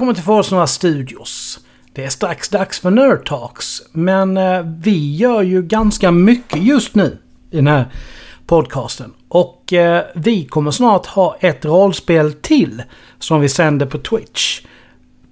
Välkommen 0.00 0.14
till 0.14 0.24
Forsnora 0.24 0.66
Studios. 0.66 1.58
Det 1.92 2.04
är 2.04 2.08
strax 2.08 2.48
dags 2.48 2.80
för 2.80 2.90
Nerd 2.90 3.26
Talks, 3.26 3.82
men 3.92 4.36
eh, 4.36 4.62
vi 4.62 5.16
gör 5.16 5.42
ju 5.42 5.62
ganska 5.62 6.10
mycket 6.10 6.62
just 6.62 6.94
nu 6.94 7.18
i 7.50 7.56
den 7.56 7.66
här 7.66 7.84
podcasten. 8.46 9.12
Och 9.28 9.72
eh, 9.72 10.04
vi 10.14 10.44
kommer 10.44 10.70
snart 10.70 11.06
ha 11.06 11.36
ett 11.40 11.64
rollspel 11.64 12.32
till 12.32 12.82
som 13.18 13.40
vi 13.40 13.48
sänder 13.48 13.86
på 13.86 13.98
Twitch. 13.98 14.60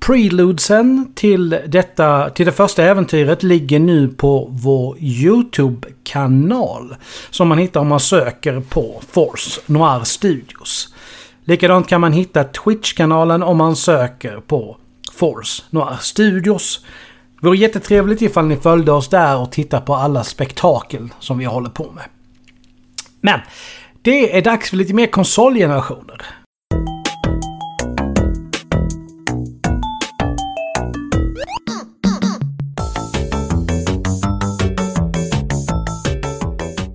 Preludesen 0.01 1.13
till, 1.15 1.59
detta, 1.67 2.31
till 2.31 2.47
det 2.47 2.53
första 2.53 2.85
äventyret 2.85 3.43
ligger 3.43 3.79
nu 3.79 4.09
på 4.09 4.49
vår 4.51 4.97
YouTube-kanal. 4.99 6.97
Som 7.31 7.49
man 7.49 7.59
hittar 7.59 7.81
om 7.81 7.89
man 7.89 8.01
söker 8.01 8.61
på 8.61 9.03
Force 9.11 9.61
Noir 9.67 10.05
Studios. 10.05 10.95
Likadant 11.49 11.89
kan 11.89 12.01
man 12.01 12.13
hitta 12.13 12.45
Twitch-kanalen 12.45 13.43
om 13.43 13.57
man 13.57 13.77
söker 13.77 14.41
på 14.41 14.77
Force 15.13 15.63
Noir 15.71 15.97
Studios. 16.01 16.85
Det 17.41 17.47
vore 17.47 17.59
jättetrevligt 17.59 18.23
ifall 18.23 18.47
ni 18.47 18.57
följde 18.57 18.93
oss 18.93 19.09
där 19.09 19.39
och 19.39 19.53
tittade 19.53 19.87
på 19.87 19.95
alla 19.95 20.25
spektakel 20.25 21.09
som 21.19 21.39
vi 21.39 21.45
håller 21.45 21.71
på 21.71 21.93
med. 21.93 22.05
Men 23.21 23.41
det 24.03 24.37
är 24.37 24.43
dags 24.43 24.71
för 24.71 24.77
lite 24.77 24.95
mer 24.95 25.07
konsolgenerationer. 25.07 26.27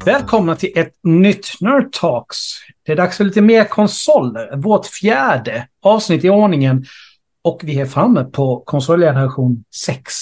Välkomna 0.05 0.55
till 0.55 0.71
ett 0.75 0.93
nytt 1.03 1.47
Nerd 1.61 1.91
Talks. 1.91 2.37
Det 2.85 2.91
är 2.91 2.95
dags 2.95 3.17
för 3.17 3.23
lite 3.23 3.41
mer 3.41 3.63
konsoler. 3.63 4.55
Vårt 4.57 4.85
fjärde 4.85 5.67
avsnitt 5.81 6.23
i 6.23 6.29
ordningen. 6.29 6.85
Och 7.41 7.59
vi 7.63 7.79
är 7.79 7.85
framme 7.85 8.23
på 8.23 8.59
konsolgeneration 8.65 9.63
6. 9.75 10.13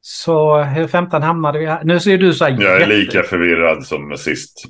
Så 0.00 0.62
hur 0.62 0.86
15 0.86 1.22
hamnade 1.22 1.58
vi 1.58 1.66
här? 1.66 1.84
Nu 1.84 2.00
ser 2.00 2.18
du 2.18 2.34
så 2.34 2.44
här 2.44 2.50
Jag 2.50 2.62
är 2.76 2.80
jätte- 2.80 2.92
lika 2.92 3.22
förvirrad 3.22 3.86
som 3.86 4.16
sist. 4.16 4.62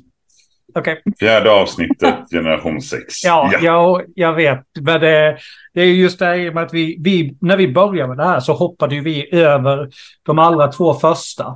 Okej. 0.75 1.01
Fjärde 1.19 1.51
avsnittet, 1.51 2.15
generation 2.31 2.81
6. 2.81 3.03
Ja, 3.23 3.51
ja. 3.61 4.01
Jag, 4.15 4.33
vet. 4.33 4.59
Men 4.81 5.01
det, 5.01 5.37
det 5.73 5.81
är 5.81 5.85
just 5.85 6.19
det 6.19 6.25
här 6.25 6.51
med 6.51 6.63
att 6.63 6.73
vi, 6.73 6.97
vi, 6.99 7.37
när 7.41 7.57
vi 7.57 7.67
började 7.73 8.07
med 8.07 8.17
det 8.17 8.23
här 8.25 8.39
så 8.39 8.53
hoppade 8.53 8.99
vi 8.99 9.35
över 9.35 9.89
de 10.25 10.39
allra 10.39 10.67
två 10.67 10.93
första. 10.93 11.55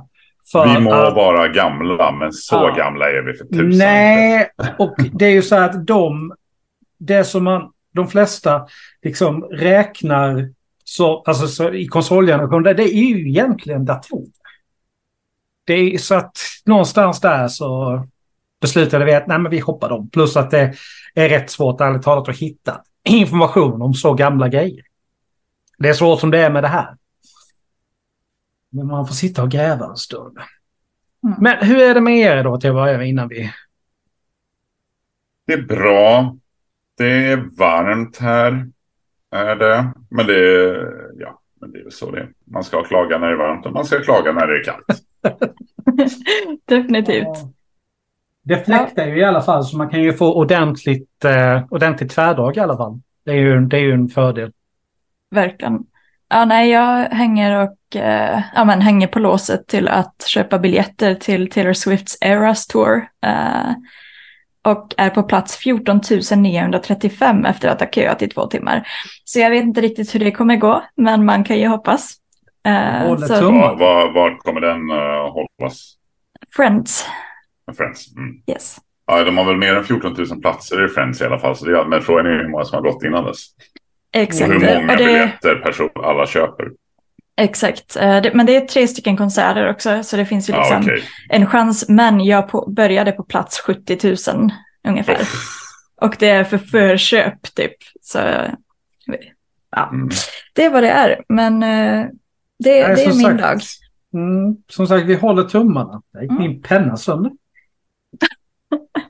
Vi 0.54 0.80
må 0.80 0.92
att- 0.92 1.14
vara 1.14 1.48
gamla, 1.48 2.12
men 2.12 2.32
så 2.32 2.54
Ja. 2.56 2.74
gamla 2.74 3.10
är 3.10 3.22
vi 3.22 3.34
för 3.34 3.44
tusan. 3.44 3.68
Nej, 3.78 4.48
och 4.78 4.94
det 5.12 5.26
är 5.26 5.30
ju 5.30 5.42
så 5.42 5.56
att 5.56 5.86
de, 5.86 6.34
det 6.98 7.24
som 7.24 7.44
man, 7.44 7.72
de 7.94 8.08
flesta 8.08 8.66
liksom 9.02 9.42
räknar 9.44 10.50
så, 10.84 11.22
alltså 11.26 11.46
så 11.48 11.72
i 11.72 11.86
konsolgenerationen, 11.86 12.62
det, 12.62 12.74
det 12.74 12.82
är 12.82 13.02
ju 13.16 13.28
egentligen 13.28 13.84
datorer. 13.84 14.28
Det 15.64 15.74
är 15.74 15.98
så 15.98 16.14
att 16.14 16.36
någonstans 16.66 17.20
där 17.20 17.48
så 17.48 18.00
beslutade 18.60 19.04
vi 19.04 19.14
att 19.14 19.26
nej 19.26 19.38
men 19.38 19.50
vi 19.50 19.58
hoppar 19.58 19.88
dem. 19.88 20.10
Plus 20.10 20.36
att 20.36 20.50
det 20.50 20.74
är 21.14 21.28
rätt 21.28 21.50
svårt 21.50 21.80
ärligt 21.80 22.02
talat 22.02 22.28
att 22.28 22.36
hitta 22.38 22.80
information 23.04 23.82
om 23.82 23.94
så 23.94 24.14
gamla 24.14 24.48
grejer. 24.48 24.84
Det 25.78 25.88
är 25.88 25.92
så 25.92 26.16
som 26.16 26.30
det 26.30 26.38
är 26.40 26.50
med 26.50 26.64
det 26.64 26.68
här. 26.68 26.94
Men 28.70 28.86
man 28.86 29.06
får 29.06 29.14
sitta 29.14 29.42
och 29.42 29.50
gräva 29.50 29.86
en 29.86 29.96
stund. 29.96 30.38
Mm. 31.24 31.36
Men 31.40 31.66
hur 31.66 31.78
är 31.78 31.94
det 31.94 32.00
med 32.00 32.18
er 32.18 32.44
då 32.44 32.60
till 32.60 32.70
att 32.70 32.76
börja 32.76 32.98
med 32.98 33.08
innan 33.08 33.28
vi... 33.28 33.52
Det 35.46 35.52
är 35.52 35.62
bra. 35.62 36.36
Det 36.96 37.26
är 37.26 37.36
varmt 37.58 38.16
här. 38.18 38.70
Är 39.30 39.56
det. 39.56 39.92
Men 40.10 40.26
det 40.26 40.34
är, 40.34 40.92
ja, 41.18 41.40
men 41.60 41.72
det 41.72 41.78
är 41.78 41.90
så 41.90 42.10
det 42.10 42.20
är. 42.20 42.32
Man 42.44 42.64
ska 42.64 42.84
klaga 42.84 43.18
när 43.18 43.26
det 43.26 43.32
är 43.32 43.36
varmt 43.36 43.66
och 43.66 43.72
man 43.72 43.84
ska 43.84 44.00
klaga 44.00 44.32
när 44.32 44.46
det 44.46 44.60
är 44.60 44.64
kallt. 44.64 45.02
Definitivt. 46.64 47.38
Det 48.42 48.64
fläktar 48.64 49.06
ju 49.06 49.18
i 49.18 49.24
alla 49.24 49.42
fall 49.42 49.64
så 49.64 49.76
man 49.76 49.90
kan 49.90 50.02
ju 50.02 50.12
få 50.12 50.34
ordentligt, 50.34 51.24
eh, 51.24 51.64
ordentligt 51.70 52.10
tvärdrag 52.10 52.56
i 52.56 52.60
alla 52.60 52.76
fall. 52.76 53.00
Det 53.24 53.30
är 53.30 53.36
ju, 53.36 53.60
det 53.60 53.76
är 53.76 53.80
ju 53.80 53.92
en 53.92 54.08
fördel. 54.08 54.52
Verkligen. 55.30 55.86
Ja, 56.28 56.44
nej, 56.44 56.70
jag 56.70 57.04
hänger 57.04 57.62
och 57.62 57.96
eh, 57.96 58.42
ja, 58.54 58.64
men 58.64 58.80
hänger 58.80 59.06
på 59.06 59.18
låset 59.18 59.66
till 59.66 59.88
att 59.88 60.24
köpa 60.26 60.58
biljetter 60.58 61.14
till 61.14 61.50
Taylor 61.50 61.72
Swifts 61.72 62.18
Eras 62.20 62.66
Tour. 62.66 63.08
Eh, 63.26 63.70
och 64.64 64.94
är 64.96 65.10
på 65.10 65.22
plats 65.22 65.56
14 65.56 66.00
935 66.36 67.44
efter 67.44 67.68
att 67.68 67.80
ha 67.80 67.88
köat 67.88 68.22
i 68.22 68.28
två 68.28 68.46
timmar. 68.46 68.88
Så 69.24 69.38
jag 69.38 69.50
vet 69.50 69.64
inte 69.64 69.80
riktigt 69.80 70.14
hur 70.14 70.20
det 70.20 70.30
kommer 70.30 70.56
gå, 70.56 70.84
men 70.96 71.24
man 71.24 71.44
kan 71.44 71.58
ju 71.58 71.68
hoppas. 71.68 72.14
Eh, 72.66 73.16
så. 73.16 73.50
Var, 73.50 73.76
var, 73.76 74.12
var 74.12 74.38
kommer 74.38 74.60
den 74.60 74.90
uh, 74.90 75.32
hållas? 75.32 75.94
Friends, 76.56 77.06
Friends. 77.76 78.16
Mm. 78.16 78.42
yes. 78.46 78.78
Ja, 79.06 79.24
de 79.24 79.38
har 79.38 79.44
väl 79.44 79.56
mer 79.56 79.74
än 79.74 79.84
14 79.84 80.14
000 80.18 80.40
platser 80.40 80.84
i 80.84 80.88
Friends 80.88 81.20
i 81.20 81.24
alla 81.24 81.38
fall. 81.38 81.56
Så 81.56 81.64
det 81.64 81.78
är, 81.78 81.84
men 81.84 82.02
frågan 82.02 82.26
är 82.26 82.30
hur 82.30 82.48
många 82.48 82.64
som 82.64 82.76
har 82.76 82.92
gått 82.92 83.04
innan 83.04 83.24
dess. 83.24 83.46
Exakt. 84.12 84.50
Och 84.50 84.60
hur 84.60 84.74
många 84.80 84.92
Och 84.92 84.98
det- 84.98 85.04
biljetter 85.04 85.54
person, 85.54 85.90
alla 85.94 86.26
köper. 86.26 86.68
Exakt, 87.40 87.96
Eh, 87.96 88.22
det, 88.22 88.34
men 88.34 88.46
det 88.46 88.56
är 88.56 88.60
tre 88.60 88.88
stycken 88.88 89.16
konserter 89.16 89.70
också, 89.70 90.02
så 90.02 90.16
det 90.16 90.24
finns 90.26 90.48
ju 90.48 90.52
Ja, 90.52 90.58
liksom 90.60 90.80
okej. 90.82 91.02
en 91.28 91.46
chans. 91.46 91.88
Men 91.88 92.24
jag 92.24 92.48
på, 92.48 92.70
började 92.70 93.12
på 93.12 93.22
plats 93.22 93.60
70 93.60 93.98
000 94.34 94.50
ungefär. 94.88 95.18
Och 96.00 96.16
det 96.18 96.28
är 96.28 96.44
för 96.44 96.58
förköp 96.58 97.54
typ. 97.54 97.72
Så 98.00 98.18
ja, 99.70 99.88
Mm. 99.92 100.08
det 100.54 100.64
är 100.64 100.70
vad 100.70 100.82
det 100.82 100.90
är. 100.90 101.20
Men 101.28 101.62
eh, 101.62 102.06
det, 102.58 102.86
Nej, 102.88 102.96
det 102.96 103.04
är 103.04 103.10
som 103.10 103.18
min 103.18 103.26
sagt, 103.26 103.40
dag. 103.40 103.60
Mm, 104.14 104.56
som 104.68 104.86
sagt, 104.86 105.06
vi 105.06 105.14
håller 105.14 105.42
tummarna. 105.42 106.02
Där 106.12 106.20
gick 106.22 106.30
Mm. 106.30 106.42
min 106.42 106.62
penna 106.62 106.96
sönder. 106.96 107.32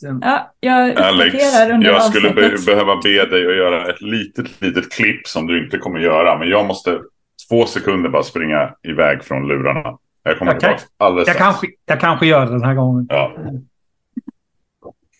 Sen, 0.00 0.20
Ja, 0.24 0.52
jag 0.60 0.96
Alex, 1.00 1.36
jag 1.82 2.02
skulle 2.04 2.30
be 2.30 2.56
behöva 2.66 2.96
be 2.96 3.24
dig 3.26 3.46
att 3.46 3.56
göra 3.56 3.90
ett 3.90 4.00
litet, 4.00 4.60
litet 4.60 4.92
klipp 4.92 5.26
som 5.26 5.46
du 5.46 5.64
inte 5.64 5.78
kommer 5.78 6.00
göra. 6.00 6.38
Men 6.38 6.48
jag 6.48 6.66
måste 6.66 7.00
två 7.48 7.66
sekunder 7.66 8.10
bara 8.10 8.22
springa 8.22 8.74
iväg 8.82 9.24
från 9.24 9.48
lurarna. 9.48 9.98
Jag 10.22 10.38
kommer 10.38 10.52
Okej. 10.52 10.60
tillbaka 10.60 10.82
alldeles 10.96 11.26
jag, 11.26 11.36
strax. 11.36 11.46
kanske, 11.48 11.66
jag 11.86 12.00
kanske 12.00 12.26
gör 12.26 12.46
det 12.46 12.52
den 12.52 12.64
här 12.64 12.74
gången. 12.74 13.06
Ja. 13.08 13.32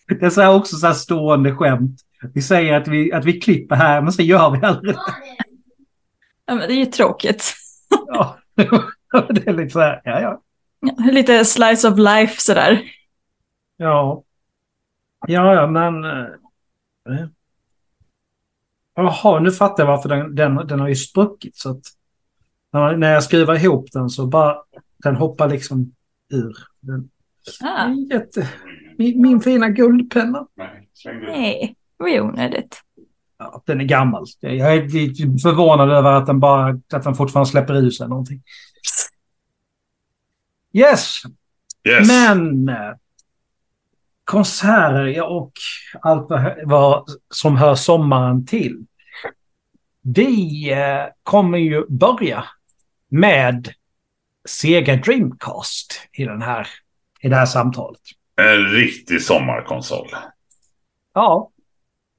Det 0.07 0.25
är 0.25 0.29
så 0.29 0.41
här 0.41 0.55
också 0.55 0.75
så 0.75 0.87
här 0.87 0.93
stående 0.93 1.55
skämt. 1.55 2.01
Vi 2.33 2.41
säger 2.41 2.73
att 2.73 2.87
vi, 2.87 3.13
att 3.13 3.25
vi 3.25 3.39
klipper 3.39 3.75
här, 3.75 4.01
men 4.01 4.11
så 4.13 4.21
gör 4.21 4.49
vi 4.51 4.65
aldrig 4.65 4.95
det. 4.95 5.01
Ja, 6.45 6.55
men 6.55 6.67
det 6.67 6.73
är 6.73 6.77
ju 6.77 6.85
tråkigt. 6.85 7.53
Ja. 8.07 8.37
Det 9.29 9.47
är 9.47 9.53
lite 9.53 9.69
så 9.69 9.79
här, 9.79 10.01
ja 10.03 10.21
ja. 10.21 10.41
Ja, 10.79 11.11
Lite 11.11 11.45
slice 11.45 11.87
of 11.87 11.97
life 11.97 12.41
sådär. 12.41 12.81
Ja. 13.77 14.23
Ja, 15.27 15.53
ja, 15.53 15.67
men... 15.67 16.03
eh, 16.03 17.25
Jaha, 18.95 19.39
nu 19.39 19.51
fattar 19.51 19.83
jag 19.83 19.87
varför 19.91 20.09
den, 20.09 20.35
den, 20.35 20.55
den 20.55 20.79
har 20.79 20.87
ju 20.87 20.95
spruckit. 20.95 21.55
Så 21.57 21.69
att 21.71 21.81
när, 22.73 22.97
när 22.97 23.13
jag 23.13 23.23
skruvar 23.23 23.55
ihop 23.55 23.91
den 23.91 24.09
så 24.09 24.27
bara... 24.27 24.55
Den 24.97 25.15
hoppar 25.15 25.49
liksom 25.49 25.93
ur. 26.33 26.57
Den, 26.79 27.09
Ah, 27.61 27.89
jätte, 28.11 28.49
min, 28.97 29.21
min 29.21 29.41
fina 29.41 29.69
guldpenna. 29.69 30.47
Nej, 30.55 30.89
nej, 31.05 31.75
det 31.97 32.03
var 32.03 32.09
ju 32.09 32.21
onödigt. 32.21 32.81
Ja, 33.37 33.63
den 33.65 33.81
är 33.81 33.85
gammal. 33.85 34.25
Jag 34.39 34.75
är 34.75 34.89
förvånad 35.41 35.91
över 35.91 36.11
att 36.11 36.25
den 36.25 36.39
bara... 36.39 36.79
Att 36.93 37.03
den 37.03 37.15
fortfarande 37.15 37.49
släpper 37.49 37.73
ur 37.75 37.89
sig 37.91 38.07
någonting. 38.09 38.41
Yes, 40.73 41.21
Yes. 41.89 42.07
Men 42.07 42.69
eh, 42.69 42.93
konserter 44.31 45.05
ja, 45.05 45.23
och 45.25 45.51
allt 46.01 46.27
vad, 46.63 47.05
som 47.29 47.57
hör 47.57 47.75
sommaren 47.75 48.45
till. 48.45 48.85
Vi 50.01 50.71
eh, 50.71 51.05
kommer 51.23 51.57
ju 51.57 51.85
börja 51.89 52.43
med 53.09 53.69
Sega 54.49 54.95
Dreamcast 54.95 56.07
i, 56.13 56.25
den 56.25 56.41
här, 56.41 56.67
i 57.21 57.29
det 57.29 57.35
här 57.35 57.45
samtalet. 57.45 57.99
En 58.35 58.65
riktig 58.65 59.21
sommarkonsol. 59.21 60.07
Ja, 61.13 61.49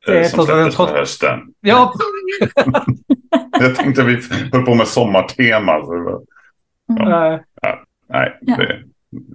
Det 0.06 0.18
eh, 0.18 0.24
är 0.24 0.28
som 0.28 0.46
släpptes 0.46 0.76
på 0.76 0.86
hösten. 0.86 1.40
ja 1.60 1.92
Jag 3.60 3.76
tänkte 3.76 4.02
vi 4.02 4.20
höll 4.52 4.64
på 4.64 4.74
med 4.74 4.88
sommartema. 4.88 5.72
Det 5.72 6.00
var, 6.02 6.12
eh, 6.12 6.18
nej, 6.98 7.42
Ja. 7.62 8.56
det 8.56 8.62
är 8.62 8.84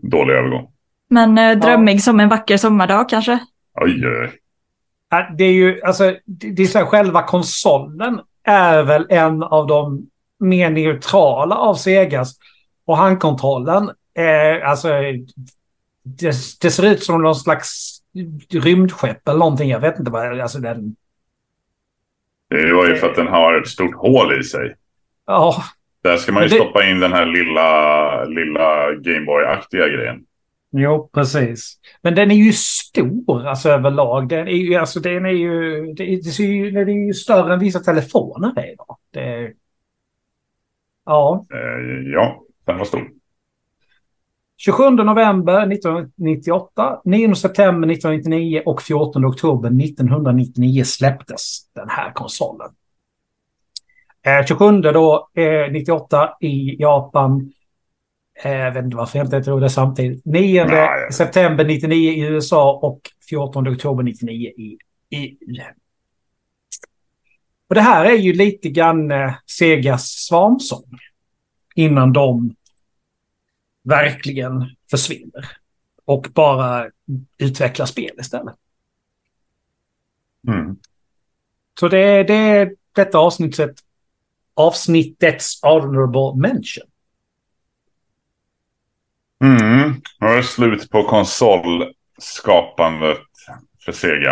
dålig 0.01 0.33
övergång. 0.33 0.71
Men 1.09 1.37
eh, 1.37 1.57
drömmig 1.59 2.03
som 2.03 2.19
en 2.19 2.29
vacker 2.29 2.57
sommardag 2.57 3.09
kanske? 3.09 3.39
Oj, 3.81 4.07
oj. 4.07 4.31
Ja, 5.09 5.29
Det 5.37 5.43
är 5.43 5.51
ju, 5.53 5.81
alltså, 5.81 6.15
det 6.25 6.63
är 6.63 6.67
så 6.67 6.77
här, 6.79 6.85
själva 6.85 7.23
konsolen 7.23 8.19
är 8.43 8.83
väl 8.83 9.05
en 9.09 9.43
av 9.43 9.67
de 9.67 10.07
mer 10.39 10.69
neutrala 10.69 11.55
av 11.55 11.75
Segas. 11.75 12.35
Och 12.85 12.97
handkontrollen, 12.97 13.89
eh, 14.17 14.69
alltså, 14.69 14.87
det, 16.03 16.35
det 16.61 16.71
ser 16.71 16.85
ut 16.85 17.03
som 17.03 17.21
någon 17.21 17.35
slags 17.35 17.99
rymdskepp 18.53 19.27
eller 19.27 19.39
någonting. 19.39 19.69
Jag 19.69 19.79
vet 19.79 19.99
inte 19.99 20.11
vad, 20.11 20.39
alltså 20.39 20.59
den... 20.59 20.95
Det 22.49 22.73
var 22.73 22.87
ju 22.87 22.95
för 22.95 23.09
att 23.09 23.15
den 23.15 23.27
har 23.27 23.61
ett 23.61 23.67
stort 23.67 23.95
hål 23.95 24.39
i 24.39 24.43
sig. 24.43 24.75
Ja, 25.25 25.63
Där 26.03 26.17
ska 26.17 26.31
man 26.31 26.43
ju 26.43 26.49
det- 26.49 26.55
stoppa 26.55 26.85
in 26.85 26.99
den 26.99 27.13
här 27.13 27.25
lilla, 27.25 28.23
lilla 28.25 28.91
Gameboy-aktiga 28.91 29.87
grejen. 29.87 30.23
Jo 30.79 31.09
precis. 31.13 31.79
Men 32.01 32.15
den 32.15 32.31
är 32.31 32.35
ju 32.35 32.53
stor 32.53 33.47
alltså 33.47 33.69
överlag. 33.69 34.29
Den 34.29 34.47
är 34.47 34.51
ju, 34.51 34.75
alltså, 34.75 34.99
den 34.99 35.25
är 35.25 35.29
ju, 35.29 35.85
det, 35.93 36.05
det 36.15 36.31
ser 36.31 36.43
ju, 36.43 36.71
den 36.71 36.89
är 36.89 37.07
ju 37.07 37.13
större 37.13 37.53
än 37.53 37.59
vissa 37.59 37.79
telefoner 37.79 38.53
är 38.55 38.73
idag. 38.73 38.97
Det, 39.11 39.53
ja. 41.05 41.45
Eh, 41.53 42.11
ja, 42.13 42.43
den 42.65 42.77
var 42.77 42.85
stor. 42.85 43.07
27 44.57 44.89
november 44.89 45.71
1998, 45.71 47.01
9 47.05 47.35
september 47.35 47.91
1999 47.91 48.61
och 48.65 48.81
14 48.81 49.25
oktober 49.25 49.83
1999 49.83 50.83
släpptes 50.83 51.71
den 51.73 51.89
här 51.89 52.11
konsolen. 52.11 52.69
Eh, 54.25 54.45
27 54.45 54.81
då, 54.81 55.29
eh, 55.33 55.71
98 55.71 56.29
i 56.41 56.81
Japan. 56.81 57.51
Eh, 58.43 58.51
jag 58.51 58.71
vet 58.71 58.85
inte 58.85 58.97
varför 58.97 59.19
jag 59.19 59.27
inte 59.27 59.43
tror 59.43 59.61
det 59.61 59.69
samtidigt. 59.69 60.25
9 60.25 60.65
Nej. 60.65 61.11
september 61.13 61.65
99 61.65 62.11
i 62.11 62.19
USA 62.19 62.79
och 62.81 63.01
14 63.29 63.67
oktober 63.67 64.03
99 64.03 64.49
i 64.49 64.77
EU. 65.09 65.35
Och 67.69 67.75
det 67.75 67.81
här 67.81 68.05
är 68.05 68.17
ju 68.17 68.33
lite 68.33 68.69
grann 68.69 69.11
eh, 69.11 69.33
Segas 69.45 70.07
svansång. 70.07 70.99
Innan 71.75 72.13
de 72.13 72.55
verkligen 73.83 74.75
försvinner. 74.89 75.45
Och 76.05 76.27
bara 76.33 76.89
utvecklar 77.37 77.85
spel 77.85 78.15
istället. 78.19 78.55
Mm. 80.47 80.77
Så 81.79 81.87
det 81.87 81.99
är, 81.99 82.23
det 82.23 82.33
är 82.33 82.75
detta 82.91 83.17
avsnittet, 83.17 83.75
avsnittets 84.53 85.59
honorable 85.61 86.41
mention. 86.41 86.87
Mm. 89.43 89.93
Nu 90.19 90.27
är 90.27 90.35
det 90.35 90.43
slut 90.43 90.89
på 90.89 91.03
konsolskapandet 91.03 93.17
för 93.85 93.91
Sega. 93.91 94.31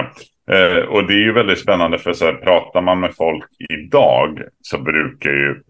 Eh, 0.52 0.78
och 0.78 1.08
det 1.08 1.14
är 1.14 1.26
ju 1.26 1.34
väldigt 1.34 1.60
spännande 1.60 2.00
för 2.00 2.14
så 2.14 2.26
här, 2.26 2.34
pratar 2.34 2.82
man 2.82 3.00
med 3.00 3.16
folk 3.16 3.46
idag 3.70 4.42
så 4.62 4.78
brukar 4.78 5.30
ju 5.30 5.62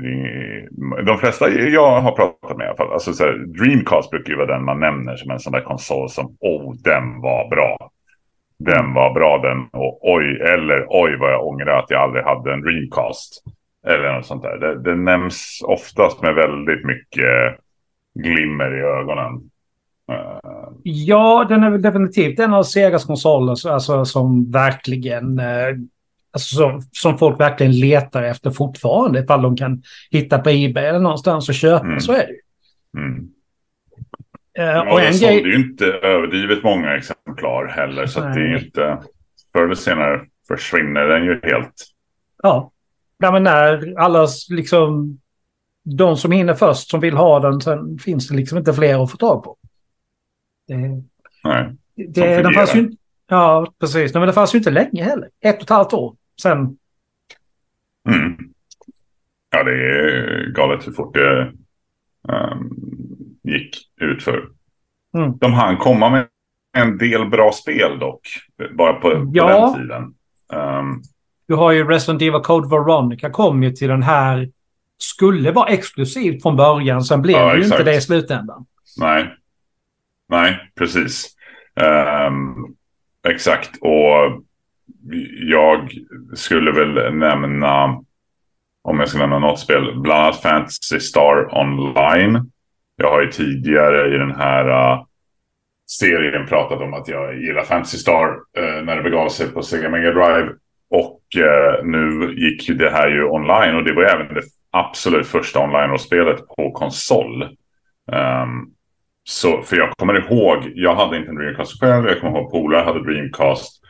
eh, 0.00 0.64
de 1.04 1.18
flesta 1.18 1.50
jag 1.50 2.00
har 2.00 2.12
pratat 2.12 2.56
med 2.56 2.64
i 2.64 2.68
alla 2.68 2.76
fall, 2.76 2.92
alltså 2.92 3.12
så 3.12 3.24
här, 3.24 3.32
Dreamcast 3.32 4.10
brukar 4.10 4.30
ju 4.30 4.36
vara 4.36 4.54
den 4.54 4.64
man 4.64 4.80
nämner 4.80 5.16
som 5.16 5.30
en 5.30 5.40
sån 5.40 5.52
där 5.52 5.60
konsol 5.60 6.10
som 6.10 6.36
oh, 6.40 6.74
den 6.74 7.20
var 7.20 7.48
bra. 7.48 7.90
Den 8.58 8.94
var 8.94 9.14
bra 9.14 9.38
den 9.38 9.68
och 9.72 9.98
oj, 10.02 10.40
eller 10.40 10.86
oj 10.88 11.16
vad 11.16 11.32
jag 11.32 11.46
ångrar 11.46 11.78
att 11.78 11.90
jag 11.90 12.00
aldrig 12.00 12.24
hade 12.24 12.52
en 12.52 12.60
Dreamcast. 12.60 13.42
Eller 13.86 14.12
något 14.12 14.26
sånt 14.26 14.42
där. 14.42 14.58
Det, 14.58 14.82
det 14.82 14.94
nämns 14.94 15.62
oftast 15.64 16.22
med 16.22 16.34
väldigt 16.34 16.84
mycket 16.84 17.58
glimmer 18.22 18.78
i 18.78 18.80
ögonen. 18.80 19.50
Ja, 20.82 21.46
den 21.48 21.62
är 21.64 21.70
väl 21.70 21.82
definitivt 21.82 22.38
en 22.38 22.54
av 22.54 22.62
Segas 22.62 23.04
konsoler 23.04 23.54
så- 23.54 23.70
alltså, 23.72 24.04
som 24.04 24.50
verkligen... 24.50 25.38
Eh, 25.38 25.68
alltså, 26.32 26.56
som, 26.56 26.82
som 26.92 27.18
folk 27.18 27.40
verkligen 27.40 27.72
letar 27.80 28.22
efter 28.22 28.50
fortfarande. 28.50 29.20
Ifall 29.20 29.42
de 29.42 29.56
kan 29.56 29.82
hitta 30.10 30.38
på 30.38 30.50
Ebay 30.50 30.84
eller 30.84 30.98
någonstans 31.00 31.48
och 31.48 31.54
köpa. 31.54 31.86
Mm. 31.86 32.00
Så 32.00 32.12
är 32.12 32.26
det 32.26 32.32
ju. 32.32 33.02
mm. 33.02 33.28
Ja, 34.52 34.92
och 34.92 35.00
en 35.00 35.14
sålde 35.14 35.40
grej... 35.40 35.52
ju 35.52 35.56
inte 35.56 35.84
överdrivet 35.86 36.62
många 36.62 36.96
exemplar 36.96 37.66
heller. 37.66 38.06
Så 38.06 38.20
att 38.20 38.34
det 38.34 38.40
är 38.40 38.48
Nej. 38.48 38.64
inte... 38.64 38.98
Förr 39.52 39.64
eller 39.64 39.74
senare 39.74 40.20
försvinner 40.48 41.06
den 41.08 41.24
ju 41.24 41.40
helt. 41.42 41.86
Ja. 42.42 42.72
ja, 43.18 43.32
men 43.32 43.42
när 43.42 43.94
alla 43.98 44.26
liksom... 44.50 45.18
De 45.88 46.16
som 46.16 46.32
hinner 46.32 46.54
först 46.54 46.90
som 46.90 47.00
vill 47.00 47.16
ha 47.16 47.40
den, 47.40 47.60
sen 47.60 47.98
finns 47.98 48.28
det 48.28 48.36
liksom 48.36 48.58
inte 48.58 48.72
fler 48.74 49.02
att 49.04 49.10
få 49.10 49.16
tag 49.16 49.44
på. 49.44 49.56
Det, 50.68 50.76
Nej. 50.76 51.76
det, 51.94 52.04
den 52.04 52.14
fungerar. 52.44 52.52
fanns 52.52 52.74
ju 52.74 52.78
inte... 52.80 52.96
Ja, 53.28 53.72
precis. 53.80 54.14
Nej, 54.14 54.20
Men 54.20 54.26
det 54.26 54.32
fanns 54.32 54.54
ju 54.54 54.58
inte 54.58 54.70
länge 54.70 55.04
heller. 55.04 55.28
Ett 55.40 55.56
och 55.56 55.62
ett 55.62 55.68
halvt 55.70 55.92
år. 55.92 56.16
Sen... 56.42 56.58
Mm. 58.08 58.36
Ja, 59.50 59.62
det 59.64 59.72
är 59.72 60.50
galet 60.54 60.86
hur 60.86 60.92
fort 60.92 61.14
det 61.14 61.52
ehm, 62.28 62.70
gick 63.42 63.76
ut 64.00 64.22
för. 64.22 64.48
Mm. 65.16 65.38
De 65.38 65.52
hann 65.52 65.76
komma 65.76 66.10
med 66.10 66.26
en 66.76 66.98
del 66.98 67.28
bra 67.28 67.52
spel 67.52 67.98
dock. 67.98 68.20
Bara 68.78 68.92
på, 68.92 69.00
på 69.10 69.30
Ja. 69.32 69.66
den 69.74 69.82
tiden. 69.82 70.14
Ehm, 70.60 71.02
Du 71.48 71.54
har 71.54 71.72
ju 71.72 71.88
Resident 71.88 72.22
Evil 72.22 72.40
Code 72.40 72.68
Veronica 72.68 73.30
kom 73.30 73.62
ju 73.62 73.70
till 73.72 73.88
den 73.88 74.02
här... 74.02 74.50
Skulle 74.98 75.50
vara 75.50 75.68
exklusivt 75.68 76.42
från 76.42 76.56
början, 76.56 77.02
sen 77.02 77.22
blev 77.22 77.36
Ja, 77.36 77.48
det 77.48 77.54
ju 77.54 77.60
exakt. 77.60 77.80
inte 77.80 77.90
det 77.90 77.96
i 77.96 78.00
slutändan. 78.00 78.66
nej. 79.00 79.34
Nej, 80.28 80.70
precis. 80.78 81.36
Ehm, 81.80 82.54
exakt. 83.28 83.70
Och 83.80 84.42
jag 85.50 85.90
skulle 86.34 86.72
väl 86.72 87.14
nämna, 87.14 87.84
om 88.82 88.98
jag 89.00 89.08
ska 89.08 89.18
nämna 89.18 89.38
något 89.38 89.60
spel, 89.60 90.00
bland 90.00 90.20
annat 90.20 90.42
Fantasy 90.42 91.00
Star 91.00 91.58
Online. 91.58 92.50
Jag 92.96 93.10
har 93.10 93.22
ju 93.22 93.30
tidigare 93.30 94.14
i 94.14 94.18
den 94.18 94.34
här 94.34 94.68
uh, 94.68 95.04
serien 95.90 96.46
pratat 96.46 96.80
om 96.80 96.94
att 96.94 97.08
jag 97.08 97.38
gillar 97.38 97.62
Fantasy 97.62 97.98
Star 97.98 98.28
uh, 98.28 98.84
när 98.84 98.96
det 98.96 99.02
begav 99.02 99.28
sig 99.28 99.52
på 99.52 99.62
Sega 99.62 99.88
Mega 99.88 100.10
Drive. 100.10 100.52
Och 100.90 101.20
uh, 101.36 101.84
nu 101.84 102.34
gick 102.36 102.68
ju 102.68 102.74
det 102.74 102.90
här 102.90 103.08
ju 103.08 103.24
online 103.24 103.74
och 103.76 103.84
det 103.84 103.92
var 103.92 104.02
ju 104.02 104.08
även 104.08 104.34
det 104.34 104.42
absolut 104.70 105.26
första 105.26 105.60
online-spelet 105.60 106.48
på 106.48 106.72
konsol. 106.72 107.42
Um, 107.42 108.72
så, 109.24 109.62
för 109.62 109.76
jag 109.76 109.90
kommer 109.96 110.18
ihåg, 110.18 110.72
jag 110.74 110.94
hade 110.94 111.16
inte 111.16 111.28
en 111.28 111.34
Dreamcast 111.36 111.80
själv, 111.80 112.06
jag 112.06 112.20
kommer 112.20 112.38
ihåg 112.38 112.50
polare 112.50 112.84
hade 112.84 113.02
Dreamcast. 113.02 113.82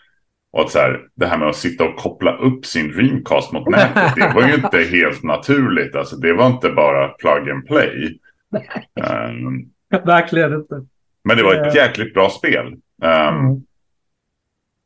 Och 0.53 0.63
att 0.63 0.71
så 0.71 0.79
här, 0.79 1.01
det 1.15 1.27
här 1.27 1.39
med 1.39 1.49
att 1.49 1.57
sitta 1.57 1.85
och 1.85 1.97
koppla 1.97 2.37
upp 2.37 2.67
sin 2.67 2.93
Dreamcast 2.93 3.53
mot 3.53 3.69
nätet, 3.69 4.15
det 4.17 4.33
var 4.35 4.49
ju 4.49 4.55
inte 4.65 4.79
helt 4.79 5.23
naturligt. 5.23 5.97
Alltså 5.97 6.17
det 6.17 6.33
var 6.33 6.47
inte 6.47 6.69
bara 6.69 7.09
plug 7.09 7.51
and 7.51 7.67
play. 7.67 8.19
Um, 9.01 9.71
Verkligen 10.05 10.53
inte. 10.53 10.75
men 11.25 11.37
det 11.37 11.43
var 11.43 11.55
ett 11.55 11.75
jäkligt 11.75 12.15
bra 12.15 12.31
spel. 12.31 12.67
Um, 13.03 13.57
Mm. 13.57 13.63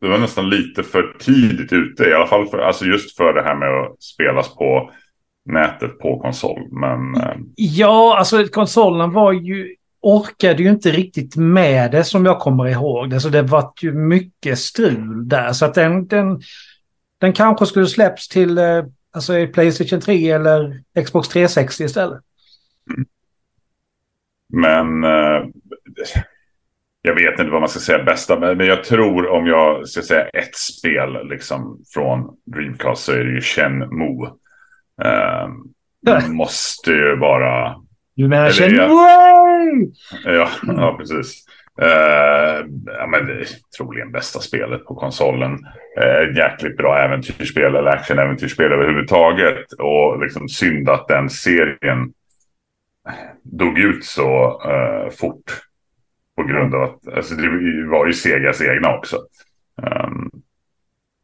Det 0.00 0.08
var 0.08 0.18
nästan 0.18 0.50
lite 0.50 0.82
för 0.82 1.16
tidigt 1.18 1.72
ute, 1.72 2.04
i 2.04 2.14
alla 2.14 2.26
fall 2.26 2.46
för, 2.46 2.58
alltså 2.58 2.84
just 2.84 3.16
för 3.16 3.32
det 3.32 3.42
här 3.42 3.54
med 3.54 3.68
att 3.68 4.02
spelas 4.02 4.54
på 4.54 4.90
nätet 5.44 5.98
på 5.98 6.20
konsol. 6.20 6.68
Men 6.70 6.98
um, 7.00 7.52
Ja, 7.56 8.18
alltså 8.18 8.46
konsolen 8.46 9.12
var 9.12 9.32
ju... 9.32 9.76
Orkade 10.02 10.62
ju 10.62 10.68
inte 10.68 10.90
riktigt 10.90 11.36
med 11.36 11.90
det 11.90 12.04
som 12.04 12.26
jag 12.26 12.38
kommer 12.38 12.66
ihåg 12.66 13.10
det. 13.10 13.20
Så 13.20 13.28
det 13.28 13.42
var 13.42 13.72
ju 13.82 13.92
mycket 13.92 14.58
strul 14.58 15.28
där. 15.28 15.52
Så 15.52 15.64
att 15.64 15.74
den, 15.74 16.06
den, 16.06 16.40
den 17.18 17.32
kanske 17.32 17.66
skulle 17.66 17.86
släpps 17.86 18.28
till 18.28 18.58
eh, 18.58 18.84
alltså 19.12 19.46
Playstation 19.52 20.00
3 20.00 20.30
eller 20.30 20.82
Xbox 21.04 21.28
360 21.28 21.84
istället. 21.84 22.20
Men 24.52 25.04
eh, 25.04 25.44
jag 27.02 27.14
vet 27.14 27.40
inte 27.40 27.52
vad 27.52 27.60
man 27.60 27.68
ska 27.68 27.80
säga 27.80 28.04
bästa. 28.04 28.38
Men, 28.38 28.56
men 28.56 28.66
jag 28.66 28.84
tror 28.84 29.28
om 29.28 29.46
jag 29.46 29.88
ska 29.88 30.02
säga 30.02 30.28
ett 30.28 30.56
spel 30.56 31.28
liksom, 31.28 31.82
från 31.94 32.36
Dreamcast 32.46 33.04
så 33.04 33.12
är 33.12 33.24
det 33.24 33.32
ju 33.32 33.40
Shenmue. 33.40 34.30
Eh, 35.04 36.28
måste 36.28 36.90
ju 36.90 37.16
vara... 37.16 37.74
Du 38.16 38.28
menar 38.28 38.50
Shenmue? 38.50 39.90
Ja, 40.24 40.48
ja 40.62 40.96
precis. 40.98 41.44
Eh, 41.82 42.66
ja, 42.86 43.06
men 43.06 43.26
det 43.26 43.32
är 43.32 43.46
troligen 43.76 44.12
bästa 44.12 44.40
spelet 44.40 44.84
på 44.84 44.94
konsolen. 44.94 45.58
Eh, 46.00 46.36
jäkligt 46.36 46.76
bra 46.76 46.98
äventyrsspel 46.98 47.74
eller 47.74 47.90
action-äventyrsspel 47.90 48.72
överhuvudtaget. 48.72 49.72
Och 49.72 50.20
liksom 50.22 50.48
synd 50.48 50.88
att 50.88 51.08
den 51.08 51.30
serien 51.30 52.12
dog 53.42 53.78
ut 53.78 54.04
så 54.04 54.62
eh, 54.70 55.10
fort. 55.10 55.44
På 56.36 56.42
grund 56.42 56.74
av 56.74 56.82
att 56.82 57.16
alltså, 57.16 57.34
det 57.34 57.48
var 57.86 58.06
ju 58.06 58.12
Segas 58.12 58.62
egna 58.62 58.96
också. 58.96 59.16
Um, 59.82 60.29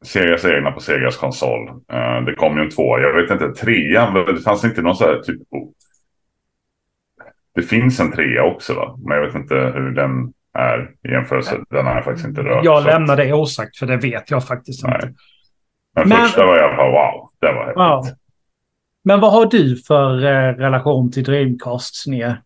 Segas 0.06 0.44
egna 0.44 0.70
på 0.70 0.80
Segas 0.80 1.16
konsol. 1.16 1.68
Eh, 1.68 2.20
det 2.26 2.34
kom 2.34 2.56
ju 2.56 2.62
en 2.62 2.70
två. 2.70 2.98
Jag 2.98 3.22
vet 3.22 3.30
inte, 3.30 3.60
trean, 3.60 4.14
det 4.14 4.40
fanns 4.40 4.64
inte 4.64 4.82
någon 4.82 4.96
så 4.96 5.04
här 5.04 5.20
typ... 5.20 5.42
Det 7.54 7.62
finns 7.62 8.00
en 8.00 8.12
trea 8.12 8.44
också 8.44 8.75
va? 8.75 8.96
Men 8.98 9.16
jag 9.16 9.26
vet 9.26 9.34
inte 9.34 9.54
hur 9.54 9.90
den 9.90 10.32
är 10.58 10.90
i 11.08 11.12
jämförelse. 11.12 11.56
Den 11.70 11.86
har 11.86 11.94
jag 11.94 12.04
faktiskt 12.04 12.28
inte 12.28 12.42
rört. 12.42 12.64
Jag 12.64 12.84
lämnar 12.84 13.16
det 13.16 13.32
osagt 13.32 13.76
för 13.76 13.86
det 13.86 13.96
vet 13.96 14.30
jag 14.30 14.46
faktiskt 14.46 14.84
Nej. 14.84 14.94
inte. 14.94 15.14
Men, 15.94 16.08
Men- 16.08 16.18
första 16.18 16.46
var 16.46 16.58
alla 16.58 16.76
fall 16.76 16.90
wow. 16.90 17.30
Det 17.40 17.52
var 17.52 17.64
häftigt. 17.64 17.76
Ja. 17.76 18.04
Men 19.04 19.20
vad 19.20 19.32
har 19.32 19.46
du 19.46 19.76
för 19.76 20.25
eh, 20.25 20.54
relation 20.54 21.12
till 21.12 21.25
Dreamcast, 21.25 22.06
Nia? 22.06 22.36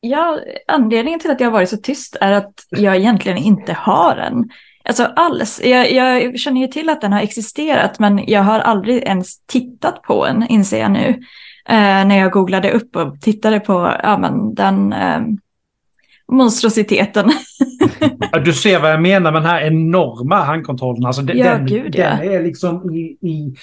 Ja, 0.00 0.40
anledningen 0.68 1.20
till 1.20 1.30
att 1.30 1.40
jag 1.40 1.46
har 1.46 1.52
varit 1.52 1.68
så 1.68 1.76
tyst 1.76 2.16
är 2.20 2.32
att 2.32 2.52
jag 2.70 2.96
egentligen 2.96 3.38
inte 3.38 3.72
har 3.72 4.16
en. 4.16 4.50
Alltså 4.88 5.04
alls. 5.04 5.60
Jag, 5.64 5.92
jag 5.92 6.38
känner 6.38 6.60
ju 6.60 6.66
till 6.66 6.88
att 6.88 7.00
den 7.00 7.12
har 7.12 7.20
existerat 7.20 7.98
men 7.98 8.24
jag 8.26 8.42
har 8.42 8.60
aldrig 8.60 9.02
ens 9.02 9.46
tittat 9.46 10.02
på 10.02 10.26
den 10.26 10.46
inser 10.48 10.80
jag 10.80 10.90
nu. 10.90 11.08
Eh, 11.68 12.06
när 12.06 12.18
jag 12.18 12.32
googlade 12.32 12.70
upp 12.70 12.96
och 12.96 13.20
tittade 13.20 13.60
på 13.60 13.96
ja, 14.02 14.18
men 14.18 14.54
den 14.54 14.92
eh, 14.92 15.20
monstrositeten. 16.32 17.30
Ja, 18.32 18.38
du 18.38 18.52
ser 18.52 18.80
vad 18.80 18.90
jag 18.90 19.02
menar 19.02 19.32
med 19.32 19.42
den 19.42 19.50
här 19.50 19.66
enorma 19.66 20.36
handkontrollen. 20.36 21.06
Alltså, 21.06 21.22
den, 21.22 21.38
Ja, 21.38 21.58
gud, 21.58 21.94
ja. 21.96 22.10
den 22.10 22.32
är 22.32 22.42
liksom 22.42 22.94
i, 22.94 23.28
i... 23.28 23.54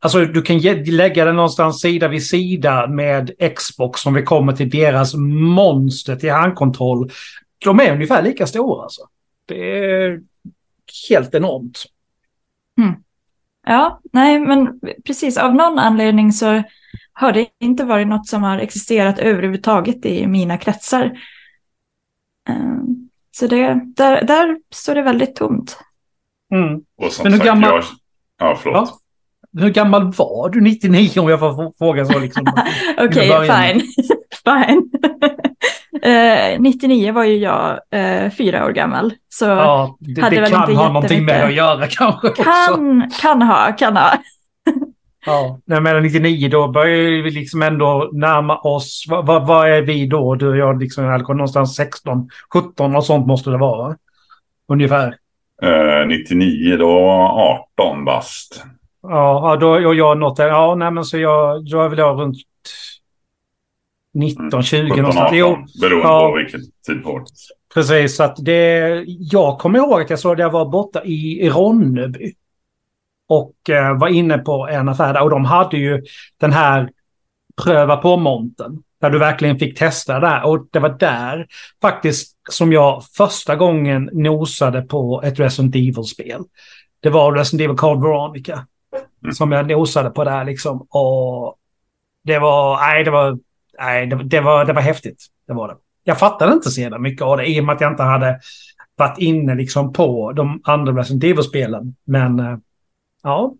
Alltså 0.00 0.24
du 0.24 0.42
kan 0.42 0.58
lägga 0.58 1.24
den 1.24 1.36
någonstans 1.36 1.80
sida 1.80 2.08
vid 2.08 2.26
sida 2.26 2.86
med 2.86 3.30
Xbox 3.56 4.06
om 4.06 4.14
vi 4.14 4.22
kommer 4.22 4.52
till 4.52 4.70
deras 4.70 5.14
monster 5.14 6.16
till 6.16 6.32
handkontroll. 6.32 7.10
De 7.64 7.80
är 7.80 7.92
ungefär 7.92 8.22
lika 8.22 8.46
stora 8.46 8.82
alltså. 8.82 9.02
Det 9.46 9.84
är 9.84 10.20
helt 11.08 11.34
enormt. 11.34 11.84
Ja, 13.68 14.00
nej, 14.12 14.40
men 14.40 14.80
precis 15.04 15.36
av 15.38 15.54
någon 15.54 15.78
anledning 15.78 16.32
så 16.32 16.62
har 17.12 17.32
det 17.32 17.46
inte 17.60 17.84
varit 17.84 18.08
något 18.08 18.28
som 18.28 18.42
har 18.42 18.58
existerat 18.58 19.18
överhuvudtaget 19.18 20.06
i 20.06 20.26
mina 20.26 20.58
kretsar. 20.58 21.04
Eh, 22.48 22.78
Så 23.30 23.46
det, 23.46 23.80
där, 23.96 24.24
där 24.24 24.56
står 24.74 24.94
det 24.94 25.02
väldigt 25.02 25.36
tomt. 25.36 25.78
Mm. 26.54 26.80
Och 26.96 27.12
som 27.12 27.22
Men 27.22 27.32
hur 27.32 27.38
sagt, 27.38 27.46
gammal- 27.46 27.70
jag... 27.70 27.84
Ja, 28.38 28.58
förlåt. 28.62 28.92
Hur 29.58 29.70
gammal 29.70 30.12
var 30.12 30.48
du 30.48 30.60
99 30.60 31.20
om 31.20 31.28
jag 31.28 31.40
får 31.40 31.72
fråga 31.78 32.04
så? 32.04 32.18
Liksom. 32.18 32.46
Okej, 32.98 33.30
fine. 33.30 33.82
fine. 34.44 34.90
Eh, 36.02 36.60
99 36.60 37.12
var 37.12 37.24
ju 37.24 37.36
jag 37.36 37.78
eh, 37.90 38.30
fyra 38.30 38.66
år 38.66 38.70
gammal. 38.70 39.12
Så 39.28 39.44
Ja, 39.44 39.96
det, 40.00 40.22
Hade 40.22 40.36
det 40.36 40.40
väl 40.40 40.50
kan 40.50 40.60
inte 40.70 40.82
ha 40.82 40.92
någonting 40.92 41.24
med 41.24 41.44
att 41.44 41.54
göra 41.54 41.86
kanske 41.90 42.28
också. 42.28 42.42
kan, 42.42 43.10
kan 43.20 43.42
ha, 43.42 43.72
kan 43.72 43.96
ha. 43.96 44.12
Ja, 45.26 45.58
när 45.64 45.76
jag 45.76 45.82
menar 45.82 46.00
99 46.00 46.48
då 46.48 46.68
börjar 46.68 47.22
vi 47.22 47.30
liksom 47.30 47.62
ändå 47.62 48.10
närma 48.12 48.58
oss. 48.58 49.04
Vad, 49.08 49.26
vad, 49.26 49.46
vad 49.46 49.70
är 49.70 49.82
vi 49.82 50.06
då? 50.06 50.34
Du 50.34 50.48
och 50.48 50.56
jag 50.56 50.82
liksom 50.82 51.08
alkohol 51.08 51.36
någonstans 51.36 51.74
16, 51.76 52.28
17 52.52 52.96
och 52.96 53.04
sånt 53.04 53.26
måste 53.26 53.50
det 53.50 53.58
vara. 53.58 53.88
va? 53.88 53.96
Ungefär. 54.68 55.16
Eh, 55.62 56.06
99 56.08 56.76
då 56.76 56.98
18 57.78 58.04
bast. 58.04 58.64
Ja, 59.02 59.50
ja, 59.50 59.56
då 59.56 59.86
och 59.88 59.94
jag 59.94 60.18
något 60.18 60.36
där. 60.36 60.48
Ja, 60.48 60.74
nej 60.74 60.90
men 60.90 61.04
så 61.04 61.18
jag, 61.18 61.70
då 61.70 61.82
är 61.82 61.88
väl 61.88 61.98
jag 61.98 62.20
runt 62.20 62.36
19, 64.16 64.62
20 64.62 64.82
17, 64.82 64.96
någonstans. 64.98 65.26
18. 65.26 65.36
Jo, 65.38 65.56
Beroende 65.80 66.08
Ja. 66.08 66.28
på 66.28 66.36
vilket 66.36 66.60
tid 66.86 67.04
på 67.04 67.10
året. 67.10 67.28
precis. 67.74 68.16
Så 68.16 68.22
att 68.24 68.36
det, 68.44 69.04
jag 69.06 69.58
kommer 69.58 69.78
ihåg 69.78 70.00
att 70.02 70.10
jag 70.10 70.18
såg 70.18 70.32
att 70.32 70.38
jag 70.38 70.50
var 70.50 70.64
borta 70.66 71.04
i, 71.04 71.40
i 71.40 71.50
Ronneby. 71.50 72.32
Och 73.28 73.70
eh, 73.70 73.98
var 73.98 74.08
inne 74.08 74.38
på 74.38 74.68
en 74.68 74.88
affär 74.88 75.14
där. 75.14 75.22
Och 75.22 75.30
de 75.30 75.44
hade 75.44 75.76
ju 75.76 76.02
den 76.40 76.52
här 76.52 76.90
pröva 77.62 77.96
på-monten. 77.96 78.82
Där 79.00 79.10
du 79.10 79.18
verkligen 79.18 79.58
fick 79.58 79.78
testa 79.78 80.20
det 80.20 80.26
här. 80.28 80.46
Och 80.46 80.66
det 80.70 80.78
var 80.78 80.88
där 80.88 81.46
faktiskt 81.82 82.36
som 82.50 82.72
jag 82.72 83.02
första 83.16 83.56
gången 83.56 84.10
nosade 84.12 84.82
på 84.82 85.22
ett 85.24 85.38
Resident 85.40 85.74
Evil-spel. 85.74 86.42
Det 87.00 87.10
var 87.10 87.32
Resident 87.32 87.64
Evil 87.64 87.76
Code 87.76 88.00
Veronica. 88.08 88.66
Mm. 89.22 89.34
Som 89.34 89.52
jag 89.52 89.68
nosade 89.70 90.10
på 90.10 90.24
där 90.24 90.44
liksom. 90.44 90.86
Och 90.90 91.56
det 92.24 92.38
var, 92.38 92.76
nej 92.80 93.04
det 93.04 93.10
var, 93.10 93.38
nej 93.78 94.06
det, 94.06 94.24
det 94.24 94.40
var, 94.40 94.64
det 94.64 94.72
var 94.72 94.82
häftigt. 94.82 95.26
Det 95.46 95.52
var 95.52 95.68
det. 95.68 95.76
Jag 96.04 96.18
fattade 96.18 96.52
inte 96.52 96.70
så 96.70 96.80
jävla 96.80 96.98
mycket 96.98 97.22
av 97.22 97.36
det 97.36 97.46
i 97.46 97.60
och 97.60 97.64
med 97.64 97.74
att 97.74 97.80
jag 97.80 97.92
inte 97.92 98.02
hade 98.02 98.40
varit 98.96 99.18
inne 99.18 99.54
liksom 99.54 99.92
på 99.92 100.32
de 100.32 100.60
andra 100.64 100.92
Resident 100.92 101.24
Evil-spelen. 101.24 101.96
Men 102.04 102.40
eh, 102.40 102.58
ja, 103.22 103.54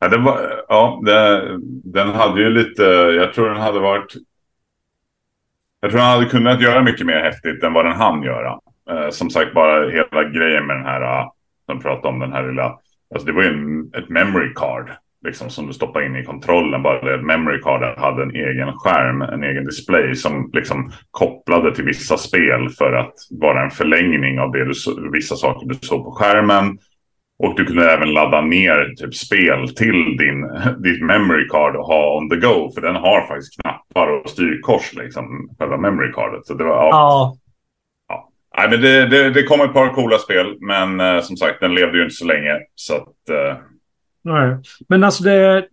Ja, 0.00 0.08
det 0.08 0.18
var, 0.18 0.64
ja 0.68 1.00
det, 1.04 1.48
den 1.84 2.08
hade 2.08 2.40
ju 2.40 2.50
lite, 2.50 2.82
jag 2.82 3.34
tror 3.34 3.48
den 3.48 3.62
hade 3.62 3.80
varit... 3.80 4.14
Jag 5.80 5.90
tror 5.90 6.00
den 6.00 6.10
hade 6.10 6.26
kunnat 6.26 6.62
göra 6.62 6.82
mycket 6.82 7.06
mer 7.06 7.20
häftigt 7.20 7.62
än 7.62 7.72
vad 7.72 7.84
den 7.84 7.96
hann 7.96 8.22
göra. 8.22 8.60
Eh, 8.90 9.10
som 9.10 9.30
sagt, 9.30 9.54
bara 9.54 9.90
hela 9.90 10.24
grejen 10.24 10.66
med 10.66 10.76
den 10.76 10.84
här, 10.84 11.02
eh, 11.02 11.30
de 11.66 11.80
pratade 11.80 12.08
om 12.08 12.18
den 12.18 12.32
här 12.32 12.48
lilla, 12.48 12.78
alltså 13.14 13.26
det 13.26 13.32
var 13.32 13.42
ju 13.42 13.48
en, 13.48 13.90
ett 13.94 14.08
memory 14.08 14.54
card. 14.54 14.90
Liksom 15.28 15.50
som 15.50 15.66
du 15.66 15.72
stoppar 15.72 16.06
in 16.06 16.16
i 16.16 16.24
kontrollen. 16.24 16.82
Bara 16.82 17.00
det 17.00 17.22
memory 17.22 17.60
carden 17.60 17.94
hade 17.96 18.22
en 18.22 18.34
egen 18.34 18.72
skärm, 18.72 19.22
en 19.22 19.42
egen 19.42 19.64
display 19.64 20.14
som 20.14 20.50
liksom 20.52 20.92
kopplade 21.10 21.74
till 21.74 21.84
vissa 21.84 22.16
spel 22.16 22.68
för 22.78 22.92
att 22.92 23.14
vara 23.30 23.64
en 23.64 23.70
förlängning 23.70 24.40
av 24.40 24.52
det 24.52 24.64
du, 24.64 24.72
vissa 25.12 25.36
saker 25.36 25.66
du 25.66 25.74
såg 25.74 26.04
på 26.04 26.10
skärmen. 26.10 26.78
Och 27.38 27.56
du 27.56 27.64
kunde 27.64 27.92
även 27.92 28.12
ladda 28.12 28.40
ner 28.40 28.94
typ 28.96 29.14
spel 29.14 29.74
till 29.74 30.16
din 30.16 30.48
ditt 30.82 31.02
memory 31.02 31.48
card 31.48 31.76
och 31.76 31.86
ha 31.86 32.18
on 32.18 32.30
the 32.30 32.36
go. 32.36 32.70
För 32.74 32.80
den 32.80 32.96
har 32.96 33.26
faktiskt 33.26 33.60
knappar 33.60 34.08
och 34.08 34.30
styrkors 34.30 34.94
liksom. 34.94 35.50
Själva 35.58 35.76
memory 35.76 36.12
cardet. 36.12 36.46
Så 36.46 36.54
det 36.54 36.64
var, 36.64 36.70
ja. 36.70 37.36
ja, 38.08 38.28
Nej, 38.58 38.70
men 38.70 38.80
det, 38.80 39.06
det, 39.06 39.30
det 39.30 39.42
kom 39.42 39.60
ett 39.60 39.72
par 39.72 39.88
coola 39.88 40.18
spel. 40.18 40.56
Men 40.60 41.00
eh, 41.00 41.20
som 41.20 41.36
sagt, 41.36 41.60
den 41.60 41.74
levde 41.74 41.98
ju 41.98 42.02
inte 42.02 42.14
så 42.14 42.26
länge. 42.26 42.58
Så 42.74 42.94
att, 42.94 43.28
eh, 43.30 43.56
Nej. 44.22 44.56
Men 44.88 45.04
alltså 45.04 45.22
det, 45.24 45.68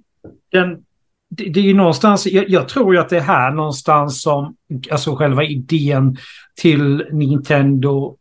den, 0.52 0.84
det, 1.30 1.50
det 1.50 1.60
är 1.60 1.64
ju 1.64 1.74
någonstans, 1.74 2.26
jag, 2.28 2.50
jag 2.50 2.70
tror 2.70 2.94
ju 2.96 3.00
att 3.02 3.10
det 3.10 3.18
är 3.18 3.22
här 3.22 3.52
någonstans 3.52 4.22
som, 4.22 4.56
alltså 4.92 5.16
själva 5.16 5.44
idén 5.44 6.18
till 6.56 7.06
Nintendo, 7.12 8.18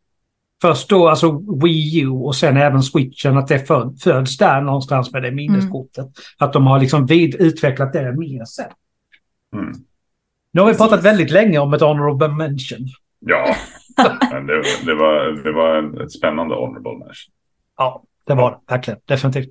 först 0.63 0.89
då 0.89 1.09
alltså 1.09 1.43
Wii 1.63 2.01
U 2.01 2.09
och 2.09 2.37
sen 2.37 2.57
även 2.57 2.83
Switchen, 2.83 3.37
att 3.37 3.49
det 3.49 3.59
föd, 3.67 3.99
föds 4.03 4.37
där 4.37 4.61
någonstans 4.61 5.13
med 5.13 5.23
det 5.23 5.31
minneskortet. 5.31 6.07
Att 6.39 6.53
de 6.53 6.67
har 6.67 6.81
liksom 6.81 7.07
vid, 7.07 7.35
utvecklat 7.35 7.93
det 7.93 8.13
mer 8.13 8.45
sen. 8.45 8.71
mm. 9.55 9.73
Nu 10.53 10.61
har 10.61 10.69
vi 10.69 10.75
pratat 10.75 11.03
väldigt 11.05 11.31
länge 11.31 11.59
om 11.59 11.75
ett 11.75 11.81
honorable 11.81 12.29
mention. 12.29 12.87
Ja, 13.19 13.57
men 14.33 14.47
det, 14.47 14.63
det, 14.87 14.95
var, 14.95 15.43
det 15.45 15.53
var 15.53 15.77
en- 15.77 16.01
ett 16.01 16.13
spännande 16.13 16.55
honorable 16.55 17.07
match. 17.07 17.27
Ja, 17.77 18.03
det 18.27 18.35
var 18.35 18.51
det 18.51 18.59
verkligen. 18.75 19.01
Definitivt. 19.05 19.51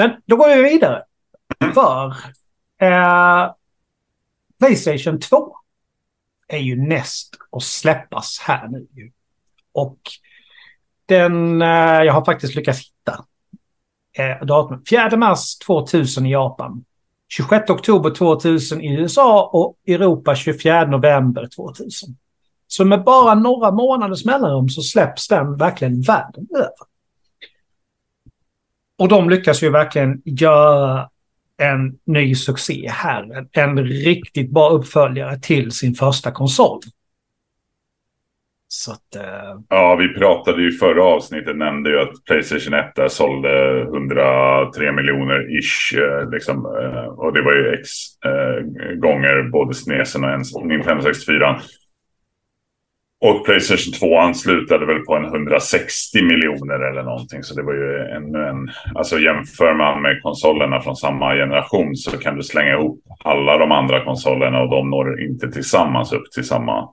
Men 0.00 0.10
då 0.26 0.36
går 0.36 0.56
vi 0.56 0.62
vidare. 0.62 1.02
För 1.74 2.06
eh, 2.82 3.52
Playstation 4.58 5.20
2 5.20 5.56
är 6.48 6.58
ju 6.58 6.76
näst 6.76 7.36
att 7.52 7.62
släppas 7.62 8.38
här 8.46 8.68
nu. 8.68 8.86
Och 9.72 9.98
den, 11.06 11.62
eh, 11.62 12.02
jag 12.02 12.12
har 12.12 12.24
faktiskt 12.24 12.54
lyckats 12.54 12.78
hitta 12.78 13.24
eh, 14.18 14.46
datumet. 14.46 14.88
4 14.88 15.16
mars 15.16 15.58
2000 15.58 16.26
i 16.26 16.32
Japan. 16.32 16.84
26 17.28 17.70
oktober 17.70 18.10
2000 18.10 18.80
i 18.80 18.94
USA 18.94 19.50
och 19.52 19.76
Europa 19.86 20.34
24 20.34 20.86
november 20.86 21.48
2000. 21.56 22.16
Så 22.66 22.84
med 22.84 23.04
bara 23.04 23.34
några 23.34 23.70
månaders 23.70 24.24
mellanrum 24.24 24.68
så 24.68 24.82
släpps 24.82 25.28
den 25.28 25.56
verkligen 25.56 26.02
världen 26.02 26.46
över. 26.54 26.89
Och 29.00 29.08
de 29.08 29.30
lyckas 29.30 29.62
ju 29.62 29.70
verkligen 29.70 30.22
göra 30.24 31.08
en 31.58 31.98
ny 32.06 32.34
succé 32.34 32.88
här. 32.88 33.22
En, 33.38 33.48
en 33.52 33.84
riktigt 33.84 34.50
bra 34.50 34.70
uppföljare 34.70 35.38
till 35.38 35.70
sin 35.70 35.94
första 35.94 36.30
konsol. 36.30 36.80
Så 38.68 38.92
att... 38.92 39.16
uh... 39.16 39.60
Ja, 39.68 39.96
vi 39.96 40.08
pratade 40.08 40.62
ju 40.62 40.68
i 40.68 40.78
förra 40.78 41.04
avsnittet, 41.04 41.56
nämnde 41.56 41.90
ju 41.90 42.00
att 42.00 42.24
Playstation 42.26 42.74
1 42.74 42.94
där 42.96 43.08
sålde 43.08 43.80
103 43.82 44.92
miljoner 44.92 45.58
ish. 45.58 45.94
Eh, 45.98 46.30
liksom, 46.30 46.56
eh, 46.56 47.04
och 47.04 47.32
det 47.32 47.42
var 47.42 47.52
ju 47.52 47.74
x 47.80 47.88
eh, 48.24 48.94
gånger 48.94 49.50
både 49.50 49.74
SNESen 49.74 50.24
och 50.54 50.66
Nintendo 50.66 51.02
64. 51.02 51.60
Och 53.20 53.44
Playstation 53.44 53.92
2 53.92 54.34
slutade 54.34 54.86
väl 54.86 54.98
på 54.98 55.16
en 55.16 55.24
160 55.24 56.24
miljoner 56.24 56.90
eller 56.90 57.02
någonting. 57.02 57.42
Så 57.42 57.54
det 57.54 57.62
var 57.62 57.72
ju 57.72 57.96
ännu 58.16 58.46
en... 58.48 58.70
Alltså 58.94 59.18
jämför 59.18 59.74
man 59.74 60.02
med 60.02 60.22
konsolerna 60.22 60.80
från 60.80 60.96
samma 60.96 61.34
generation 61.34 61.96
så 61.96 62.18
kan 62.18 62.36
du 62.36 62.42
slänga 62.42 62.72
ihop 62.72 63.00
alla 63.24 63.58
de 63.58 63.72
andra 63.72 64.04
konsolerna 64.04 64.60
och 64.60 64.70
de 64.70 64.90
når 64.90 65.22
inte 65.22 65.52
tillsammans 65.52 66.12
upp 66.12 66.30
till 66.34 66.44
samma 66.44 66.88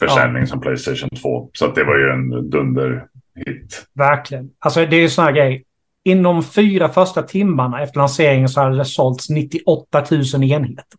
försäljning 0.00 0.46
som 0.46 0.60
Playstation 0.60 1.10
2. 1.10 1.50
Så 1.52 1.64
att 1.64 1.74
det 1.74 1.84
var 1.84 1.98
ju 1.98 2.10
en 2.10 2.50
dunderhit. 2.50 3.86
verkligen. 3.94 4.50
Alltså 4.58 4.86
det 4.86 4.96
är 4.96 5.00
ju 5.00 5.08
sån 5.08 5.24
här 5.24 5.32
grej. 5.32 5.64
Inom 6.04 6.42
fyra 6.42 6.88
första 6.88 7.22
timmarna 7.22 7.82
efter 7.82 7.98
lanseringen 7.98 8.48
så 8.48 8.60
hade 8.60 8.76
det 8.76 8.84
sålts 8.84 9.30
98 9.30 10.04
000 10.10 10.44
enheter. 10.44 10.98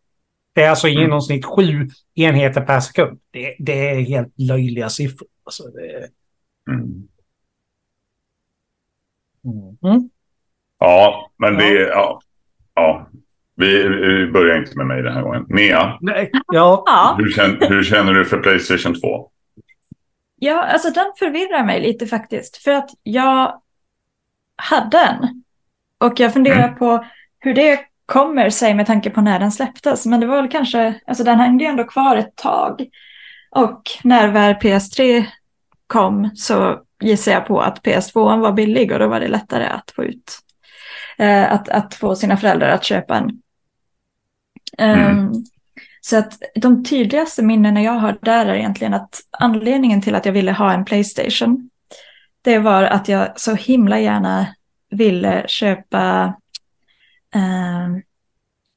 Det 0.53 0.63
är 0.63 0.69
alltså 0.69 0.87
i 0.87 0.91
Mm. 0.91 1.03
genomsnitt 1.03 1.45
sju 1.45 1.87
enheter 2.15 2.61
per 2.61 2.79
sekund. 2.79 3.19
Det, 3.31 3.55
det 3.59 3.89
är 3.89 3.99
helt 4.01 4.33
löjliga 4.37 4.89
siffror. 4.89 5.27
Alltså 5.43 5.63
det, 5.63 6.09
Mm. 6.71 7.07
mm. 9.83 10.09
Ja, 10.79 11.31
men 11.37 11.55
det... 11.57 11.73
Ja. 11.73 12.21
ja. 12.73 13.09
Vi, 13.55 13.87
vi 13.87 14.31
börjar 14.31 14.57
inte 14.57 14.77
med 14.77 14.85
mig 14.87 15.01
den 15.03 15.13
här 15.13 15.21
gången. 15.21 15.45
Mia, 15.49 15.97
Nej, 16.01 16.31
ja, 16.47 16.83
Ja, 16.85 17.15
hur 17.19 17.29
känner, 17.31 17.69
hur 17.69 17.83
känner 17.83 18.13
du 18.13 18.25
för 18.25 18.37
Playstation 18.37 18.95
2? 19.01 19.29
Ja, 20.35 20.63
alltså 20.63 20.89
den 20.89 21.11
förvirrar 21.19 21.65
mig 21.65 21.81
lite 21.81 22.07
faktiskt. 22.07 22.57
För 22.57 22.71
att 22.71 22.89
jag 23.03 23.61
hade 24.55 24.97
en. 24.97 25.43
Och 25.97 26.19
jag 26.19 26.33
funderar 26.33 26.63
Mm. 26.67 26.75
på 26.75 27.05
hur 27.39 27.53
det 27.53 27.79
kommer 28.09 28.49
sig 28.49 28.73
med 28.73 28.85
tanke 28.85 29.09
på 29.09 29.21
när 29.21 29.39
den 29.39 29.51
släpptes. 29.51 30.05
Men 30.05 30.19
det 30.19 30.27
var 30.27 30.41
väl 30.41 30.51
kanske, 30.51 30.93
alltså 31.07 31.23
den 31.23 31.39
hängde 31.39 31.63
ju 31.63 31.69
ändå 31.69 31.83
kvar 31.83 32.15
ett 32.15 32.35
tag. 32.35 32.85
Och 33.51 33.81
när 34.03 34.27
väl 34.27 34.53
PS3 34.53 35.25
kom 35.87 36.29
så 36.35 36.79
gissar 37.01 37.31
jag 37.31 37.47
på 37.47 37.61
att 37.61 37.85
PS2 37.85 38.39
var 38.39 38.51
billig 38.51 38.91
och 38.91 38.99
då 38.99 39.07
var 39.07 39.19
det 39.19 39.27
lättare 39.27 39.65
att 39.65 39.91
få 39.95 40.03
ut, 40.03 40.39
eh, 41.17 41.51
att, 41.51 41.69
att 41.69 41.95
få 41.95 42.15
sina 42.15 42.37
föräldrar 42.37 42.69
att 42.69 42.83
köpa 42.83 43.17
en. 43.17 43.41
Mm. 44.77 45.07
Ehm, 45.07 45.31
så 46.01 46.17
att 46.17 46.33
de 46.55 46.83
tydligaste 46.83 47.43
minnena 47.43 47.81
jag 47.81 47.91
har 47.91 48.17
där 48.21 48.45
är 48.45 48.53
egentligen 48.53 48.93
att 48.93 49.19
anledningen 49.31 50.01
till 50.01 50.15
att 50.15 50.25
jag 50.25 50.33
ville 50.33 50.51
ha 50.51 50.73
en 50.73 50.85
Playstation, 50.85 51.69
det 52.41 52.59
var 52.59 52.83
att 52.83 53.07
jag 53.07 53.39
så 53.39 53.55
himla 53.55 53.99
gärna 53.99 54.47
ville 54.91 55.43
köpa, 55.47 56.33
ehm, 57.35 58.01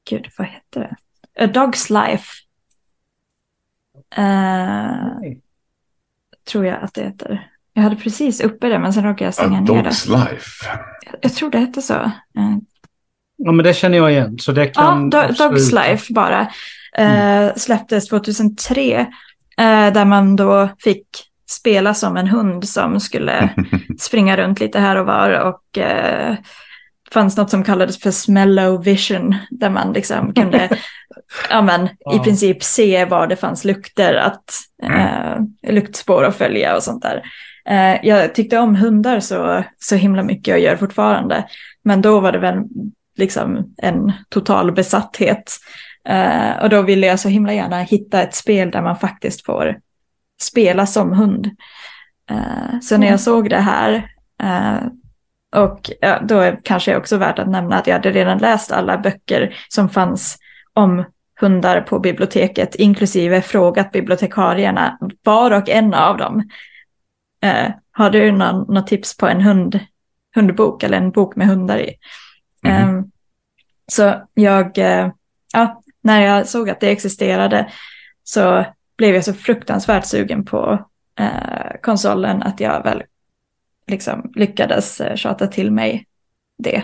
gud 0.09 0.27
vad 0.37 0.47
heter 0.47 0.79
det? 0.79 0.95
A 1.43 1.47
Dog's 1.53 2.07
Life. 2.09 2.27
Eh, 4.15 5.33
tror 6.51 6.65
jag 6.65 6.83
att 6.83 6.93
det 6.93 7.03
heter. 7.03 7.47
Jag 7.73 7.83
hade 7.83 7.95
precis 7.95 8.41
uppe 8.41 8.69
det 8.69 8.79
men 8.79 8.93
sen 8.93 9.03
råkade 9.03 9.23
jag 9.23 9.29
A 9.29 9.31
stänga 9.31 9.61
ner 9.61 9.83
det. 9.83 9.89
Dog's 9.89 10.07
Life. 10.29 10.65
Jag 11.21 11.33
tror 11.33 11.49
det 11.51 11.57
hette 11.57 11.81
så. 11.81 11.93
Eh, 11.93 12.11
Ja, 13.37 13.51
men 13.51 13.65
det 13.65 13.73
känner 13.73 13.97
jag 13.97 14.11
igen. 14.11 14.39
Så 14.39 14.51
det 14.51 14.65
Ja, 14.65 14.71
kan 14.73 15.11
Do- 15.11 15.17
absolut- 15.29 15.51
Dog's 15.71 15.87
Life 15.87 16.13
bara. 16.13 16.47
Eh, 16.97 17.53
släpptes 17.55 18.07
2003. 18.07 18.99
Eh, 19.57 19.93
där 19.93 20.05
man 20.05 20.35
då 20.35 20.69
fick 20.79 21.07
spela 21.49 21.93
som 21.93 22.17
en 22.17 22.27
hund 22.27 22.67
som 22.69 22.99
skulle 22.99 23.49
springa 23.99 24.37
runt 24.37 24.59
lite 24.59 24.79
här 24.79 24.95
och 24.95 25.05
var. 25.05 25.29
Och 25.31 25.77
eh, 25.77 26.35
fanns 27.13 27.37
något 27.37 27.49
som 27.49 27.63
kallades 27.63 27.99
för 27.99 28.11
smellow 28.11 28.83
vision. 28.83 29.35
Där 29.51 29.69
man 29.69 29.93
liksom 29.93 30.33
kunde 30.33 30.69
ja, 31.49 31.61
men, 31.61 31.89
i 32.15 32.19
princip 32.23 32.63
se 32.63 33.05
var 33.05 33.27
det 33.27 33.35
fanns 33.35 33.65
lukter, 33.65 34.15
att, 34.15 34.51
eh, 34.83 35.71
luktspår 35.73 36.23
att 36.23 36.35
följa 36.35 36.75
och 36.75 36.83
sånt 36.83 37.03
där. 37.03 37.23
Eh, 37.69 37.99
jag 38.03 38.35
tyckte 38.35 38.59
om 38.59 38.75
hundar 38.75 39.19
så, 39.19 39.63
så 39.79 39.95
himla 39.95 40.23
mycket 40.23 40.53
och 40.53 40.59
gör 40.59 40.75
fortfarande. 40.75 41.45
Men 41.83 42.01
då 42.01 42.19
var 42.19 42.31
det 42.31 42.39
väl 42.39 42.63
liksom 43.17 43.73
en 43.77 44.11
total 44.29 44.71
besatthet. 44.71 45.57
Eh, 46.09 46.63
och 46.63 46.69
då 46.69 46.81
ville 46.81 47.07
jag 47.07 47.19
så 47.19 47.29
himla 47.29 47.53
gärna 47.53 47.81
hitta 47.81 48.21
ett 48.21 48.35
spel 48.35 48.71
där 48.71 48.81
man 48.81 48.97
faktiskt 48.97 49.45
får 49.45 49.79
spela 50.41 50.85
som 50.85 51.11
hund. 51.11 51.49
Eh, 52.29 52.79
så 52.81 52.97
när 52.97 53.07
jag 53.07 53.19
såg 53.19 53.49
det 53.49 53.59
här, 53.59 54.09
eh, 54.43 54.87
och 55.53 55.91
ja, 56.01 56.19
då 56.23 56.39
är 56.39 56.59
kanske 56.63 56.97
också 56.97 57.17
värt 57.17 57.39
att 57.39 57.49
nämna 57.49 57.75
att 57.75 57.87
jag 57.87 57.93
hade 57.93 58.11
redan 58.11 58.37
läst 58.37 58.71
alla 58.71 58.97
böcker 58.97 59.55
som 59.69 59.89
fanns 59.89 60.37
om 60.73 61.05
hundar 61.41 61.81
på 61.81 61.99
biblioteket, 61.99 62.75
inklusive 62.75 63.41
frågat 63.41 63.91
bibliotekarierna, 63.91 64.97
var 65.23 65.51
och 65.51 65.69
en 65.69 65.93
av 65.93 66.17
dem. 66.17 66.49
Eh, 67.43 67.71
har 67.91 68.09
du 68.09 68.31
någon, 68.31 68.73
något 68.73 68.87
tips 68.87 69.17
på 69.17 69.27
en 69.27 69.41
hund, 69.41 69.79
hundbok 70.35 70.83
eller 70.83 70.97
en 70.97 71.11
bok 71.11 71.35
med 71.35 71.47
hundar 71.47 71.77
i? 71.77 71.95
Mhm. 72.63 72.73
Ehm, 72.73 73.11
så 73.91 74.13
jag, 74.33 74.77
eh, 74.77 75.11
ja, 75.53 75.81
när 76.01 76.21
jag 76.21 76.47
såg 76.47 76.69
att 76.69 76.79
det 76.79 76.91
existerade 76.91 77.69
så 78.23 78.65
blev 78.97 79.15
jag 79.15 79.23
så 79.23 79.33
fruktansvärt 79.33 80.05
sugen 80.05 80.45
på 80.45 80.85
eh, 81.19 81.81
konsolen 81.81 82.43
att 82.43 82.59
jag 82.59 82.83
väl 82.83 83.03
liksom 83.87 84.31
lyckades 84.35 85.01
eh, 85.01 85.15
tjata 85.15 85.47
till 85.47 85.71
mig 85.71 86.05
det. 86.57 86.83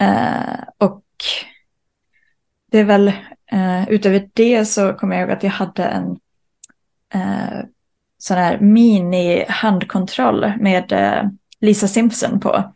Eh, 0.00 0.60
och 0.78 1.04
det 2.70 2.78
är 2.78 2.84
väl 2.84 3.08
eh, 3.52 3.88
utöver 3.88 4.28
det 4.32 4.64
så 4.64 4.92
kommer 4.92 5.16
jag 5.16 5.22
ihåg 5.22 5.36
att 5.36 5.42
jag 5.42 5.50
hade 5.50 5.84
en 5.84 6.10
eh, 7.14 7.64
sån 8.18 8.36
här 8.36 8.58
mini-handkontroll 8.58 10.52
med 10.60 10.92
eh, 10.92 11.22
Lisa 11.60 11.88
Simpson 11.88 12.40
på. 12.40 12.72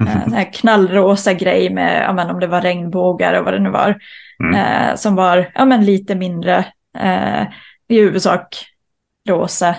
Eh, 0.00 0.22
sån 0.24 0.32
här 0.32 0.52
knallrosa 0.52 1.34
grej 1.34 1.70
med, 1.70 2.02
ja, 2.02 2.12
men 2.12 2.30
om 2.30 2.40
det 2.40 2.46
var 2.46 2.60
regnbågar 2.60 3.38
och 3.38 3.44
vad 3.44 3.54
det 3.54 3.60
nu 3.60 3.70
var. 3.70 3.98
Mm. 4.44 4.54
Eh, 4.54 4.96
som 4.96 5.14
var 5.14 5.52
ja, 5.54 5.64
men 5.64 5.84
lite 5.84 6.14
mindre, 6.14 6.64
eh, 6.98 7.42
i 7.88 7.98
huvudsak 8.00 8.66
rosa. 9.28 9.76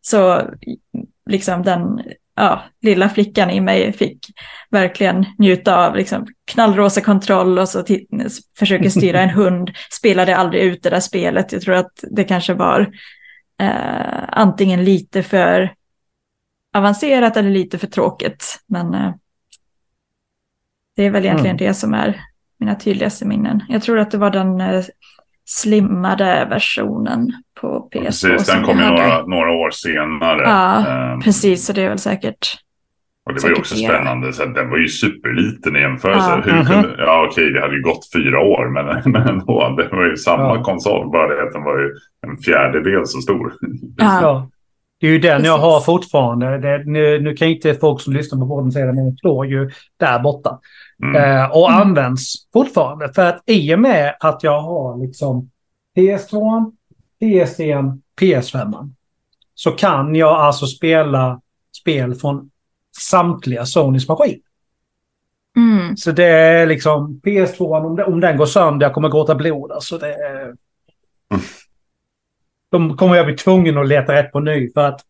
Så 0.00 0.50
liksom 1.30 1.62
den 1.62 2.02
ja, 2.36 2.62
lilla 2.82 3.08
flickan 3.08 3.50
i 3.50 3.60
mig 3.60 3.92
fick 3.92 4.26
verkligen 4.70 5.26
njuta 5.38 5.86
av 5.86 5.96
liksom, 5.96 6.26
knallrosa 6.44 7.00
kontroll 7.00 7.58
och 7.58 7.68
så 7.68 7.84
försöker 8.58 8.88
styra 8.88 9.20
en 9.20 9.30
hund. 9.40 9.70
Spelade 9.90 10.36
aldrig 10.36 10.62
ut 10.62 10.82
det 10.82 10.90
där 10.90 11.00
spelet. 11.00 11.52
Jag 11.52 11.62
tror 11.62 11.74
att 11.74 12.04
det 12.10 12.24
kanske 12.24 12.54
var 12.54 12.80
eh, 13.60 14.24
antingen 14.28 14.84
lite 14.84 15.22
för 15.22 15.74
avancerat 16.74 17.36
eller 17.36 17.50
lite 17.50 17.78
för 17.78 17.86
tråkigt. 17.86 18.58
Men 18.66 18.94
eh, 18.94 19.14
det 20.96 21.02
är 21.04 21.10
väl 21.10 21.24
egentligen 21.24 21.56
Mm. 21.56 21.66
det 21.66 21.74
som 21.74 21.94
är 21.94 22.20
mina 22.58 22.74
tydligaste 22.74 23.24
minnen. 23.24 23.64
Jag 23.68 23.82
tror 23.82 23.98
att 23.98 24.10
det 24.10 24.18
var 24.18 24.30
den 24.30 24.60
eh, 24.60 24.84
slimmade 25.44 26.46
versionen 26.50 27.32
på 27.60 27.88
PS2. 27.94 28.04
Precis, 28.04 28.46
som 28.46 28.56
den 28.56 28.64
kom 28.64 28.78
jag 28.78 28.90
ju 28.90 28.96
några, 29.04 29.26
några 29.26 29.50
år 29.50 29.70
senare. 29.70 30.40
Ja, 30.42 30.86
Ehm, 30.86 31.20
Precis, 31.20 31.66
så 31.66 31.72
det 31.72 31.82
är 31.82 31.88
väl 31.88 31.98
säkert. 31.98 32.56
Och 33.26 33.34
det 33.34 33.42
var 33.42 33.50
ju 33.50 33.54
också 33.56 33.76
spännande, 33.76 34.32
så 34.32 34.44
den 34.44 34.70
var 34.70 34.76
ju 34.78 34.88
superliten 34.88 35.76
i 35.76 35.80
jämförelse. 35.80 36.30
Ja. 36.30 36.42
Hur 36.44 36.52
Mhm. 36.52 36.64
kunde, 36.66 36.94
ja 36.98 37.26
okej, 37.30 37.50
det 37.52 37.60
hade 37.60 37.74
ju 37.76 37.82
gått 37.82 38.12
fyra 38.14 38.40
år, 38.40 38.68
men, 38.68 39.12
men 39.12 39.28
ändå. 39.28 39.74
Det 39.76 39.88
var 39.96 40.04
ju 40.06 40.16
samma 40.16 40.56
Ja. 40.56 40.62
konsol, 40.62 41.10
bara 41.10 41.28
det 41.34 41.42
att 41.42 41.52
den 41.52 41.62
var 41.64 41.78
ju 41.78 41.90
en 42.26 42.36
fjärdedel 42.38 43.06
så 43.06 43.18
stor. 43.20 43.52
Ja. 43.96 44.18
Ja. 44.22 44.48
Det 45.00 45.06
är 45.08 45.10
ju 45.10 45.18
den 45.18 45.30
jag 45.44 45.56
Precis. 45.58 45.62
har 45.62 45.80
fortfarande. 45.80 46.58
Det, 46.58 46.82
nu, 46.86 47.20
nu 47.20 47.34
kan 47.36 47.48
inte 47.48 47.74
folk 47.74 48.00
som 48.00 48.12
lyssnar 48.12 48.38
på 48.40 48.46
podden 48.48 48.72
säga 48.72 48.86
det, 48.86 48.92
men 48.92 49.04
den 49.04 49.16
står 49.16 49.46
ju 49.46 49.70
där 50.00 50.18
borta. 50.18 50.58
Mm. 51.02 51.16
Eh, 51.16 51.50
och 51.50 51.70
Mm. 51.70 51.80
används 51.82 52.34
fortfarande. 52.52 53.12
För 53.12 53.26
att 53.26 53.42
i 53.46 53.74
och 53.74 53.78
med 53.78 54.16
att 54.20 54.42
jag 54.42 54.60
har 54.60 54.98
liksom 54.98 55.50
PS2, 55.96 56.72
PS3, 57.20 57.98
PS5 58.20 58.90
så 59.54 59.70
kan 59.70 60.14
jag 60.14 60.32
alltså 60.34 60.66
spela 60.66 61.40
spel 61.76 62.14
från 62.14 62.50
samtliga 62.98 63.66
Sonys 63.66 64.08
maskiner. 64.08 64.40
Mm. 65.56 65.96
Så 65.96 66.12
det 66.12 66.24
är 66.24 66.66
liksom 66.66 67.20
PS2, 67.24 67.86
om, 67.86 67.96
det, 67.96 68.04
om 68.04 68.20
den 68.20 68.36
går 68.36 68.46
sönder, 68.46 68.86
jag 68.86 68.94
kommer 68.94 69.08
gråta 69.08 69.34
blod. 69.34 69.72
Alltså 69.72 69.98
det 69.98 70.14
är... 70.14 70.54
De 72.70 72.96
kommer 72.96 73.16
jag 73.16 73.26
bli 73.26 73.36
tvungen 73.36 73.78
att 73.78 73.88
leta 73.88 74.12
rätt 74.12 74.32
på 74.32 74.40
ny 74.40 74.72
för 74.72 74.88
att 74.88 75.00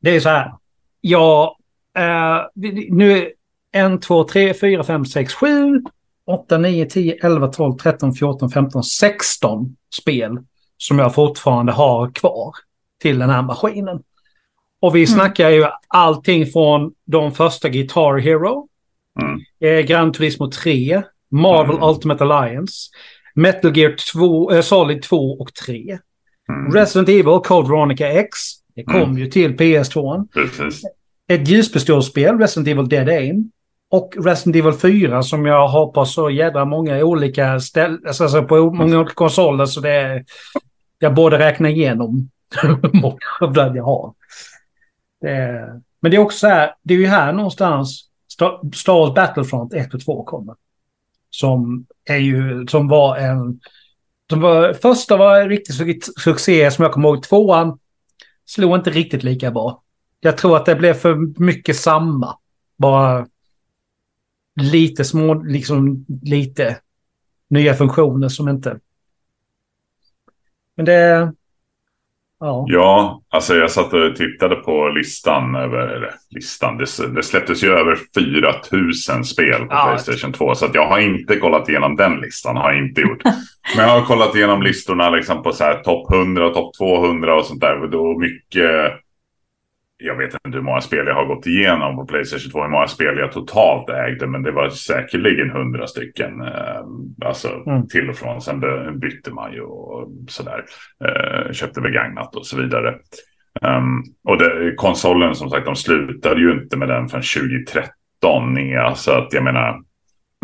det 0.00 0.10
är 0.16 0.20
så 0.20 0.28
här. 0.28 0.52
Jag... 1.00 1.56
Eh, 1.96 2.40
nu 2.90 3.12
är 3.12 3.32
1, 3.74 4.02
2, 4.02 4.24
3, 4.24 4.54
4, 4.54 4.84
5, 4.84 5.04
6, 5.06 5.34
7, 5.34 5.82
8, 6.26 6.58
9, 6.58 6.86
10, 6.86 7.16
11, 7.22 7.48
12, 7.48 7.76
13, 7.76 8.14
14, 8.14 8.50
15, 8.50 8.82
16 8.84 9.76
spel 10.02 10.38
som 10.76 10.98
jag 10.98 11.14
fortfarande 11.14 11.72
har 11.72 12.10
kvar 12.10 12.52
till 13.02 13.18
den 13.18 13.30
här 13.30 13.42
maskinen. 13.42 14.02
Och 14.82 14.94
vi 14.96 15.00
Mm. 15.00 15.06
snackar 15.06 15.50
ju 15.50 15.64
allting 15.88 16.46
från 16.46 16.92
de 17.06 17.32
första 17.32 17.68
Guitar 17.68 18.18
Hero, 18.18 18.68
Mm. 19.22 19.40
eh, 19.60 19.86
Gran 19.86 20.12
Turismo 20.12 20.50
3, 20.50 21.02
Marvel 21.30 21.76
Mm. 21.76 21.88
Ultimate 21.88 22.24
Alliance, 22.24 22.90
Metal 23.34 23.76
Gear 23.76 23.96
2, 24.12 24.50
eh, 24.52 24.60
Solid 24.60 25.02
2 25.02 25.40
och 25.40 25.54
3. 25.54 25.98
Mm. 26.48 26.72
Resident 26.74 27.08
Evil 27.08 27.40
Code 27.44 27.68
Veronica 27.68 28.08
X. 28.12 28.38
Det 28.74 28.84
kom 28.84 28.96
Mm. 29.02 29.18
ju 29.18 29.26
till 29.26 29.56
PS2. 29.56 30.26
Precis. 30.34 30.82
Ett 31.28 31.48
ljuspistolspel, 31.48 32.38
Resident 32.38 32.68
Evil 32.68 32.88
Dead 32.88 33.08
Aim. 33.08 33.50
Och 33.90 34.14
Resident 34.24 34.56
Evil 34.56 34.78
4 34.78 35.22
som 35.22 35.46
jag 35.46 35.68
har 35.68 35.86
på 35.86 36.04
så 36.04 36.30
jädra 36.30 36.64
många 36.64 37.04
olika 37.04 37.60
ställen, 37.60 38.02
alltså, 38.06 38.24
alltså 38.24 38.42
på 38.42 38.70
många 38.70 38.98
olika 38.98 39.14
konsoler 39.14 39.66
så 39.66 39.80
det 39.80 39.90
är... 39.90 40.24
Jag 40.98 41.14
borde 41.14 41.38
räkna 41.38 41.68
igenom 41.68 42.30
hur 42.62 43.00
många 43.00 43.18
av 43.40 43.52
den 43.52 43.74
jag 43.74 43.84
har. 43.84 44.14
Det 45.20 45.30
är, 45.30 45.80
men 46.00 46.10
det 46.10 46.16
är 46.16 46.18
också 46.18 46.38
så 46.38 46.46
här, 46.46 46.74
det 46.82 46.94
är 46.94 46.98
ju 46.98 47.06
här 47.06 47.32
någonstans 47.32 48.08
Star 48.74 48.92
Wars 48.92 49.14
Battlefront 49.14 49.74
1 49.74 49.94
och 49.94 50.00
2 50.04 50.24
kommer. 50.24 50.54
Som 51.30 51.86
är 52.04 52.16
ju, 52.16 52.66
som 52.66 52.88
var 52.88 53.16
en... 53.16 53.60
Som 54.30 54.40
var, 54.40 54.72
första 54.72 55.16
var 55.16 55.40
en 55.40 55.48
riktig 55.48 56.04
succé 56.20 56.70
som 56.70 56.82
jag 56.82 56.92
kommer 56.92 57.08
ihåg. 57.08 57.22
Tvåan 57.22 57.78
slog 58.46 58.74
inte 58.74 58.90
riktigt 58.90 59.22
lika 59.22 59.50
bra. 59.50 59.82
Jag 60.20 60.38
tror 60.38 60.56
att 60.56 60.66
det 60.66 60.74
blev 60.74 60.94
för 60.94 61.40
mycket 61.42 61.76
samma. 61.76 62.38
Bara 62.78 63.26
lite 64.60 65.04
små, 65.04 65.34
liksom 65.34 66.06
lite 66.22 66.76
nya 67.50 67.74
funktioner 67.74 68.28
som 68.28 68.48
inte... 68.48 68.78
Men 70.76 70.86
det... 70.86 71.32
Ja. 72.40 72.64
Ja, 72.68 73.22
alltså 73.28 73.54
jag 73.54 73.70
satt 73.70 73.92
och 73.92 74.16
tittade 74.16 74.56
på 74.56 74.88
listan 74.88 75.54
över, 75.54 76.14
listan, 76.30 76.78
det, 76.78 77.14
det 77.14 77.22
släpptes 77.22 77.64
ju 77.64 77.68
över 77.68 77.98
4000 78.14 79.24
spel 79.24 79.60
på 79.60 79.66
Ja. 79.70 79.84
Playstation 79.84 80.32
2. 80.32 80.54
Så 80.54 80.66
att 80.66 80.74
jag 80.74 80.88
har 80.88 80.98
inte 80.98 81.36
kollat 81.36 81.68
igenom 81.68 81.96
den 81.96 82.20
listan, 82.20 82.56
har 82.56 82.72
jag 82.72 82.86
inte 82.86 83.00
gjort. 83.00 83.22
Men 83.76 83.88
jag 83.88 84.00
har 84.00 84.06
kollat 84.06 84.34
igenom 84.36 84.62
listorna 84.62 85.10
liksom 85.10 85.42
på 85.42 85.52
så 85.52 85.64
här 85.64 85.82
topp 85.82 86.12
100, 86.12 86.50
topp 86.50 86.74
200 86.78 87.34
och 87.34 87.44
sånt 87.44 87.60
där. 87.60 87.82
Och 87.82 87.90
då 87.90 88.18
mycket, 88.18 88.92
jag 89.96 90.16
vet 90.16 90.34
inte 90.46 90.56
hur 90.58 90.64
många 90.64 90.80
spel 90.80 91.06
jag 91.06 91.14
har 91.14 91.26
gått 91.26 91.46
igenom 91.46 91.96
på 91.96 92.06
Playstation 92.06 92.50
2, 92.52 92.62
hur 92.62 92.68
många 92.70 92.86
spel 92.86 93.18
jag 93.18 93.32
totalt 93.32 93.90
ägde. 93.90 94.26
Men 94.26 94.42
det 94.42 94.50
var 94.52 94.68
säkerligen 94.68 95.50
100 95.50 95.86
stycken. 95.86 96.40
Eh, 96.40 96.80
alltså 97.26 97.62
Mm. 97.66 97.88
till 97.88 98.10
och 98.10 98.16
från. 98.16 98.40
Sen 98.40 98.60
by- 98.60 98.90
bytte 99.00 99.30
man 99.30 99.52
ju 99.52 99.60
och 99.60 100.08
sådär. 100.28 100.64
Eh, 101.04 101.52
köpte 101.52 101.80
begagnat 101.80 102.36
och 102.36 102.46
så 102.46 102.56
vidare. 102.62 102.94
Um, 103.62 104.02
och 104.24 104.38
det, 104.38 104.74
konsolen 104.76 105.34
som 105.34 105.50
sagt, 105.50 105.66
de 105.66 105.76
slutade 105.76 106.40
ju 106.40 106.52
inte 106.52 106.76
med 106.76 106.88
den 106.88 107.08
förrän 107.08 107.22
2013. 107.22 108.54
Nia, 108.54 108.94
så 108.94 109.12
att 109.12 109.32
jag 109.32 109.44
menar, 109.44 109.68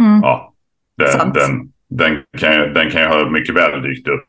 Mm. 0.00 0.20
ja, 0.22 0.54
den, 0.96 1.32
den, 1.32 1.69
den, 1.90 2.22
kan, 2.38 2.52
ju- 2.54 2.72
den 2.72 2.90
kan 2.90 3.02
ju 3.02 3.08
ha 3.08 3.30
mycket 3.30 3.54
väl 3.54 3.82
dykt 3.82 4.08
upp 4.08 4.28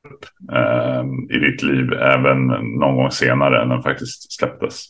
eh, 0.54 1.04
i 1.36 1.40
ditt 1.40 1.64
liv 1.64 1.94
även 1.94 2.48
någon 2.80 2.96
gång 2.96 3.12
senare 3.12 3.62
än 3.62 3.70
den 3.70 3.82
faktiskt 3.82 4.32
släpptes. 4.34 4.86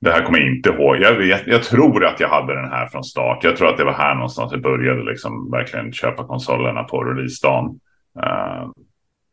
Det 0.00 0.10
här 0.10 0.22
kommer 0.22 0.38
jag 0.38 0.48
inte 0.48 0.68
ihåg. 0.70 0.96
Jag, 1.00 1.14
vet, 1.14 1.46
jag 1.46 1.62
tror 1.62 2.04
att 2.04 2.20
jag 2.20 2.28
hade 2.28 2.54
den 2.54 2.70
här 2.70 2.86
från 2.86 3.04
start. 3.04 3.44
Jag 3.44 3.56
tror 3.56 3.68
att 3.68 3.76
det 3.76 3.84
var 3.84 3.92
här 3.92 4.14
någonstans 4.14 4.52
jag 4.52 4.62
började 4.62 5.04
liksom 5.04 5.50
verkligen 5.50 5.92
köpa 5.92 6.26
konsolerna 6.26 6.82
på 6.84 7.04
releasedagen. 7.04 7.66
Eh, 8.22 8.68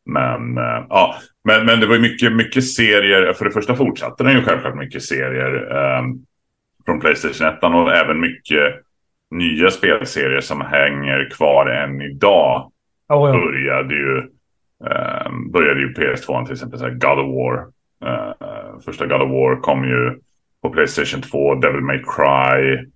men, 0.06 0.58
eh, 0.58 0.86
ja, 0.90 1.16
men, 1.44 1.66
men 1.66 1.80
det 1.80 1.88
var 1.88 1.96
ju 1.96 2.02
mycket, 2.02 2.34
mycket 2.36 2.68
serier. 2.68 3.34
För 3.34 3.46
det 3.46 3.52
första 3.52 3.76
fortsatte 3.76 4.24
den 4.24 4.34
ju 4.34 4.42
självklart 4.44 4.76
mycket 4.76 5.04
serier 5.04 5.76
ehm, 5.78 6.06
från 6.86 7.00
Playstation 7.00 7.48
1 7.48 7.64
och 7.64 7.96
även 7.96 8.20
mycket 8.20 8.76
nya 9.32 9.70
spelserier 9.70 10.42
som 10.42 10.62
hänger 10.62 11.30
kvar 11.30 11.66
än 11.66 12.02
idag. 12.02 12.72
Ja, 13.08 13.30
ja. 13.30 13.34
Började 13.34 13.96
ju, 13.96 14.18
ehm, 14.90 15.52
började 15.52 15.80
ju 15.80 15.94
PS2 15.94 16.46
till 16.46 16.54
exempel 16.54 16.80
så 16.80 16.86
här 16.86 16.92
God 16.92 17.20
of 17.20 17.36
War. 17.36 17.68
Eh, 18.06 18.80
första 18.86 19.06
God 19.06 19.22
of 19.22 19.30
War 19.30 19.62
kom 19.62 19.84
ju 19.84 20.20
på 20.62 20.70
Playstation 20.70 21.22
2, 21.22 21.56
Devil 21.56 21.82
May 21.82 21.98
Cry. 22.04 22.88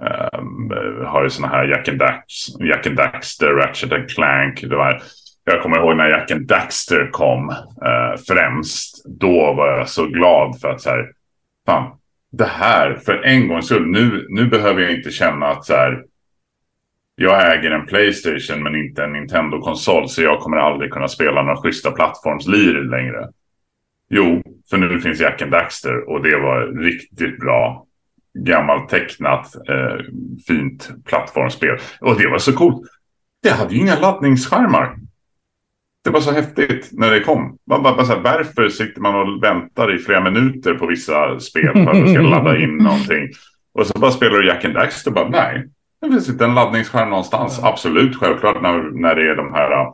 Um, 0.00 0.72
har 1.06 1.22
ju 1.22 1.30
såna 1.30 1.48
här 1.48 1.64
Jack 1.64 1.88
and, 1.88 1.98
Dax, 1.98 2.24
Jack 2.60 2.86
and 2.86 2.96
Daxter, 2.96 3.46
Ratchet 3.46 3.92
and 3.92 4.10
Clank. 4.10 4.60
Det 4.60 4.76
var, 4.76 5.02
jag 5.44 5.62
kommer 5.62 5.78
ihåg 5.78 5.96
när 5.96 6.10
Jack 6.10 6.30
and 6.30 6.46
Daxter 6.46 7.08
kom 7.12 7.50
eh, 7.84 8.20
främst. 8.28 9.04
Då 9.20 9.52
var 9.52 9.68
jag 9.68 9.88
så 9.88 10.06
glad 10.06 10.60
för 10.60 10.68
att 10.68 10.80
så 10.80 10.90
här, 10.90 11.10
fan, 11.66 11.98
det 12.32 12.44
här, 12.44 12.94
för 12.94 13.22
en 13.22 13.48
gångs 13.48 13.66
skull, 13.66 13.86
nu, 13.86 14.26
nu 14.28 14.46
behöver 14.46 14.80
jag 14.82 14.92
inte 14.92 15.10
känna 15.10 15.46
att 15.46 15.64
så 15.64 15.74
här, 15.74 16.04
jag 17.14 17.58
äger 17.58 17.70
en 17.70 17.86
Playstation 17.86 18.62
men 18.62 18.76
inte 18.76 19.04
en 19.04 19.12
Nintendo-konsol 19.12 20.08
så 20.08 20.22
jag 20.22 20.40
kommer 20.40 20.56
aldrig 20.56 20.92
kunna 20.92 21.08
spela 21.08 21.42
några 21.42 21.56
schyssta 21.56 21.90
plattformslir 21.90 22.74
längre. 22.74 23.28
Jo, 24.10 24.42
för 24.70 24.78
nu 24.78 25.00
finns 25.00 25.20
Jack 25.20 25.42
and 25.42 25.52
Daxter 25.52 26.08
och 26.10 26.22
det 26.22 26.36
var 26.36 26.82
riktigt 26.82 27.38
bra. 27.38 27.86
Gammalt 28.38 28.88
tecknat, 28.88 29.54
eh, 29.68 30.04
fint 30.46 30.90
plattformsspel. 31.04 31.78
Och 32.00 32.18
det 32.18 32.28
var 32.28 32.38
så 32.38 32.52
coolt. 32.52 32.90
Det 33.42 33.50
hade 33.50 33.74
ju 33.74 33.80
inga 33.80 33.98
laddningsskärmar. 34.00 34.96
Det 36.08 36.12
var 36.12 36.20
så 36.20 36.32
häftigt 36.32 36.88
när 36.92 37.10
det 37.10 37.20
kom. 37.20 37.58
Man 37.66 37.82
bara, 37.82 37.94
bara 37.94 38.04
så 38.04 38.12
här, 38.12 38.20
varför 38.20 38.68
sitter 38.68 39.00
man 39.00 39.14
och 39.14 39.42
väntar 39.42 39.94
i 39.94 39.98
flera 39.98 40.20
minuter 40.20 40.74
på 40.74 40.86
vissa 40.86 41.40
spel 41.40 41.72
för 41.72 41.90
att 41.90 42.04
det 42.04 42.08
ska 42.08 42.20
ladda 42.20 42.58
in 42.58 42.76
någonting? 42.76 43.28
Och 43.74 43.86
så 43.86 43.98
bara 43.98 44.10
spelar 44.10 44.38
du 44.38 44.46
Jack 44.46 44.64
and 44.64 44.74
Daxter. 44.74 45.10
Bara, 45.10 45.28
nej, 45.28 45.68
det 46.00 46.08
finns 46.08 46.28
inte 46.28 46.44
en 46.44 46.54
laddningsskärm 46.54 47.10
någonstans. 47.10 47.60
Absolut, 47.62 48.16
självklart 48.16 48.62
när, 48.62 49.00
när 49.00 49.14
det 49.14 49.30
är 49.30 49.36
de 49.36 49.54
här 49.54 49.86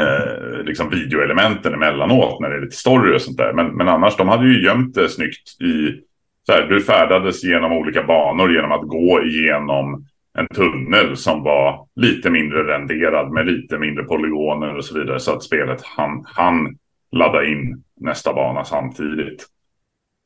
eh, 0.00 0.64
liksom 0.64 0.90
videoelementen 0.90 1.74
emellanåt. 1.74 2.40
När 2.40 2.50
det 2.50 2.56
är 2.56 2.60
lite 2.60 2.76
story 2.76 3.16
och 3.16 3.22
sånt 3.22 3.38
där. 3.38 3.52
Men, 3.52 3.66
men 3.66 3.88
annars, 3.88 4.16
de 4.16 4.28
hade 4.28 4.46
ju 4.46 4.64
gömt 4.64 4.94
det 4.94 5.08
snyggt 5.08 5.60
i... 5.62 6.00
Så 6.46 6.52
här, 6.52 6.62
du 6.62 6.80
färdades 6.80 7.44
genom 7.44 7.72
olika 7.72 8.02
banor 8.02 8.52
genom 8.52 8.72
att 8.72 8.88
gå 8.88 9.22
igenom 9.22 10.06
en 10.38 10.46
tunnel 10.46 11.16
som 11.16 11.42
var 11.42 11.86
lite 11.96 12.30
mindre 12.30 12.62
renderad 12.74 13.30
med 13.30 13.46
lite 13.46 13.78
mindre 13.78 14.04
polygoner 14.04 14.76
och 14.76 14.84
så 14.84 14.98
vidare. 14.98 15.20
Så 15.20 15.32
att 15.32 15.42
spelet 15.42 15.82
han, 15.84 16.24
han 16.26 16.76
ladda 17.12 17.44
in 17.44 17.82
nästa 18.00 18.32
bana 18.34 18.64
samtidigt. 18.64 19.46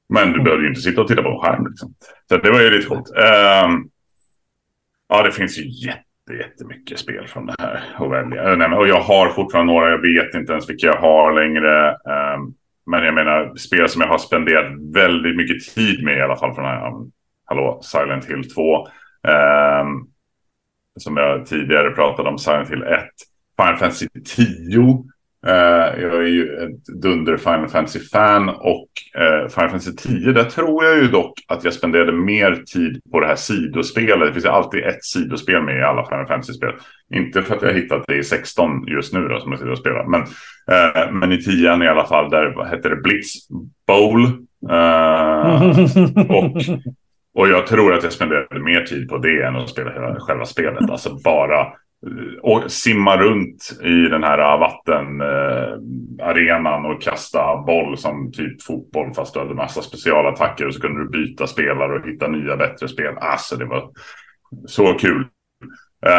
Men 0.08 0.32
du 0.32 0.42
behövde 0.42 0.62
ju 0.64 0.68
inte 0.68 0.80
sitta 0.80 1.00
och 1.00 1.08
titta 1.08 1.22
på 1.22 1.28
en 1.28 1.38
skärm. 1.38 1.66
Liksom. 1.66 1.94
Så 2.28 2.36
det 2.36 2.50
var 2.50 2.60
ju 2.60 2.70
lite 2.70 2.86
coolt. 2.88 3.08
Um, 3.10 3.88
ja, 5.08 5.22
det 5.22 5.32
finns 5.32 5.58
ju 5.58 5.62
jätte, 5.86 6.32
jättemycket 6.40 6.98
spel 6.98 7.26
från 7.28 7.46
det 7.46 7.54
här 7.58 7.82
att 7.98 8.10
välja. 8.10 8.42
Nej, 8.42 8.56
men- 8.56 8.72
Och 8.78 8.88
jag 8.88 9.00
har 9.00 9.28
fortfarande 9.28 9.72
några, 9.72 9.90
jag 9.90 9.98
vet 10.02 10.34
inte 10.34 10.52
ens 10.52 10.70
vilka 10.70 10.86
jag 10.86 10.96
har 11.00 11.32
längre. 11.32 11.90
Um, 11.90 12.54
men 12.90 13.04
jag 13.04 13.14
menar, 13.14 13.54
spel 13.56 13.88
som 13.88 14.00
jag 14.02 14.08
har 14.08 14.18
spenderat 14.18 14.72
väldigt 14.94 15.36
mycket 15.36 15.74
tid 15.74 16.04
med 16.04 16.18
i 16.18 16.20
alla 16.20 16.36
fall 16.36 16.54
från 16.54 16.64
den 16.64 16.72
här, 16.74 16.88
um, 16.88 17.10
hallå, 17.44 17.80
Silent 17.82 18.24
Hill 18.24 18.50
2. 18.50 18.88
Ehm, 19.28 20.06
som 20.98 21.16
jag 21.16 21.46
tidigare 21.46 21.90
pratade 21.90 22.28
om, 22.28 22.38
Silent 22.38 22.70
Hill 22.70 22.82
1. 22.82 23.04
Final 23.56 23.76
Fantasy 23.76 24.06
10. 24.24 25.04
Eh, 25.46 26.02
jag 26.02 26.14
är 26.14 26.26
ju 26.26 26.44
ett 26.44 27.02
dunder 27.02 27.36
Final 27.36 27.68
Fantasy-fan 27.68 28.48
och 28.48 28.88
eh, 29.14 29.48
Final 29.48 29.70
Fantasy 29.70 29.92
10, 29.96 30.32
där 30.32 30.44
tror 30.44 30.84
jag 30.84 30.98
ju 30.98 31.08
dock 31.08 31.32
att 31.48 31.64
jag 31.64 31.74
spenderade 31.74 32.12
mer 32.12 32.62
tid 32.66 33.00
på 33.12 33.20
det 33.20 33.26
här 33.26 33.36
sidospelet. 33.36 34.28
Det 34.28 34.32
finns 34.32 34.44
ju 34.44 34.48
alltid 34.48 34.84
ett 34.84 35.04
sidospel 35.04 35.62
med 35.62 35.78
i 35.78 35.82
alla 35.82 36.04
Final 36.08 36.26
Fantasy-spel. 36.26 36.72
Inte 37.14 37.42
för 37.42 37.56
att 37.56 37.62
jag 37.62 37.72
hittat 37.72 38.04
det 38.06 38.16
i 38.16 38.24
16 38.24 38.86
just 38.86 39.12
nu 39.12 39.28
då 39.28 39.40
som 39.40 39.52
jag 39.52 39.58
sitter 39.58 39.72
och 39.72 39.78
spelar. 39.78 40.04
Men, 40.04 40.20
eh, 40.70 41.12
men 41.12 41.32
i 41.32 41.42
10 41.42 41.84
i 41.84 41.88
alla 41.88 42.06
fall, 42.06 42.30
där 42.30 42.64
hette 42.64 42.88
det 42.88 42.96
Blitz 42.96 43.48
Bowl. 43.86 44.26
Och, 46.28 46.62
och 47.36 47.48
jag 47.48 47.66
tror 47.66 47.94
att 47.94 48.02
jag 48.02 48.12
spenderade 48.12 48.60
mer 48.60 48.80
tid 48.80 49.08
på 49.08 49.18
det 49.18 49.42
än 49.42 49.56
att 49.56 49.68
spela 49.68 49.92
hela, 49.92 50.20
själva 50.20 50.44
spelet. 50.44 50.90
Alltså 50.90 51.18
bara 51.24 51.60
eh, 51.60 52.38
och 52.42 52.70
simma 52.70 53.16
runt 53.16 53.78
i 53.82 54.08
den 54.08 54.22
här 54.22 54.58
vattenarenan 54.58 55.20
eh, 56.20 56.26
arenan 56.28 56.84
och 56.84 57.02
kasta 57.02 57.56
boll 57.66 57.98
som 57.98 58.32
typ 58.32 58.62
fotboll 58.62 59.14
fast 59.14 59.34
du 59.34 59.40
hade 59.40 59.54
massa 59.54 59.82
specialattacker 59.82 60.66
och 60.66 60.74
så 60.74 60.80
kunde 60.80 61.04
du 61.04 61.08
byta 61.08 61.46
spelare 61.46 61.98
och 61.98 62.06
hitta 62.06 62.28
nya 62.28 62.56
bättre 62.56 62.88
spel. 62.88 63.14
Alltså 63.20 63.56
det 63.56 63.64
var 63.64 63.90
så 64.66 64.94
kul. 64.94 65.26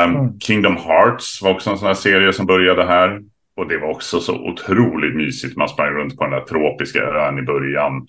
Um. 0.05 0.39
Kingdom 0.39 0.77
Hearts 0.77 1.41
var 1.41 1.51
också 1.51 1.69
en 1.69 1.77
sån 1.77 1.87
här 1.87 1.93
serie 1.93 2.33
som 2.33 2.45
började 2.45 2.83
här. 2.83 3.21
Och 3.55 3.67
det 3.67 3.77
var 3.77 3.89
också 3.89 4.19
så 4.19 4.35
otroligt 4.35 5.15
mysigt. 5.15 5.57
Man 5.57 5.69
sprang 5.69 5.93
runt 5.93 6.17
på 6.17 6.23
den 6.23 6.31
där 6.31 6.45
tropiska 6.45 6.99
ön 6.99 7.39
i 7.39 7.41
början. 7.41 8.07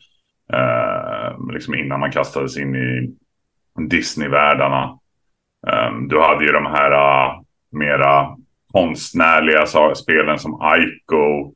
Eh, 0.53 1.53
liksom 1.53 1.75
innan 1.75 2.01
man 2.01 2.13
kastades 2.13 2.57
in 2.57 2.77
i 2.77 3.17
Disney-världarna. 3.89 4.99
Eh, 5.69 5.93
du 6.09 6.21
hade 6.21 6.45
ju 6.45 6.53
de 6.53 6.67
här 6.67 6.93
uh, 6.93 7.41
mera 7.71 8.37
konstnärliga 8.73 9.95
spelen 9.95 10.39
som 10.39 10.61
Ico, 10.77 11.55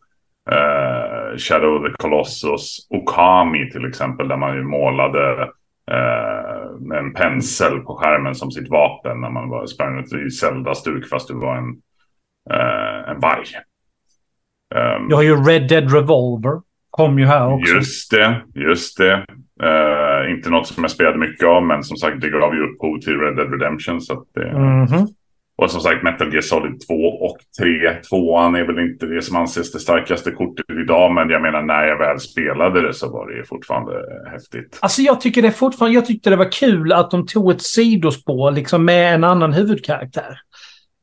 eh, 0.51 1.37
Shadow 1.37 1.75
of 1.77 1.87
the 1.87 1.93
Colossus, 2.03 2.87
Okami 2.91 3.71
till 3.71 3.89
exempel, 3.89 4.29
där 4.29 4.37
man 4.37 4.57
ju 4.57 4.63
målade 4.63 5.43
eh, 5.91 6.71
med 6.81 6.99
en 6.99 7.15
pensel 7.15 7.81
på 7.81 7.95
skärmen 7.95 8.35
som 8.35 8.51
sitt 8.51 8.71
vapen 8.71 9.21
när 9.21 9.31
man 9.31 9.49
var 9.49 9.67
sprang 9.67 9.99
ut 9.99 10.13
i 10.13 10.31
Zelda-stuk 10.31 11.09
fast 11.09 11.29
du 11.29 11.35
var 11.35 11.57
en, 11.57 11.69
eh, 12.51 13.11
en 13.11 13.21
varg. 13.21 13.47
Ehm. 14.75 15.03
Um, 15.03 15.11
Jag 15.11 15.17
har 15.17 15.23
ju 15.23 15.37
Red 15.37 15.69
Dead 15.69 15.93
Revolver. 15.93 16.61
Kom 16.93 17.19
ju 17.19 17.27
här 17.27 17.53
också. 17.53 17.75
Just 17.75 18.11
det, 18.11 18.43
just 18.55 18.99
det. 18.99 19.13
Eh, 19.63 20.33
inte 20.33 20.51
något 20.51 20.67
som 20.67 20.85
jag 20.85 20.91
spelade 20.91 21.19
mycket 21.19 21.47
av, 21.49 21.63
men 21.67 21.83
som 21.83 21.97
sagt 21.97 22.21
det 22.21 22.29
gav 22.31 22.55
ju 22.55 22.63
upphov 22.63 23.01
till 23.01 23.19
Red 23.21 23.37
Dead 23.37 23.53
Redemption. 23.53 24.01
Så 24.01 24.13
att 24.13 24.25
det, 24.35 24.53
Mhm. 24.59 25.09
Och 25.57 25.71
som 25.71 25.81
sagt 25.81 26.03
Metal 26.03 26.33
Gear 26.33 26.41
Solid 26.41 26.87
2 26.87 26.95
och 26.95 27.37
3. 27.59 27.95
Tvåan 28.11 28.55
är 28.55 28.65
väl 28.65 28.79
inte 28.79 29.07
det 29.07 29.23
som 29.23 29.37
anses 29.37 29.73
det 29.73 29.79
starkaste 29.79 30.31
kortet 30.31 30.67
idag, 30.83 31.15
men 31.15 31.31
jag 31.31 31.43
menar 31.43 31.63
när 31.63 31.85
jag 31.85 31.99
väl 31.99 32.21
spelade 32.21 32.87
det 32.87 32.95
så 32.95 33.13
var 33.13 33.31
det 33.31 33.37
ju 33.37 33.45
fortfarande 33.45 33.93
häftigt. 34.31 34.79
Alltså 34.81 35.03
jag 35.03 35.21
tycker 35.21 35.43
det 35.43 35.51
fortfarande, 35.51 35.95
jag 35.95 36.07
tyckte 36.07 36.31
det 36.31 36.37
var 36.37 36.53
kul 36.53 36.93
att 36.93 37.11
de 37.11 37.27
tog 37.27 37.51
ett 37.51 37.63
sidospår 37.63 38.51
liksom 38.51 38.85
med 38.85 39.15
en 39.15 39.25
annan 39.25 39.53
huvudkaraktär. 39.53 40.39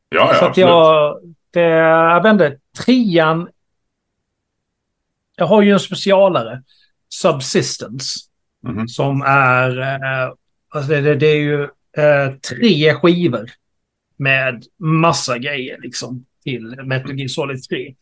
Ja, 0.10 0.20
ja, 0.20 0.34
så 0.34 0.46
att 0.46 0.50
absolut. 0.50 0.70
jag, 0.70 1.16
det, 1.54 1.62
jag 1.62 2.24
vet 2.24 2.32
inte, 2.32 2.56
trean. 2.86 3.48
Jag 5.40 5.46
har 5.46 5.62
ju 5.62 5.72
en 5.72 5.80
specialare. 5.80 6.64
Subsistence. 7.10 8.20
Mhm. 8.64 8.88
Som 8.88 9.22
är, 9.22 9.80
eh, 9.80 10.34
alltså 10.70 10.92
det, 10.92 11.16
det 11.16 11.28
är 11.28 11.40
ju 11.40 11.64
eh, 11.98 12.36
tre 12.50 12.94
skivor. 12.94 13.50
Med 14.18 14.64
massa 14.78 15.38
grejer 15.38 15.78
liksom 15.82 16.26
till 16.44 16.82
Metal 16.84 17.20
Gear 17.20 17.28
Solid 17.28 17.64
3. 17.64 17.96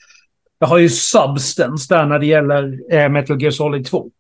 Jag 0.60 0.68
har 0.68 0.78
ju 0.78 0.90
Substance 0.90 1.94
där 1.96 2.06
när 2.06 2.20
det 2.20 2.26
gäller 2.26 2.94
eh, 2.94 3.10
Metal 3.10 3.42
Gear 3.42 3.52
Solid 3.52 3.86
2. 3.86 4.12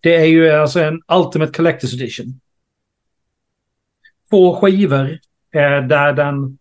Det 0.00 0.16
är 0.16 0.24
ju 0.24 0.50
alltså 0.50 0.80
en 0.80 1.02
Ultimate 1.08 1.62
Collector's 1.62 1.94
Edition. 1.94 2.40
Två 4.30 4.56
skivor 4.60 5.18
eh, 5.54 5.86
där 5.86 6.12
den... 6.12 6.58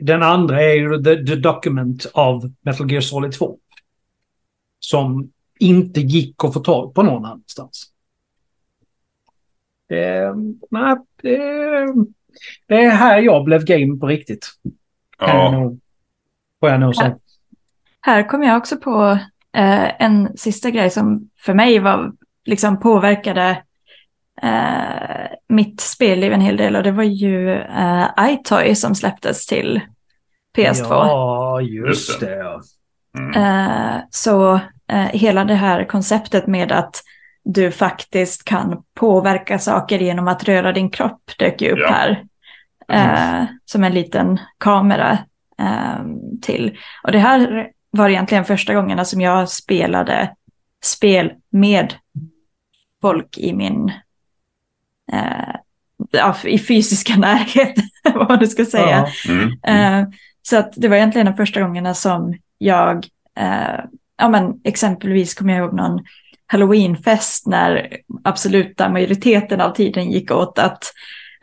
Den 0.00 0.22
andra 0.22 0.62
är 0.62 0.74
ju 0.74 1.02
the, 1.02 1.26
the 1.26 1.36
Document 1.36 2.06
av 2.14 2.52
Metal 2.60 2.90
Gear 2.92 3.00
Solid 3.00 3.32
2. 3.32 3.58
Som 4.80 5.32
inte 5.58 6.00
gick 6.00 6.44
att 6.44 6.52
få 6.54 6.60
tag 6.60 6.94
på 6.94 7.02
någon 7.02 7.24
annanstans. 7.24 7.86
Det, 9.88 10.34
nej, 10.70 10.96
det, 11.22 11.38
det 12.66 12.74
är 12.84 12.90
här 12.90 13.18
jag 13.22 13.44
blev 13.44 13.64
game 13.64 13.96
på 13.98 14.06
riktigt. 14.06 14.46
Ja, 15.18 15.50
nog- 15.50 15.80
Får 16.60 16.70
jag 16.70 16.80
nog 16.80 16.96
säga. 16.96 17.18
Här 18.00 18.28
kom 18.28 18.42
jag 18.42 18.56
också 18.56 18.76
på 18.76 19.18
eh, 19.52 20.02
en 20.02 20.36
sista 20.36 20.70
grej 20.70 20.90
som 20.90 21.30
för 21.38 21.54
mig 21.54 21.78
var, 21.78 22.12
liksom 22.44 22.80
påverkade 22.80 23.62
mitt 25.48 25.80
spelliv 25.80 26.32
en 26.32 26.40
hel 26.40 26.56
del 26.56 26.76
och 26.76 26.82
det 26.82 26.92
var 26.92 27.02
ju 27.02 27.52
eh, 27.54 28.06
iToy 28.20 28.74
som 28.74 28.94
släpptes 28.94 29.46
till 29.46 29.80
PS2. 30.56 30.86
Ja, 30.88 31.60
just 31.60 32.20
det. 32.20 32.36
Ja. 32.36 32.60
mm. 33.18 33.42
Eh, 33.42 34.02
så 34.10 34.54
eh, 34.92 35.08
hela 35.12 35.44
det 35.44 35.54
här 35.54 35.84
konceptet 35.84 36.46
med 36.46 36.72
att 36.72 37.02
du 37.44 37.70
faktiskt 37.70 38.44
kan 38.44 38.82
påverka 38.94 39.58
saker 39.58 39.98
genom 39.98 40.28
att 40.28 40.44
röra 40.44 40.72
din 40.72 40.90
kropp 40.90 41.22
dök 41.38 41.60
ju 41.62 41.70
upp 41.70 41.78
Ja. 41.78 41.88
här. 41.88 42.24
Eh, 42.92 43.44
som 43.64 43.84
en 43.84 43.94
liten 43.94 44.40
kamera 44.58 45.18
eh, 45.58 46.04
till. 46.42 46.78
Och 47.02 47.12
det 47.12 47.18
här 47.18 47.68
var 47.90 48.08
egentligen 48.08 48.44
första 48.44 48.74
gångerna 48.74 49.04
som 49.04 49.20
jag 49.20 49.48
spelade 49.48 50.34
spel 50.84 51.32
med 51.52 51.94
folk 53.02 53.38
i 53.38 53.52
min 53.52 53.88
eh, 53.88 53.94
i 56.44 56.58
fysiska 56.58 57.16
närhet, 57.18 57.74
vad 58.14 58.28
man 58.28 58.38
nu 58.38 58.46
ska 58.46 58.64
säga. 58.64 59.08
Ja. 59.24 59.32
Mm. 59.32 59.52
Mm. 59.62 60.02
Eh, 60.02 60.08
så 60.42 60.56
att 60.56 60.72
det 60.76 60.88
var 60.88 60.96
egentligen 60.96 61.26
de 61.26 61.36
första 61.36 61.60
gångerna 61.60 61.94
som 61.94 62.34
jag, 62.58 63.06
eh, 63.38 63.80
ja 64.18 64.28
men 64.28 64.60
exempelvis 64.64 65.34
kommer 65.34 65.52
jag 65.52 65.64
ihåg 65.64 65.74
någon 65.74 66.00
halloweenfest 66.46 67.46
när 67.46 67.96
absoluta 68.24 68.88
majoriteten 68.88 69.60
av 69.60 69.70
tiden 69.70 70.10
gick 70.10 70.30
åt 70.30 70.58
att 70.58 70.84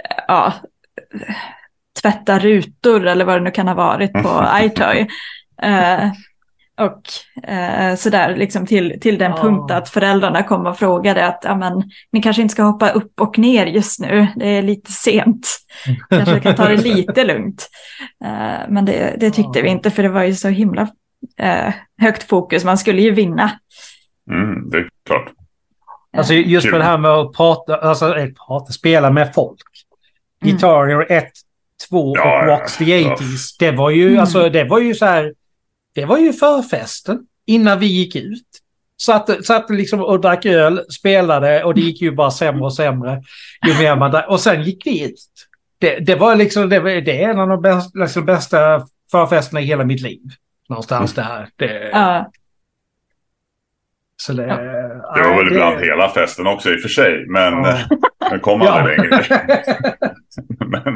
eh, 0.09 0.23
ja, 0.27 0.53
tvätta 2.01 2.39
rutor 2.39 3.07
eller 3.07 3.25
vad 3.25 3.35
det 3.35 3.43
nu 3.43 3.51
kan 3.51 3.67
ha 3.67 3.75
varit 3.75 4.13
på 4.13 4.47
iToy. 4.61 5.07
Eh, 6.79 6.85
och 6.85 7.01
eh, 7.49 7.95
sådär 7.95 8.35
liksom 8.35 8.65
till, 8.65 8.99
till 9.01 9.17
den 9.17 9.31
Ja. 9.31 9.41
punkt 9.41 9.71
att 9.71 9.89
föräldrarna 9.89 10.43
kom 10.43 10.65
och 10.65 10.77
frågade 10.79 11.25
att 11.27 11.41
ja, 11.43 11.55
men, 11.55 11.83
ni 12.11 12.21
kanske 12.21 12.41
inte 12.41 12.51
ska 12.51 12.63
hoppa 12.63 12.89
upp 12.89 13.21
och 13.21 13.39
ner 13.39 13.65
just 13.65 13.99
nu, 13.99 14.27
det 14.35 14.45
är 14.47 14.61
lite 14.61 14.91
sent. 14.91 15.47
Kanske 16.09 16.39
kan 16.39 16.55
ta 16.55 16.67
det 16.67 16.75
lite 16.75 17.23
lugnt. 17.23 17.69
Eh, 18.25 18.69
men 18.69 18.85
det, 18.85 19.15
det 19.19 19.31
tyckte 19.31 19.59
Ja. 19.59 19.63
vi 19.63 19.69
inte 19.69 19.91
för 19.91 20.03
det 20.03 20.09
var 20.09 20.23
ju 20.23 20.35
så 20.35 20.47
himla 20.47 20.87
eh, 21.39 21.73
högt 22.01 22.23
fokus, 22.23 22.63
man 22.63 22.77
skulle 22.77 23.01
ju 23.01 23.11
vinna. 23.11 23.51
Mm, 24.31 24.69
det 24.69 24.77
är 24.77 24.89
klart. 25.05 25.31
Alltså 26.17 26.33
just 26.33 26.69
för 26.69 26.77
det 26.77 26.83
här 26.85 26.97
med 26.97 27.11
att 27.11 27.33
prata, 27.33 27.75
alltså 27.77 28.17
eh, 28.17 28.27
prata, 28.47 28.71
spela 28.71 29.11
med 29.11 29.33
folk. 29.33 29.59
Mm. 30.41 30.51
Guitar 30.51 30.87
Hero 30.87 31.05
1, 31.09 31.25
2 31.89 31.97
och 32.11 32.17
Ja, 32.17 32.45
ja, 32.47 32.55
Rocks 32.55 32.77
the 32.77 32.85
ja. 32.99 33.15
80s. 33.15 33.55
Det 33.59 33.71
var 33.71 33.89
ju, 33.89 34.07
Mm. 34.07 34.19
alltså 34.19 34.49
det 34.49 34.63
var 34.63 34.79
ju 34.79 34.95
så 34.95 35.05
här, 35.05 35.33
det 35.97 36.05
var 36.05 36.17
ju 36.17 36.33
förfesten 36.33 37.19
innan 37.45 37.79
vi 37.79 37.85
gick 37.85 38.15
ut. 38.15 38.43
Satt, 39.01 39.45
satt 39.45 39.69
liksom 39.69 40.01
och 40.01 40.21
drack 40.21 40.45
öl, 40.45 40.81
spelade 40.91 41.63
och 41.63 41.73
det 41.73 41.81
gick 41.81 42.01
ju 42.01 42.11
bara 42.11 42.31
sämre 42.31 42.63
och 42.63 42.73
sämre. 42.75 43.21
Ju 43.67 43.73
mer 43.83 43.95
man 43.95 44.11
drack. 44.11 44.25
Och 44.29 44.39
sen 44.39 44.63
gick 44.63 44.85
vi 44.87 45.05
ut. 45.05 45.19
Det, 45.79 45.99
det 45.99 46.15
var 46.15 46.35
liksom, 46.35 46.69
det, 46.69 46.79
det 47.01 47.23
är 47.23 47.29
en 47.29 47.39
av 47.39 47.47
de 47.47 47.61
bästa, 47.61 47.99
liksom 47.99 48.25
bästa 48.25 48.81
förfesterna 49.11 49.61
i 49.61 49.63
hela 49.65 49.83
mitt 49.85 50.01
liv. 50.01 50.21
Någonstans 50.69 51.13
där. 51.13 51.47
Det, 51.55 51.89
Ja, 51.91 52.31
så 54.21 54.33
det, 54.33 54.47
Ja. 54.47 54.55
Det 55.15 55.29
var 55.29 55.35
väl 55.37 55.45
det- 55.45 55.51
ibland 55.51 55.79
hela 55.79 56.09
festen 56.09 56.47
också 56.47 56.69
i 56.73 56.75
och 56.77 56.81
för 56.81 56.89
sig. 56.89 57.25
Men 57.27 57.53
Ja. 57.53 57.77
den 58.29 58.39
kom 58.39 58.61
Ja. 58.61 58.71
aldrig 58.71 58.99
längre. 58.99 59.23
men, 60.67 60.95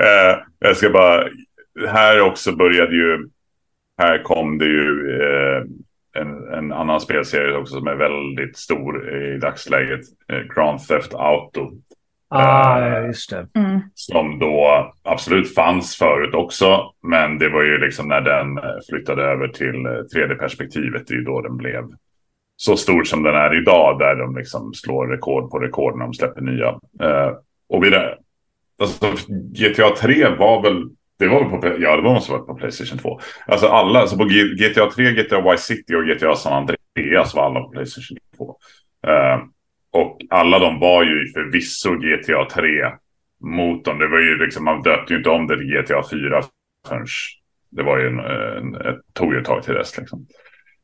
eh, 0.00 0.36
jag 0.58 0.76
ska 0.76 0.90
bara... 0.90 1.24
Här 1.92 2.20
också 2.20 2.52
började 2.56 2.96
ju... 2.96 3.28
Här 3.98 4.22
kom 4.22 4.58
det 4.58 4.66
ju 4.66 5.20
eh, 5.22 5.62
en, 6.22 6.54
en 6.54 6.72
annan 6.72 7.00
spelserie 7.00 7.56
också 7.56 7.78
som 7.78 7.86
är 7.86 7.94
väldigt 7.94 8.56
stor 8.56 9.14
i 9.16 9.38
dagsläget. 9.38 10.00
Eh, 10.32 10.38
Grand 10.54 10.80
Theft 10.88 11.14
Auto. 11.14 11.70
ah, 12.28 12.80
ja, 12.80 13.00
just 13.00 13.30
det. 13.30 13.48
mm, 13.54 13.80
Som 13.94 14.38
då 14.38 14.92
absolut 15.02 15.54
fanns 15.54 15.96
förut 15.96 16.34
också. 16.34 16.92
Men 17.02 17.38
det 17.38 17.48
var 17.48 17.62
ju 17.62 17.78
liksom 17.78 18.08
när 18.08 18.20
den 18.20 18.58
eh, 18.58 18.64
flyttade 18.90 19.22
över 19.22 19.48
till 19.48 19.86
eh, 19.86 19.90
3D-perspektivet. 19.90 21.06
Det 21.06 21.14
är 21.14 21.18
ju 21.18 21.24
då 21.24 21.40
den 21.40 21.56
blev 21.56 21.84
så 22.56 22.76
stor 22.76 23.04
som 23.04 23.22
den 23.22 23.34
är 23.34 23.62
idag. 23.62 23.98
Där 23.98 24.14
de 24.16 24.36
liksom 24.36 24.74
slår 24.74 25.06
rekord 25.06 25.50
på 25.50 25.58
rekord 25.58 25.98
när 25.98 26.04
de 26.04 26.14
släpper 26.14 26.40
nya. 26.40 26.68
Eh, 27.02 27.32
och 27.68 27.84
vid 27.84 27.92
det, 27.92 28.18
alltså, 28.82 29.06
GTA 29.54 29.90
3 29.90 30.28
var 30.38 30.62
väl... 30.62 30.84
Det 31.18 31.28
var 31.28 31.40
väl 31.40 31.60
på, 31.60 31.82
ja, 31.82 31.96
det 31.96 32.02
var 32.02 32.14
måste 32.14 32.32
vara 32.32 32.42
på 32.42 32.54
Playstation 32.54 32.98
2. 32.98 33.20
Alltså 33.46 33.66
alla, 33.66 34.00
alltså 34.00 34.16
på 34.16 34.24
GTA 34.24 34.90
3, 34.90 35.12
GTA 35.12 35.50
Vice 35.50 35.62
City 35.64 35.94
och 35.94 36.06
GTA 36.06 36.36
San 36.36 36.52
Andreas 36.52 37.34
var 37.34 37.44
alla 37.44 37.60
på 37.60 37.68
Playstation 37.68 38.18
2. 38.36 38.56
Uh, 39.06 39.14
ehm, 39.14 39.40
och 39.90 40.18
alla 40.30 40.58
de 40.58 40.80
var 40.80 41.04
ju 41.04 41.32
förvisso 41.32 41.94
GTA 41.94 42.44
3 42.44 42.68
motorn. 43.40 43.98
Det 43.98 44.08
var 44.08 44.18
ju 44.18 44.38
liksom, 44.38 44.64
man 44.64 44.82
döpte 44.82 45.12
ju 45.12 45.18
inte 45.18 45.30
om 45.30 45.46
det 45.46 45.58
till 45.58 45.66
GTA 45.66 46.02
4 46.10 46.42
förrän 46.88 47.06
det 47.70 47.82
var 47.82 47.98
ju 47.98 48.06
en, 48.06 48.18
en, 48.18 48.74
ett, 48.74 49.00
tog 49.12 49.32
ju 49.32 49.40
ett 49.40 49.46
tag 49.46 49.62
till 49.62 49.74
dess 49.74 49.98
liksom. 49.98 50.26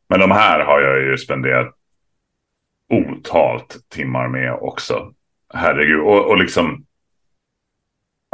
Men 0.09 0.21
de 0.21 0.31
här 0.31 0.65
har 0.65 0.81
jag 0.81 1.03
ju 1.03 1.19
spenderat 1.19 1.75
otalt 2.91 3.77
timmar 3.89 4.29
med 4.29 4.53
också. 4.53 5.13
Herregud, 5.55 6.01
och, 6.01 6.31
och 6.31 6.39
liksom 6.39 6.87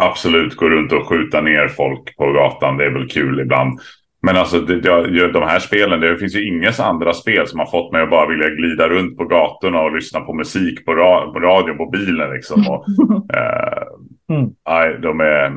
absolut 0.00 0.56
gå 0.56 0.70
runt 0.70 0.92
och 0.92 1.08
skjuta 1.08 1.40
ner 1.40 1.68
folk 1.68 2.16
på 2.16 2.32
gatan. 2.32 2.76
Det 2.76 2.84
är 2.84 2.90
väl 2.90 3.08
kul 3.08 3.40
ibland. 3.40 3.80
Men 4.22 4.36
alltså 4.36 4.60
det, 4.60 4.80
det, 4.80 5.32
de 5.32 5.42
här 5.42 5.58
spelen, 5.58 6.00
det 6.00 6.18
finns 6.18 6.34
ju 6.36 6.46
inga 6.46 6.70
andra 6.78 7.12
spel 7.12 7.46
som 7.46 7.58
har 7.58 7.66
fått 7.66 7.92
mig 7.92 8.02
att 8.02 8.10
bara 8.10 8.28
vilja 8.28 8.48
glida 8.48 8.88
runt 8.88 9.16
på 9.16 9.24
gatorna 9.24 9.80
och 9.80 9.94
lyssna 9.94 10.20
på 10.20 10.34
musik 10.34 10.84
på, 10.84 10.94
ra, 10.94 11.32
på 11.32 11.40
radion 11.40 11.76
på 11.76 11.86
bilen 11.86 12.30
liksom. 12.32 12.68
Och, 12.68 12.84
eh, 13.36 13.82
Mm. 14.30 14.50
nej, 14.68 14.98
de 15.02 15.20
är... 15.20 15.52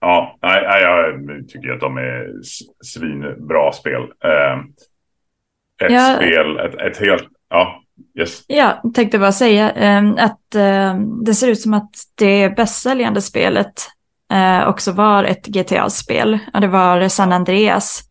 Ja, 0.00 0.38
nej, 0.42 0.62
nej, 0.68 0.82
jag 0.82 1.14
tycker 1.48 1.70
att 1.72 1.80
de 1.80 1.96
är 1.96 2.26
svinbra 2.84 3.72
spel. 3.72 4.02
Eh, 4.24 4.58
ett 5.86 5.92
Ja. 5.92 6.14
spel, 6.16 6.58
ett, 6.58 6.74
ett 6.74 6.96
helt... 7.00 7.24
Ja, 7.50 7.82
yes. 8.18 8.44
Ja, 8.46 8.82
tänkte 8.94 9.18
bara 9.18 9.32
säga 9.32 9.70
eh, 9.72 10.02
att 10.18 10.54
eh, 10.54 10.98
det 11.24 11.34
ser 11.34 11.48
ut 11.48 11.60
som 11.60 11.74
att 11.74 11.90
det 12.14 12.56
bästsäljande 12.56 13.22
spelet 13.22 13.72
eh, 14.32 14.68
också 14.68 14.92
var 14.92 15.24
ett 15.24 15.46
GTA-spel. 15.46 16.38
Och 16.54 16.60
det 16.60 16.68
var 16.68 17.08
San 17.08 17.32
Andreas, 17.32 18.02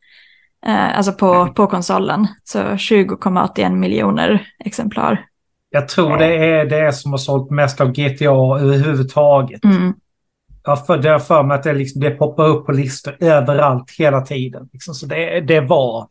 eh, 0.65 0.97
alltså 0.97 1.13
på, 1.13 1.33
Mm. 1.33 1.53
på 1.53 1.67
konsolen. 1.67 2.27
Så 2.43 2.59
20,81 2.59 3.75
miljoner 3.75 4.47
exemplar. 4.65 5.25
Jag 5.69 5.87
tror 5.87 6.17
det 6.17 6.35
är 6.35 6.65
det 6.65 6.93
som 6.93 7.11
har 7.11 7.17
sålt 7.17 7.51
mest 7.51 7.81
av 7.81 7.91
GTA 7.91 8.59
överhuvudtaget. 8.59 9.63
Mm. 9.63 9.93
Jag 10.63 10.85
för, 10.85 10.97
det 10.97 11.09
har 11.09 11.19
för 11.19 11.43
mig 11.43 11.55
att 11.55 11.63
det, 11.63 11.73
liksom, 11.73 12.01
det 12.01 12.11
poppar 12.11 12.47
upp 12.47 12.65
på 12.65 12.71
listor 12.71 13.15
överallt 13.19 13.91
hela 13.97 14.21
tiden. 14.21 14.69
Liksom. 14.73 14.93
Så 14.93 15.05
det, 15.05 15.41
det 15.41 15.59
var 15.59 16.07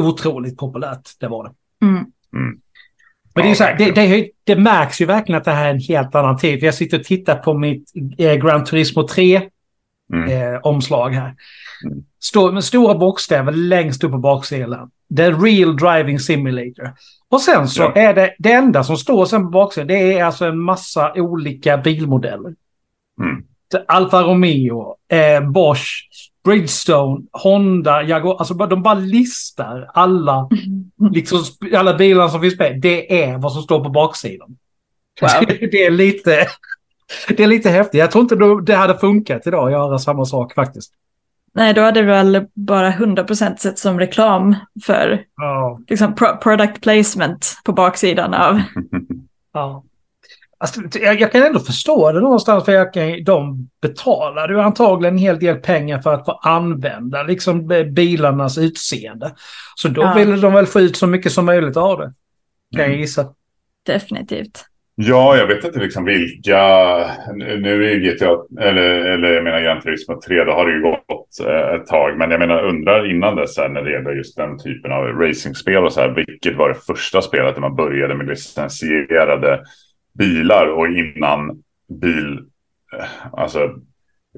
otroligt 0.00 0.56
populärt. 0.58 1.10
Det 1.20 1.28
var 1.28 1.44
det. 1.44 1.52
Mm. 1.86 2.04
Men 3.34 3.44
det, 3.44 3.50
är 3.50 3.54
så 3.54 3.64
här, 3.64 3.74
det, 3.78 3.84
verkligen. 3.84 4.10
det, 4.10 4.30
det 4.54 4.56
märks 4.60 5.00
ju 5.00 5.04
verkligen 5.06 5.38
att 5.38 5.44
det 5.44 5.50
här 5.50 5.66
är 5.66 5.70
en 5.70 5.80
helt 5.80 6.14
annan 6.14 6.36
tid. 6.38 6.62
Jag 6.62 6.74
sitter 6.74 6.98
och 6.98 7.04
tittar 7.04 7.34
på 7.34 7.54
mitt 7.54 7.92
eh, 8.18 8.34
Gran 8.34 8.64
Turismo 8.64 9.08
3 9.08 9.42
Mm. 10.12 10.54
eh, 10.54 10.60
omslag 10.62 11.10
här. 11.10 11.34
Mm. 11.84 12.04
Står 12.20 12.52
med 12.52 12.64
stora 12.64 12.94
bokstäver 12.94 13.52
längst 13.52 14.04
upp 14.04 14.10
på 14.10 14.18
baksidan. 14.18 14.90
The 15.16 15.30
Real 15.30 15.76
Driving 15.76 16.18
Simulator. 16.18 16.92
Och 17.30 17.40
sen 17.40 17.68
så 17.68 17.82
Ja. 17.82 17.92
är 17.94 18.14
det 18.14 18.34
det 18.38 18.52
enda 18.52 18.84
som 18.84 18.96
står 18.96 19.26
sen 19.26 19.42
på 19.42 19.48
baksidan. 19.50 19.86
Det 19.86 20.12
är 20.18 20.24
alltså 20.24 20.44
en 20.44 20.58
massa 20.60 21.12
olika 21.16 21.76
bilmodeller. 21.78 22.54
Mm. 23.22 23.44
Alfa 23.88 24.22
Romeo, 24.22 24.96
eh, 25.12 25.50
Bosch, 25.50 26.08
Bridgestone, 26.44 27.22
Honda, 27.32 28.02
Jaguar. 28.02 28.36
Alltså 28.38 28.54
de 28.54 28.82
bara 28.82 28.94
listar 28.94 29.90
alla, 29.94 30.48
liksom, 31.12 31.40
alla 31.74 31.94
bilar 31.94 32.28
som 32.28 32.40
finns 32.40 32.58
med. 32.58 32.80
Det 32.80 33.22
är 33.22 33.38
vad 33.38 33.52
som 33.52 33.62
står 33.62 33.84
på 33.84 33.90
baksidan. 33.90 34.56
Wow. 35.20 35.46
det 35.48 35.84
är 35.84 35.90
lite... 35.90 36.46
Det 37.28 37.42
är 37.42 37.46
lite 37.46 37.70
häftigt. 37.70 37.98
Jag 37.98 38.10
tror 38.10 38.22
inte 38.22 38.62
det 38.72 38.76
hade 38.78 38.98
funkat 38.98 39.46
idag 39.46 39.66
att 39.66 39.72
göra 39.72 39.98
samma 39.98 40.24
sak 40.24 40.54
faktiskt. 40.54 40.92
Nej, 41.54 41.74
då 41.74 41.80
hade 41.80 42.00
det 42.00 42.06
väl 42.06 42.46
bara 42.54 42.90
100% 42.90 43.56
sett 43.56 43.78
som 43.78 43.98
reklam 44.00 44.56
för 44.84 45.24
Ja. 45.36 45.80
liksom, 45.88 46.14
pro 46.14 46.36
product 46.36 46.80
placement 46.80 47.56
på 47.64 47.72
baksidan 47.72 48.34
av... 48.34 48.60
ja. 49.52 49.84
Alltså, 50.64 50.98
jag, 51.00 51.20
jag 51.20 51.32
kan 51.32 51.42
ändå 51.42 51.60
förstå 51.60 52.12
det 52.12 52.20
någonstans 52.20 52.64
för 52.64 52.72
jag 52.72 52.92
kan, 52.94 53.24
de 53.24 53.68
betalar 53.82 54.48
ju 54.48 54.60
antagligen 54.60 55.14
en 55.14 55.18
hel 55.18 55.38
del 55.38 55.56
pengar 55.56 55.98
för 56.00 56.14
att 56.14 56.24
få 56.24 56.32
använda 56.32 57.22
liksom 57.22 57.66
bilarnas 57.92 58.58
utseende. 58.58 59.32
Så 59.74 59.88
då 59.88 60.02
Ja. 60.02 60.14
ville 60.16 60.36
de 60.36 60.52
väl 60.52 60.66
få 60.66 60.80
ut 60.80 60.96
så 60.96 61.06
mycket 61.06 61.32
som 61.32 61.46
möjligt 61.46 61.76
av 61.76 61.98
det. 61.98 62.12
Kan 62.76 62.80
jag 62.80 62.86
Mm. 62.88 63.00
gissa. 63.00 63.26
Definitivt. 63.86 64.64
Ja, 64.96 65.36
jag 65.36 65.46
vet 65.46 65.64
inte 65.64 65.78
liksom 65.78 66.04
vilka... 66.04 66.58
Nu 67.36 67.90
är 67.90 67.96
GTA, 67.98 68.36
eller, 68.60 68.82
eller 68.90 69.32
jag 69.32 69.44
menar 69.44 69.60
Gran 69.60 69.80
Turismo 69.80 70.20
3, 70.26 70.44
då 70.44 70.52
har 70.52 70.66
det 70.66 70.72
ju 70.72 70.82
gått 70.82 71.06
eh, 71.48 71.74
ett 71.80 71.86
tag. 71.86 72.18
Men 72.18 72.30
jag 72.30 72.40
menar 72.40 72.64
undrar 72.64 73.10
innan 73.10 73.36
dess 73.36 73.58
här, 73.58 73.68
när 73.68 73.82
det 73.82 73.90
gäller 73.92 74.10
just 74.12 74.36
den 74.36 74.58
typen 74.58 74.92
av 74.92 75.04
racingspel 75.04 75.84
och 75.84 75.92
så 75.92 76.00
här. 76.00 76.08
Vilket 76.08 76.56
var 76.56 76.68
det 76.68 76.74
första 76.74 77.22
spelet 77.22 77.54
där 77.54 77.60
man 77.60 77.76
började 77.76 78.14
med 78.14 78.26
licensierade 78.26 79.60
bilar 80.18 80.66
och 80.66 80.86
innan 80.88 81.62
bil... 82.00 82.38
eh, 82.98 83.04
Alltså 83.32 83.70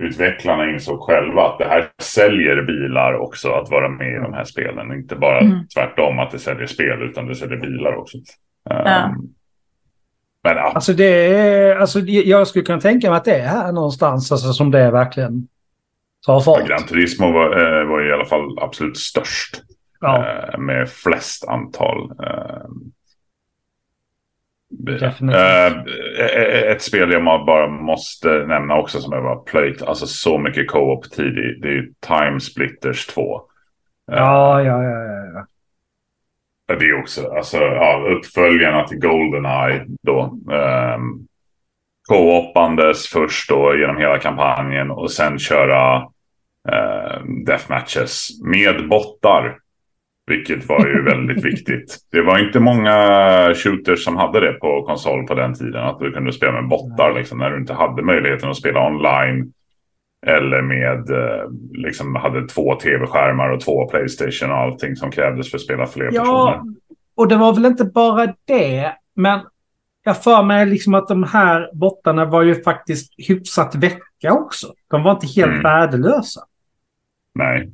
utvecklarna 0.00 0.70
insåg 0.70 1.00
själva 1.00 1.42
att 1.42 1.58
det 1.58 1.64
här 1.64 1.88
säljer 2.02 2.62
bilar 2.62 3.14
också 3.14 3.50
att 3.52 3.70
vara 3.70 3.88
med 3.88 4.12
i 4.12 4.16
de 4.18 4.32
här 4.32 4.44
spelen. 4.44 4.92
Inte 4.92 5.16
bara 5.16 5.40
Mm. 5.40 5.58
tvärtom 5.74 6.18
att 6.18 6.30
det 6.30 6.38
säljer 6.38 6.66
spel 6.66 7.02
utan 7.02 7.26
det 7.26 7.34
säljer 7.34 7.56
bilar 7.60 7.94
också. 7.96 8.18
Ja. 8.70 9.04
Um, 9.06 9.34
men 10.44 10.56
ja, 10.56 10.72
Alltså 10.74 10.92
det 10.92 11.26
är, 11.36 11.76
alltså 11.76 12.00
jag 12.00 12.46
skulle 12.46 12.64
kunna 12.64 12.80
tänka 12.80 13.10
mig 13.10 13.16
att 13.16 13.24
det 13.24 13.36
är 13.36 13.46
här 13.48 13.72
någonstans 13.72 14.32
alltså, 14.32 14.52
som 14.52 14.70
det 14.70 14.90
verkligen 14.90 15.48
tar 16.26 16.34
Ja, 16.34 16.40
fart. 16.40 16.66
Gran 16.68 16.86
Turismo 16.86 17.32
var, 17.32 17.46
eh, 17.80 17.88
var 17.88 18.08
i 18.08 18.12
alla 18.12 18.24
fall 18.24 18.58
absolut 18.60 18.96
störst. 18.96 19.62
Ja, 20.00 20.26
Eh, 20.52 20.58
med 20.58 20.88
flest 20.88 21.48
antal. 21.48 22.10
Eh. 24.72 24.94
Definitivt. 24.94 25.40
Eh, 25.40 26.26
eh, 26.26 26.72
ett 26.72 26.82
spel 26.82 27.12
jag 27.12 27.46
bara 27.46 27.68
måste 27.68 28.28
nämna 28.28 28.76
också 28.76 29.00
som 29.00 29.12
jag 29.12 29.22
bara 29.22 29.36
plöjt. 29.36 29.82
Alltså 29.82 30.06
så 30.06 30.38
mycket 30.38 30.70
co-op 30.70 31.10
tid 31.10 31.38
i. 31.38 31.58
Det 31.62 31.68
är 31.68 31.88
Time 32.00 32.40
Splitters 32.40 33.06
2. 33.06 33.36
Eh, 34.12 34.18
ja, 34.18 34.62
ja, 34.62 34.82
ja. 34.82 34.90
ja, 34.90 35.26
ja. 35.34 35.46
Det 36.78 36.84
är 36.84 37.00
också 37.00 37.28
alltså, 37.30 37.56
ja, 37.56 38.08
uppföljarna 38.16 38.86
till 38.86 38.98
Goldeneye 38.98 39.86
då. 40.02 40.38
Um, 40.96 41.26
Co-opandes 42.08 43.06
först 43.06 43.48
då 43.48 43.76
genom 43.76 43.96
hela 43.96 44.18
kampanjen 44.18 44.90
och 44.90 45.10
sen 45.10 45.38
köra 45.38 45.98
uh, 46.72 47.24
deathmatches 47.46 48.28
med 48.44 48.88
bottar. 48.88 49.58
Vilket 50.26 50.68
var 50.68 50.86
ju 50.86 51.02
väldigt 51.02 51.44
viktigt. 51.44 51.96
Det 52.12 52.22
var 52.22 52.38
inte 52.46 52.60
många 52.60 52.94
shooters 53.54 54.04
som 54.04 54.16
hade 54.16 54.40
det 54.40 54.52
på 54.52 54.82
konsol 54.82 55.26
på 55.26 55.34
den 55.34 55.54
tiden. 55.54 55.84
Att 55.84 55.98
du 55.98 56.12
kunde 56.12 56.32
spela 56.32 56.52
med 56.52 56.68
bottar 56.68 57.12
liksom, 57.14 57.38
när 57.38 57.50
du 57.50 57.56
inte 57.60 57.74
hade 57.74 58.02
möjligheten 58.02 58.50
att 58.50 58.56
spela 58.56 58.86
online. 58.86 59.52
Eller 60.26 60.62
med, 60.62 61.10
eh, 61.10 61.44
liksom 61.72 62.14
hade 62.14 62.48
två 62.48 62.74
tv-skärmar 62.74 63.50
och 63.50 63.60
två 63.60 63.88
Playstation 63.88 64.50
och 64.50 64.56
allting 64.56 64.96
som 64.96 65.10
krävdes 65.10 65.50
för 65.50 65.58
att 65.58 65.62
spela 65.62 65.86
fler 65.86 66.08
Ja, 66.12 66.20
personer. 66.20 66.74
och 67.16 67.28
det 67.28 67.36
var 67.36 67.54
väl 67.54 67.64
inte 67.66 67.84
bara 67.84 68.26
det, 68.44 68.92
men 69.16 69.40
jag 70.04 70.22
för 70.22 70.42
mig 70.42 70.66
liksom 70.66 70.94
att 70.94 71.08
de 71.08 71.22
här 71.22 71.70
bottarna 71.72 72.24
var 72.24 72.42
ju 72.42 72.62
faktiskt 72.62 73.12
hyfsat 73.28 73.74
väcka 73.74 74.32
också. 74.32 74.66
De 74.90 75.02
var 75.02 75.10
inte 75.12 75.26
helt 75.26 75.50
Mm. 75.50 75.62
värdelösa. 75.62 76.40
Nej. 77.34 77.70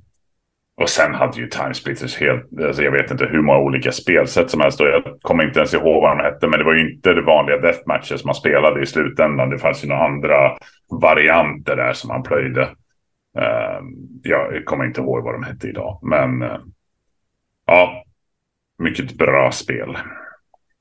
Och 0.82 0.88
sen 0.88 1.14
hade 1.14 1.40
ju 1.40 1.48
Time 1.48 1.74
Splitters 1.74 2.20
helt, 2.20 2.60
alltså 2.66 2.82
jag 2.82 2.92
vet 2.92 3.10
inte 3.10 3.24
hur 3.24 3.42
många 3.42 3.58
olika 3.58 3.92
spelsätt 3.92 4.50
som 4.50 4.60
helst. 4.60 4.80
Och 4.80 4.86
jag 4.86 5.02
kommer 5.22 5.44
inte 5.46 5.58
ens 5.58 5.74
ihåg 5.74 6.02
vad 6.02 6.18
de 6.18 6.24
hette. 6.24 6.48
Men 6.48 6.58
det 6.58 6.64
var 6.64 6.74
ju 6.74 6.94
inte 6.94 7.12
det 7.12 7.22
vanliga 7.22 7.58
deathmatches 7.58 8.24
man 8.24 8.34
spelade 8.34 8.82
i 8.82 8.86
slutändan. 8.86 9.50
Det 9.50 9.58
fanns 9.58 9.84
ju 9.84 9.88
några 9.88 10.04
andra 10.04 10.56
varianter 11.00 11.76
där 11.76 11.92
som 11.92 12.08
man 12.08 12.22
plöjde. 12.22 12.62
Uh, 13.38 13.80
jag 14.22 14.64
kommer 14.64 14.84
inte 14.84 15.00
ihåg 15.00 15.24
vad 15.24 15.34
de 15.34 15.42
hette 15.42 15.68
idag. 15.68 15.98
Men 16.02 16.42
eh, 16.42 16.58
ja, 17.66 18.04
mycket 18.78 19.12
bra 19.12 19.52
spel. 19.52 19.98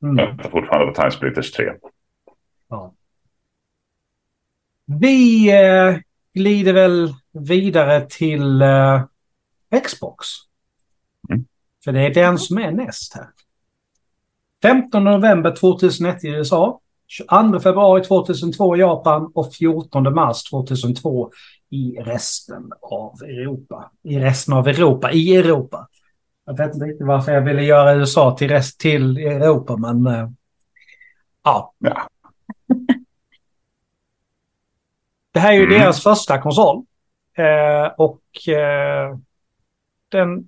Mm. 0.04 0.18
Jag 0.18 0.28
väntar 0.28 0.50
fortfarande 0.50 0.88
på 0.88 0.94
Time 0.94 1.12
Splitters 1.12 1.52
3. 1.52 1.72
Ja. 2.70 2.94
Vi 4.86 5.52
eh, 5.52 5.98
glider 6.34 6.74
väl 6.74 7.14
vidare 7.34 8.02
till 8.10 8.62
eh, 8.62 9.04
Xbox. 9.84 10.28
Mm. 11.30 11.46
För 11.84 11.92
det 11.92 12.06
är 12.06 12.14
den 12.14 12.38
som 12.38 12.58
är 12.58 12.72
näst 12.72 13.16
här. 13.16 13.28
15 14.62 15.04
november 15.04 15.56
2001 15.56 16.24
i 16.24 16.28
USA. 16.28 16.80
22 17.08 17.60
februari 17.60 18.04
2002 18.04 18.76
i 18.76 18.80
Japan 18.80 19.32
och 19.36 19.54
14 19.56 20.14
mars 20.14 20.44
2002 20.44 21.32
i 21.70 21.98
resten 22.00 22.72
av 22.82 23.24
Europa. 23.24 23.92
I 24.04 24.20
resten 24.20 24.54
av 24.54 24.68
Europa, 24.68 25.12
i 25.12 25.36
Europa. 25.36 25.88
Jag 26.46 26.58
vet 26.58 26.74
inte 26.74 26.86
riktigt 26.86 27.08
varför 27.08 27.32
jag 27.32 27.42
ville 27.42 27.64
göra 27.64 27.94
USA 27.94 28.38
till 28.38 28.50
rest 28.50 28.80
till 28.80 29.18
Europa, 29.18 29.78
men 29.78 30.08
eh, 30.08 30.30
ja. 31.44 31.74
Ja. 31.78 32.08
Det 35.34 35.40
här 35.40 35.52
är 35.54 35.56
ju 35.58 35.64
Mm. 35.64 35.80
deras 35.80 36.04
första 36.04 36.42
konsol. 36.42 36.86
Eh, 37.38 37.92
och 37.98 38.50
eh, 38.50 39.18
den, 40.12 40.48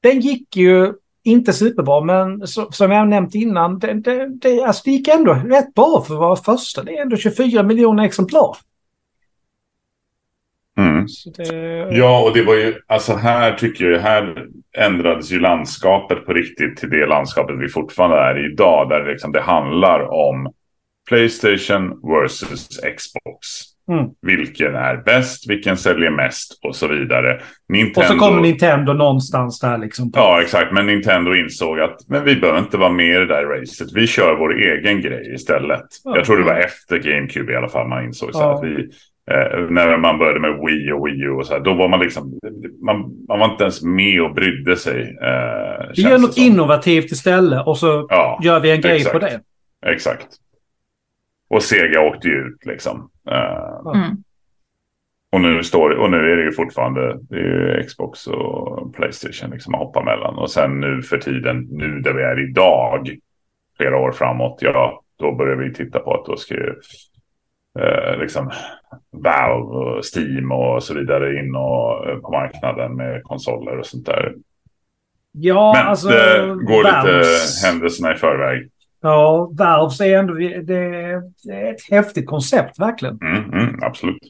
den 0.00 0.20
gick 0.20 0.56
ju 0.56 0.92
inte 1.24 1.52
superbra, 1.52 2.00
men 2.00 2.46
så, 2.46 2.72
som 2.72 2.90
jag 2.90 3.08
nämnt 3.08 3.34
innan, 3.34 3.78
det, 3.78 3.94
det, 3.94 4.28
det, 4.28 4.62
alltså 4.62 4.82
det 4.84 4.90
gick 4.90 5.08
ändå 5.08 5.32
rätt 5.32 5.74
bra 5.74 6.04
för 6.06 6.14
att 6.14 6.20
vara 6.20 6.36
första. 6.36 6.82
Det 6.82 6.96
är 6.96 7.02
ändå 7.02 7.16
24 7.16 7.62
miljoner 7.62 8.04
exemplar. 8.04 8.56
Mm. 10.78 11.06
Det, 11.36 11.96
Ja, 11.96 12.24
och 12.24 12.34
det 12.34 12.42
var 12.42 12.54
ju, 12.54 12.74
alltså 12.86 13.14
här 13.14 13.54
tycker 13.54 13.84
jag, 13.84 14.00
här 14.00 14.46
ändrades 14.78 15.32
ju 15.32 15.40
landskapet 15.40 16.26
på 16.26 16.32
riktigt 16.32 16.76
till 16.76 16.90
det 16.90 17.06
landskapet 17.06 17.56
vi 17.60 17.68
fortfarande 17.68 18.16
är 18.16 18.52
idag. 18.52 18.88
Där 18.88 19.00
det 19.00 19.12
liksom 19.12 19.32
det 19.32 19.40
handlar 19.40 20.00
om 20.00 20.52
Playstation 21.08 22.00
versus 22.02 22.80
Xbox. 22.96 23.71
Mm. 23.92 24.10
Vilken 24.22 24.74
är 24.74 24.96
bäst, 24.96 25.50
vilken 25.50 25.76
säljer 25.76 26.10
mest 26.10 26.60
och 26.64 26.76
så 26.76 26.88
vidare. 26.88 27.40
Nintendo... 27.68 28.00
Och 28.00 28.06
så 28.06 28.18
kommer 28.18 28.40
Nintendo 28.42 28.92
någonstans 28.92 29.60
där 29.60 29.78
liksom. 29.78 30.10
Ja, 30.14 30.40
exakt. 30.42 30.72
Men 30.72 30.86
Nintendo 30.86 31.34
insåg 31.34 31.80
att 31.80 31.96
men 32.08 32.24
vi 32.24 32.36
behöver 32.36 32.58
inte 32.58 32.76
vara 32.76 32.92
med 32.92 33.06
i 33.16 33.18
det 33.18 33.26
där 33.26 33.44
racet. 33.44 33.88
Vi 33.94 34.06
kör 34.06 34.36
vår 34.36 34.58
egen 34.60 35.00
grej 35.00 35.34
istället. 35.34 35.84
Ja. 36.04 36.16
Jag 36.16 36.24
tror 36.24 36.38
det 36.38 36.44
var 36.44 36.56
efter 36.58 36.98
GameCube 36.98 37.52
i 37.52 37.56
alla 37.56 37.68
fall 37.68 37.88
man 37.88 38.04
insåg 38.04 38.32
så 38.32 38.40
Ja. 38.40 38.54
att 38.58 38.64
vi... 38.64 38.88
Eh, 39.30 39.60
när 39.70 39.96
man 39.98 40.18
började 40.18 40.40
med 40.40 40.50
Wii 40.66 40.92
och 40.92 41.06
Wii 41.06 41.20
U 41.22 41.30
och 41.30 41.46
så 41.46 41.52
här, 41.52 41.60
då 41.60 41.74
var 41.74 41.88
man 41.88 42.00
liksom... 42.00 42.38
Man, 42.84 42.96
man 43.28 43.38
var 43.38 43.50
inte 43.50 43.64
ens 43.64 43.82
med 43.82 44.22
och 44.22 44.34
brydde 44.34 44.76
sig. 44.76 45.00
Eh, 45.00 45.86
Vi 45.96 46.02
gör 46.02 46.18
något 46.18 46.34
som. 46.34 46.42
innovativt 46.42 47.04
istället 47.12 47.66
och 47.66 47.78
så 47.78 48.06
Ja, 48.10 48.40
gör 48.42 48.60
vi 48.60 48.70
en 48.70 48.80
grej 48.80 48.96
exakt. 48.96 49.12
på 49.12 49.18
det. 49.18 49.40
exakt. 49.86 50.26
Och 51.50 51.62
Sega 51.62 52.00
åkte 52.00 52.28
ju 52.28 52.34
ut 52.34 52.66
liksom. 52.66 53.10
Eh, 53.30 53.92
Mm. 53.94 54.16
och, 55.32 55.40
nu 55.40 55.62
står, 55.62 55.90
och 55.90 56.10
nu 56.10 56.32
är 56.32 56.36
det 56.36 56.42
ju 56.44 56.52
fortfarande 56.52 57.18
det 57.20 57.36
är 57.36 57.76
ju 57.76 57.82
Xbox 57.82 58.26
och 58.26 58.94
Playstation 58.94 59.50
liksom 59.50 59.74
att 59.74 59.80
hoppa 59.80 60.02
mellan. 60.04 60.38
Och 60.38 60.50
sen 60.50 60.80
nu 60.80 61.02
för 61.02 61.18
tiden, 61.18 61.66
nu 61.70 62.00
där 62.00 62.12
vi 62.12 62.22
är 62.22 62.50
idag, 62.50 63.16
flera 63.76 63.98
år 63.98 64.12
framåt, 64.12 64.58
ja, 64.60 65.02
då 65.18 65.32
börjar 65.34 65.56
vi 65.56 65.74
titta 65.74 65.98
på 65.98 66.14
att 66.14 66.26
då 66.26 66.36
ska 66.36 66.54
ju 66.54 66.74
eh, 67.78 68.18
liksom 68.18 68.50
Valve 69.10 69.66
och 69.76 70.04
Steam 70.16 70.52
och 70.52 70.82
så 70.82 70.94
vidare 70.94 71.38
in 71.38 71.54
och, 71.56 72.08
eh, 72.08 72.18
på 72.18 72.30
marknaden 72.32 72.96
med 72.96 73.22
konsoler 73.22 73.78
och 73.78 73.86
sånt 73.86 74.06
där. 74.06 74.34
Ja, 75.32 75.72
Men 75.76 75.86
alltså... 75.86 76.08
det 76.08 76.46
går 76.46 76.84
lite 76.84 76.96
Valves- 77.22 77.64
händelserna 77.66 78.12
i 78.14 78.16
förväg. 78.16 78.68
Ja, 79.02 79.50
Valves 79.52 80.00
är 80.00 80.18
ändå... 80.18 80.34
Det, 80.34 80.74
är 81.52 81.72
ett 81.72 81.90
häftigt 81.90 82.26
koncept, 82.26 82.78
verkligen. 82.78 83.18
Mm, 83.22 83.52
mm, 83.52 83.78
absolut. 83.82 84.22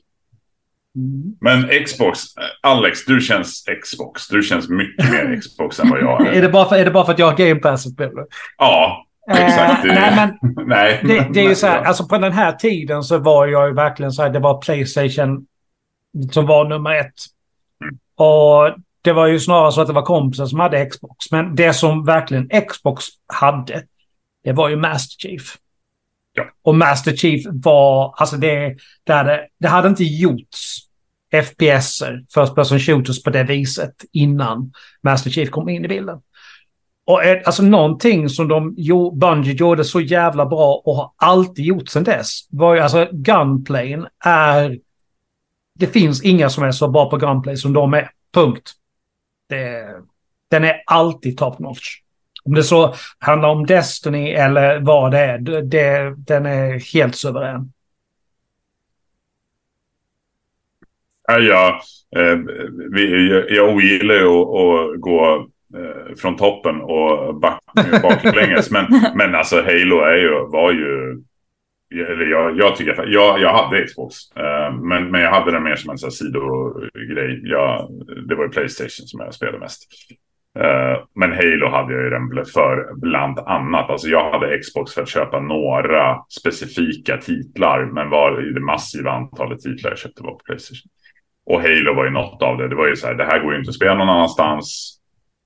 Mm. 0.97 1.37
Men 1.41 1.85
Xbox, 1.85 2.37
eh, 2.37 2.70
Alex, 2.70 3.05
du 3.05 3.20
känns 3.20 3.64
Xbox. 3.83 4.29
Du 4.29 4.43
känns 4.43 4.68
mycket 4.68 5.11
mer 5.11 5.37
Xbox 5.41 5.81
än 5.81 5.91
vad 5.91 6.01
jag 6.01 6.27
Är 6.27 6.33
är. 6.33 6.43
det 6.43 6.49
bara 6.49 6.68
för, 6.68 6.77
är 6.77 6.85
det 6.85 6.91
bara 6.91 7.05
för 7.05 7.12
att 7.12 7.18
jag 7.18 7.27
har 7.27 7.37
Game 7.37 7.61
Pass? 7.61 7.87
Ja, 8.59 9.07
exakt. 9.31 9.85
Eh, 9.85 9.95
nej, 9.95 10.12
men 10.16 10.39
Nej. 10.66 11.01
det, 11.03 11.29
det 11.33 11.41
är 11.41 11.49
ju 11.49 11.55
så 11.55 11.66
här, 11.66 11.83
alltså 11.83 12.09
på 12.09 12.18
den 12.18 12.33
här 12.33 12.53
tiden 12.53 13.03
så 13.03 13.18
var 13.18 13.47
jag 13.47 13.68
ju 13.68 13.75
verkligen 13.75 14.12
så 14.12 14.23
här, 14.23 14.31
det 14.31 14.39
var 14.39 14.61
Playstation 14.61 15.47
som 16.31 16.47
var 16.47 16.68
nummer 16.68 16.95
ett. 16.95 17.14
Mm. 17.85 17.99
Och 18.29 18.77
det 19.03 19.12
var 19.12 19.27
ju 19.27 19.41
snarare 19.41 19.73
så 19.73 19.81
att 19.81 19.87
det 19.87 19.93
var 19.93 20.03
kompisar 20.03 20.47
som 20.47 20.61
hade 20.61 20.87
Xbox. 20.87 21.31
Men 21.31 21.55
det 21.55 21.73
som 21.73 22.05
verkligen 22.05 22.49
Xbox 22.68 23.05
hade, 23.27 23.83
det 24.45 24.53
var 24.53 24.68
ju 24.68 24.76
Master 24.76 25.16
Chief. 25.18 25.57
Ja. 26.32 26.45
Och 26.62 26.74
Master 26.74 27.16
Chief 27.16 27.47
var, 27.51 28.14
alltså 28.16 28.36
det, 28.36 28.76
det, 29.05 29.12
hade, 29.12 29.49
det 29.59 29.68
hade 29.68 29.88
inte 29.88 30.05
gjorts 30.05 30.78
FPSer, 31.32 32.24
First 32.34 32.55
Person 32.55 32.78
Shooters 32.78 33.22
på 33.22 33.30
det 33.30 33.45
viset 33.45 33.95
innan 34.12 34.72
Master 35.03 35.30
Chief 35.30 35.51
kom 35.51 35.68
in 35.68 35.84
i 35.84 35.88
bilden. 35.88 36.20
Och 37.05 37.20
alltså 37.45 37.62
någonting 37.62 38.28
som 38.28 38.49
de, 38.49 38.74
Bungie 39.18 39.53
gjorde 39.53 39.84
så 39.84 40.01
jävla 40.01 40.47
bra 40.47 40.82
och 40.84 40.97
har 40.97 41.11
alltid 41.16 41.64
gjort 41.64 41.88
sedan 41.88 42.05
dess 42.05 42.47
var 42.51 42.74
ju 42.74 42.80
alltså 42.80 43.09
Gunplane 43.12 44.09
är... 44.24 44.78
Det 45.74 45.86
finns 45.86 46.22
inga 46.22 46.51
som 46.51 46.64
är 46.64 46.72
så 46.72 46.88
bra 46.88 47.11
på 47.11 47.16
Gunplay 47.16 47.57
som 47.57 47.72
de 47.72 47.95
är. 47.95 48.11
Punkt. 48.34 48.72
Det, 49.49 49.86
den 50.51 50.64
är 50.64 50.82
alltid 50.86 51.38
top 51.38 51.59
notch. 51.59 52.01
Om 52.45 52.55
det 52.55 52.62
så 52.62 52.95
handlar 53.18 53.49
om 53.49 53.66
Destiny 53.66 54.30
eller 54.30 54.80
vad 54.80 55.11
det 55.11 55.18
är, 55.18 55.38
det, 55.62 56.14
den 56.16 56.47
är 56.47 56.95
helt 56.95 57.16
suverän. 57.16 57.72
Ja, 61.28 61.38
ja 61.38 61.80
eh, 62.16 62.38
vi, 62.93 63.30
jag 63.49 63.74
ogillar 63.74 64.14
ju 64.14 64.26
att, 64.26 64.49
att 64.49 65.01
gå 65.01 65.49
eh, 65.76 66.14
från 66.16 66.36
toppen 66.36 66.80
och 66.80 67.40
baklänges. 68.03 68.70
men, 68.70 68.86
men 69.14 69.34
alltså 69.34 69.57
Halo 69.57 70.01
är 70.01 70.16
ju, 70.16 70.47
var 70.49 70.72
ju... 70.72 71.22
Eller 71.95 72.26
jag, 72.26 72.59
jag 72.59 72.76
tycker 72.76 73.05
jag, 73.07 73.40
jag 73.40 73.55
hade 73.55 73.84
Xbox. 73.84 74.16
Eh, 74.36 74.74
men, 74.74 75.11
men 75.11 75.20
jag 75.20 75.30
hade 75.30 75.51
den 75.51 75.62
mer 75.62 75.76
som 75.76 75.90
en 75.90 75.99
sidogrej. 75.99 77.40
Jag, 77.45 77.88
det 78.28 78.34
var 78.34 78.45
ju 78.45 78.51
Playstation 78.51 79.07
som 79.07 79.20
jag 79.20 79.34
spelade 79.34 79.59
mest. 79.59 79.88
Eh, 80.59 81.05
men 81.15 81.33
Halo 81.33 81.69
hade 81.69 81.95
jag 81.95 82.03
ju 82.03 82.11
den 82.11 82.45
för 82.45 82.95
bland 82.95 83.39
annat. 83.39 83.91
Alltså 83.91 84.09
jag 84.09 84.31
hade 84.31 84.59
Xbox 84.59 84.95
för 84.95 85.03
att 85.03 85.09
köpa 85.09 85.41
några 85.41 86.19
specifika 86.29 87.17
titlar. 87.17 87.85
Men 87.85 88.11
var 88.11 88.49
i 88.49 88.53
det 88.53 88.61
massiva 88.61 89.11
antalet 89.11 89.61
titlar 89.61 89.91
jag 89.91 89.99
köpte 89.99 90.23
var 90.23 90.33
på 90.33 90.41
Playstation. 90.45 90.91
Och 91.47 91.63
Halo 91.63 91.95
var 91.95 92.05
ju 92.05 92.11
något 92.11 92.43
av 92.43 92.59
det. 92.59 92.69
Det 92.69 92.75
var 92.75 92.89
ju 92.89 92.97
så 92.97 93.07
här, 93.07 93.15
det 93.15 93.25
här 93.25 93.39
går 93.39 93.53
ju 93.53 93.59
inte 93.59 93.69
att 93.69 93.75
spela 93.75 93.95
någon 93.95 94.09
annanstans. 94.09 94.99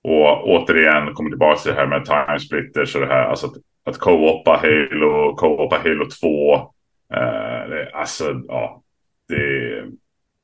Och 0.05 0.49
återigen, 0.49 1.15
kommer 1.15 1.31
tillbaka 1.31 1.59
till 1.59 1.73
det 1.73 1.79
här 1.79 1.87
med 1.87 2.05
time 2.05 2.39
splitters 2.39 2.95
och 2.95 3.01
det 3.01 3.07
här. 3.07 3.25
Alltså 3.25 3.47
att, 3.47 3.55
att 3.85 3.99
co-opa 3.99 4.61
Halo, 4.63 5.35
co-opa 5.37 5.79
Halo 5.85 6.05
2. 6.21 6.55
Eh, 7.15 7.69
det, 7.69 7.91
alltså, 7.93 8.25
ja. 8.49 8.83
Det, 9.29 9.83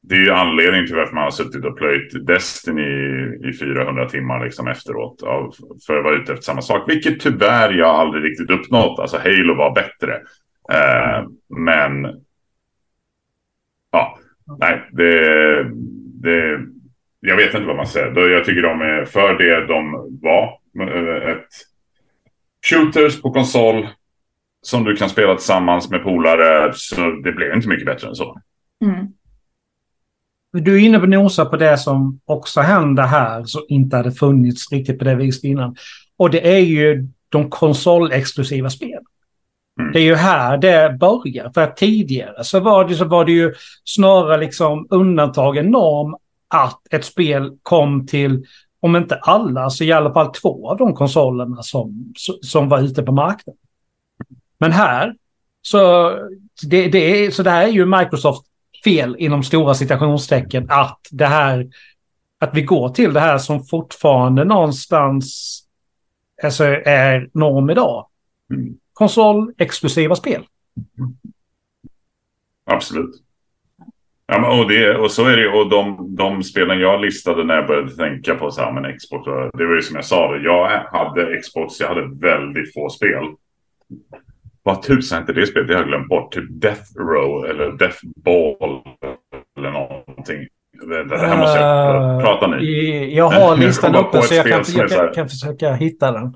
det 0.04 0.14
är 0.14 0.18
ju 0.18 0.30
anledningen 0.30 0.86
till 0.86 0.96
varför 0.96 1.14
man 1.14 1.24
har 1.24 1.30
suttit 1.30 1.64
och 1.64 1.78
plöjt 1.78 2.26
Destiny 2.26 2.82
i 3.48 3.52
400 3.58 4.08
timmar 4.08 4.44
liksom 4.44 4.68
efteråt. 4.68 5.22
Av, 5.22 5.54
för 5.86 5.96
att 5.96 6.04
vara 6.04 6.14
ute 6.14 6.32
efter 6.32 6.44
samma 6.44 6.62
sak. 6.62 6.90
Vilket 6.90 7.20
tyvärr 7.20 7.72
jag 7.72 7.88
aldrig 7.88 8.24
riktigt 8.24 8.50
uppnått. 8.50 8.98
Alltså 8.98 9.18
Halo 9.18 9.54
var 9.54 9.74
bättre. 9.74 10.14
Eh, 10.72 11.26
men... 11.48 12.22
Ja, 13.90 14.18
nej, 14.58 14.88
det, 14.92 15.64
det... 16.22 16.60
Jag 17.20 17.36
vet 17.36 17.54
inte 17.54 17.66
vad 17.66 17.76
man 17.76 17.86
säger. 17.86 18.28
Jag 18.28 18.44
tycker 18.44 18.62
de 18.62 18.80
är 18.80 19.04
för 19.04 19.34
det 19.34 19.66
de 19.66 19.92
var. 20.22 20.58
Ett 21.30 21.48
shooters 22.70 23.22
på 23.22 23.30
konsol. 23.30 23.88
Som 24.62 24.84
du 24.84 24.96
kan 24.96 25.08
spela 25.08 25.34
tillsammans 25.34 25.90
med 25.90 26.02
polare. 26.02 26.72
Så 26.74 27.10
det 27.24 27.32
blev 27.32 27.54
inte 27.54 27.68
mycket 27.68 27.86
bättre 27.86 28.08
än 28.08 28.14
så. 28.14 28.40
Mm. 28.84 29.06
Du 30.52 30.74
är 30.74 30.78
inne 30.78 30.98
på 30.98 31.06
nosa 31.06 31.44
på 31.44 31.56
det 31.56 31.78
som 31.78 32.20
också 32.24 32.60
händer 32.60 33.02
här, 33.02 33.44
som 33.44 33.62
inte 33.68 33.96
hade 33.96 34.12
funnits 34.12 34.72
riktigt 34.72 34.98
på 34.98 35.04
det 35.04 35.14
viset 35.14 35.44
innan. 35.44 35.76
Och 36.16 36.30
det 36.30 36.54
är 36.54 36.60
ju 36.60 37.08
de 37.28 37.50
konsolexklusiva 37.50 38.70
spelen. 38.70 39.04
Mm. 39.80 39.92
Det 39.92 39.98
är 39.98 40.04
ju 40.04 40.14
här 40.14 40.58
det 40.58 40.96
börjar. 41.00 41.50
För 41.54 41.60
att 41.60 41.76
tidigare 41.76 42.44
så 42.44 42.60
var 42.60 42.84
det, 42.84 42.94
så 42.94 43.04
var 43.04 43.24
det 43.24 43.32
ju 43.32 43.54
snarare 43.84 44.40
liksom 44.40 44.86
undantagen 44.90 45.66
norm 45.66 46.16
att 46.48 46.80
ett 46.90 47.04
spel 47.04 47.52
kom 47.62 48.06
till, 48.06 48.46
om 48.80 48.96
inte 48.96 49.16
alla, 49.16 49.70
så 49.70 49.84
i 49.84 49.92
alla 49.92 50.12
fall 50.12 50.32
två 50.34 50.70
av 50.70 50.76
de 50.76 50.94
konsolerna 50.94 51.62
som, 51.62 52.12
som 52.42 52.68
var 52.68 52.80
ute 52.80 53.02
på 53.02 53.12
marknaden. 53.12 53.58
Men 54.58 54.72
här, 54.72 55.14
så 55.62 56.10
det, 56.62 56.88
det, 56.88 56.98
är, 56.98 57.30
så 57.30 57.42
det 57.42 57.50
här 57.50 57.62
är 57.62 57.72
ju 57.72 57.86
Microsoft 57.86 58.46
fel 58.84 59.16
inom 59.18 59.42
stora 59.42 59.74
citationstecken 59.74 60.66
att 60.68 61.00
det 61.10 61.26
här 61.26 61.66
att 62.38 62.54
vi 62.54 62.62
går 62.62 62.88
till 62.88 63.12
det 63.12 63.20
här 63.20 63.38
som 63.38 63.64
fortfarande 63.64 64.44
någonstans 64.44 65.58
alltså, 66.42 66.64
är 66.84 67.30
norm 67.32 67.70
idag. 67.70 68.06
Mm. 68.50 68.74
Konsol, 68.92 69.54
exklusiva 69.58 70.14
spel. 70.14 70.46
Absolut. 72.64 73.22
Ja, 74.26 74.40
men, 74.40 74.60
och, 74.60 74.68
det, 74.68 74.96
och 74.96 75.10
så 75.10 75.24
är 75.24 75.36
det 75.36 75.48
och 75.48 75.70
de, 75.70 76.16
de 76.16 76.42
spelen 76.42 76.80
jag 76.80 77.00
listade 77.00 77.44
när 77.44 77.54
jag 77.54 77.66
började 77.66 77.96
tänka 77.96 78.34
på 78.34 78.50
så 78.50 78.60
här, 78.60 78.72
men 78.72 78.98
Xbox. 78.98 79.24
Det 79.58 79.66
var 79.66 79.74
ju 79.74 79.82
som 79.82 79.96
jag 79.96 80.04
sa, 80.04 80.36
jag 80.36 80.68
hade 80.92 81.40
Xbox, 81.40 81.80
jag 81.80 81.88
hade 81.88 82.08
väldigt 82.20 82.74
få 82.74 82.88
spel. 82.88 83.24
Vad 84.62 84.82
tusan 84.82 85.20
hette 85.20 85.32
det 85.32 85.46
spelet? 85.46 85.68
Det 85.68 85.74
har 85.74 85.80
jag 85.80 85.88
glömt 85.88 86.08
bort. 86.08 86.32
Typ 86.32 86.44
Death 86.50 86.82
Row 86.96 87.46
eller 87.46 87.72
Death 87.72 87.98
Ball 88.16 88.82
eller 89.58 89.70
någonting. 89.70 90.48
Det, 90.72 91.04
det 91.04 91.18
här 91.18 91.36
måste 91.36 91.58
jag 91.58 92.14
uh, 92.14 92.20
prata 92.20 92.46
ni. 92.46 93.14
Jag 93.14 93.30
har 93.30 93.56
listan 93.56 93.94
uppe 93.94 94.22
så 94.22 94.34
jag, 94.34 94.46
kan, 94.46 94.64
jag 94.76 94.90
kan, 94.90 95.12
kan, 95.14 95.28
försöka 95.28 95.72
hitta 95.72 96.12
den. 96.12 96.34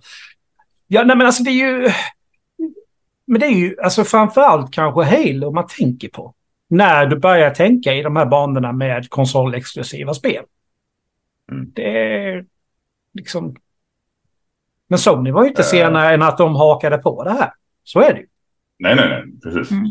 Ja, 0.86 1.04
nej 1.04 1.16
men 1.16 1.26
alltså 1.26 1.42
det 1.42 1.50
är 1.50 1.70
ju... 1.70 1.90
Men 3.26 3.40
det 3.40 3.46
är 3.46 3.50
ju 3.50 3.76
alltså 3.82 4.04
framförallt 4.04 4.72
kanske 4.72 5.02
Halo 5.02 5.50
man 5.50 5.66
tänker 5.66 6.08
på. 6.08 6.34
När 6.68 7.06
du 7.06 7.16
börjar 7.16 7.50
tänka 7.50 7.94
i 7.94 8.02
de 8.02 8.16
här 8.16 8.26
banorna 8.26 8.72
med 8.72 9.10
konsolexklusiva 9.10 10.14
spel. 10.14 10.44
Mm. 11.52 11.72
Det 11.74 11.98
är 11.98 12.44
liksom... 13.14 13.56
Men 14.88 14.98
Sony 14.98 15.30
var 15.30 15.42
ju 15.42 15.48
inte 15.48 15.62
uh, 15.62 15.66
senare 15.66 16.14
än 16.14 16.22
att 16.22 16.38
de 16.38 16.54
hakade 16.56 16.98
på 16.98 17.24
det 17.24 17.32
här. 17.32 17.50
Så 17.86 18.00
är 18.00 18.12
det 18.12 18.20
ju. 18.20 18.26
Nej, 18.78 18.96
nej, 18.96 19.08
nej. 19.08 19.24
Precis. 19.42 19.70
Mm. 19.70 19.84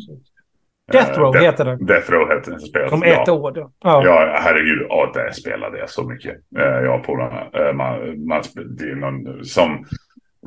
Death 0.91 1.19
Row 1.19 1.35
uh, 1.35 1.41
heter 1.41 1.65
det. 1.65 1.85
Death 1.85 2.11
Row 2.11 2.29
heter 2.29 2.51
det. 2.51 2.59
Spelet. 2.59 2.91
Om 2.91 3.03
ett 3.03 3.23
ja. 3.25 3.33
år 3.33 3.51
då. 3.51 3.71
Ja. 3.83 4.05
ja, 4.05 4.39
herregud. 4.41 4.85
Ja, 4.89 5.11
det 5.13 5.33
spelade 5.33 5.79
jag 5.79 5.89
så 5.89 6.09
mycket. 6.09 6.35
Uh, 6.57 6.63
jag 6.63 7.03
på 7.03 7.13
uh, 7.13 7.73
man, 7.75 8.25
man, 8.27 8.41
det 8.77 8.89
är 8.89 8.95
någon, 8.95 9.45
som 9.45 9.85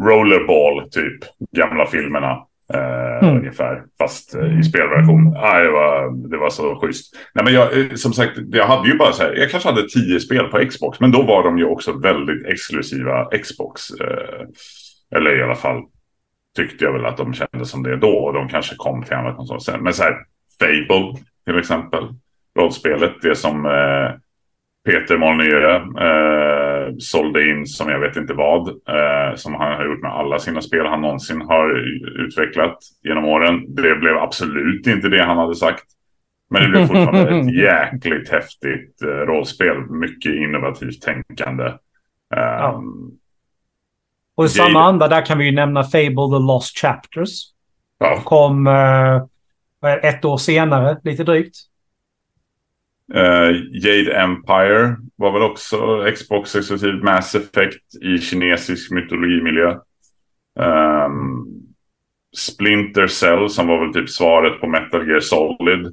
Rollerball, 0.00 0.90
typ. 0.90 1.18
Gamla 1.56 1.86
filmerna. 1.86 2.32
Uh, 2.74 3.24
mm. 3.24 3.36
Ungefär. 3.36 3.82
Fast 3.98 4.36
uh, 4.36 4.60
i 4.60 4.62
spelversion. 4.62 5.36
Ah, 5.36 5.58
det, 5.58 5.70
var, 5.70 6.28
det 6.30 6.38
var 6.38 6.50
så 6.50 6.80
schysst. 6.80 7.16
Nej, 7.34 7.44
men 7.44 7.54
jag, 7.54 7.98
som 7.98 8.12
sagt, 8.12 8.38
jag 8.52 8.66
hade 8.66 8.88
ju 8.88 8.98
bara 8.98 9.12
så 9.12 9.22
här. 9.22 9.34
Jag 9.34 9.50
kanske 9.50 9.68
hade 9.68 9.88
tio 9.88 10.20
spel 10.20 10.44
på 10.44 10.58
Xbox. 10.68 11.00
Men 11.00 11.10
då 11.10 11.22
var 11.22 11.42
de 11.42 11.58
ju 11.58 11.64
också 11.64 11.98
väldigt 11.98 12.46
exklusiva 12.46 13.24
Xbox. 13.24 13.82
eller 15.14 15.38
i 15.40 15.42
alla 15.42 15.54
fall 15.54 15.82
tyckte 16.58 16.84
jag 16.84 16.92
väl 16.92 17.06
att 17.06 17.16
de 17.16 17.34
kände 17.34 17.66
som 17.66 17.82
det 17.82 17.96
då. 17.96 18.18
Och 18.18 18.32
de 18.32 18.48
kanske 18.48 18.74
kom 18.76 19.02
till 19.02 19.14
andra 19.14 19.34
konsoler 19.34 19.60
sen. 19.60 19.82
Men 19.82 19.92
så 19.92 20.02
här, 20.02 20.16
Fable 20.60 21.20
till 21.46 21.58
exempel. 21.58 22.04
Rollspelet, 22.58 23.12
det 23.22 23.34
som 23.34 23.66
eh, 23.66 24.10
Peter 24.84 25.18
Molyneux 25.18 25.64
eh, 26.00 26.94
sålde 26.98 27.50
in 27.50 27.66
som 27.66 27.88
jag 27.88 28.00
vet 28.00 28.16
inte 28.16 28.34
vad. 28.34 28.68
Eh, 28.68 29.34
som 29.34 29.54
han 29.54 29.72
har 29.72 29.84
gjort 29.84 30.02
med 30.02 30.12
alla 30.12 30.38
sina 30.38 30.62
spel 30.62 30.86
han 30.86 31.00
någonsin 31.00 31.40
har 31.40 31.78
utvecklat 32.24 32.78
genom 33.02 33.24
åren. 33.24 33.74
Det 33.74 33.94
blev 33.94 34.16
absolut 34.16 34.86
inte 34.86 35.08
det 35.08 35.24
han 35.24 35.38
hade 35.38 35.54
sagt. 35.54 35.84
Men 36.50 36.62
det 36.62 36.68
blev 36.68 36.86
fortfarande 36.86 37.38
ett 37.38 37.54
jäkligt 37.62 38.30
häftigt 38.30 39.02
eh, 39.02 39.08
rollspel. 39.08 39.76
Mycket 39.90 40.34
innovativt 40.34 41.02
tänkande. 41.02 41.72
Ja. 42.30 42.82
Och 44.38 44.44
i 44.44 44.48
samma 44.48 44.82
anda 44.82 45.08
där 45.08 45.26
kan 45.26 45.38
vi 45.38 45.44
ju 45.44 45.52
nämna 45.52 45.84
Fable 45.84 46.28
The 46.30 46.42
Lost 46.46 46.78
Chapters. 46.78 47.30
Ja. 47.98 48.20
Kom 48.24 48.66
eh, 48.66 49.92
ett 50.02 50.24
år 50.24 50.36
senare, 50.36 51.00
lite 51.04 51.24
drygt. 51.24 51.56
Uh, 53.14 53.50
Jade 53.72 54.16
Empire 54.16 54.96
var 55.16 55.32
väl 55.32 55.42
också 55.42 56.04
Xbox 56.14 56.56
exklusivt 56.56 57.02
Mass 57.02 57.34
Effect 57.34 57.94
i 58.02 58.18
kinesisk 58.18 58.90
mytologimiljö. 58.90 59.76
Um, 60.58 61.46
Splinter 62.36 63.06
Cell 63.06 63.50
som 63.50 63.66
var 63.66 63.84
väl 63.84 63.94
typ 63.94 64.10
svaret 64.10 64.60
på 64.60 64.66
Metal 64.66 65.08
Gear 65.08 65.20
Solid. 65.20 65.86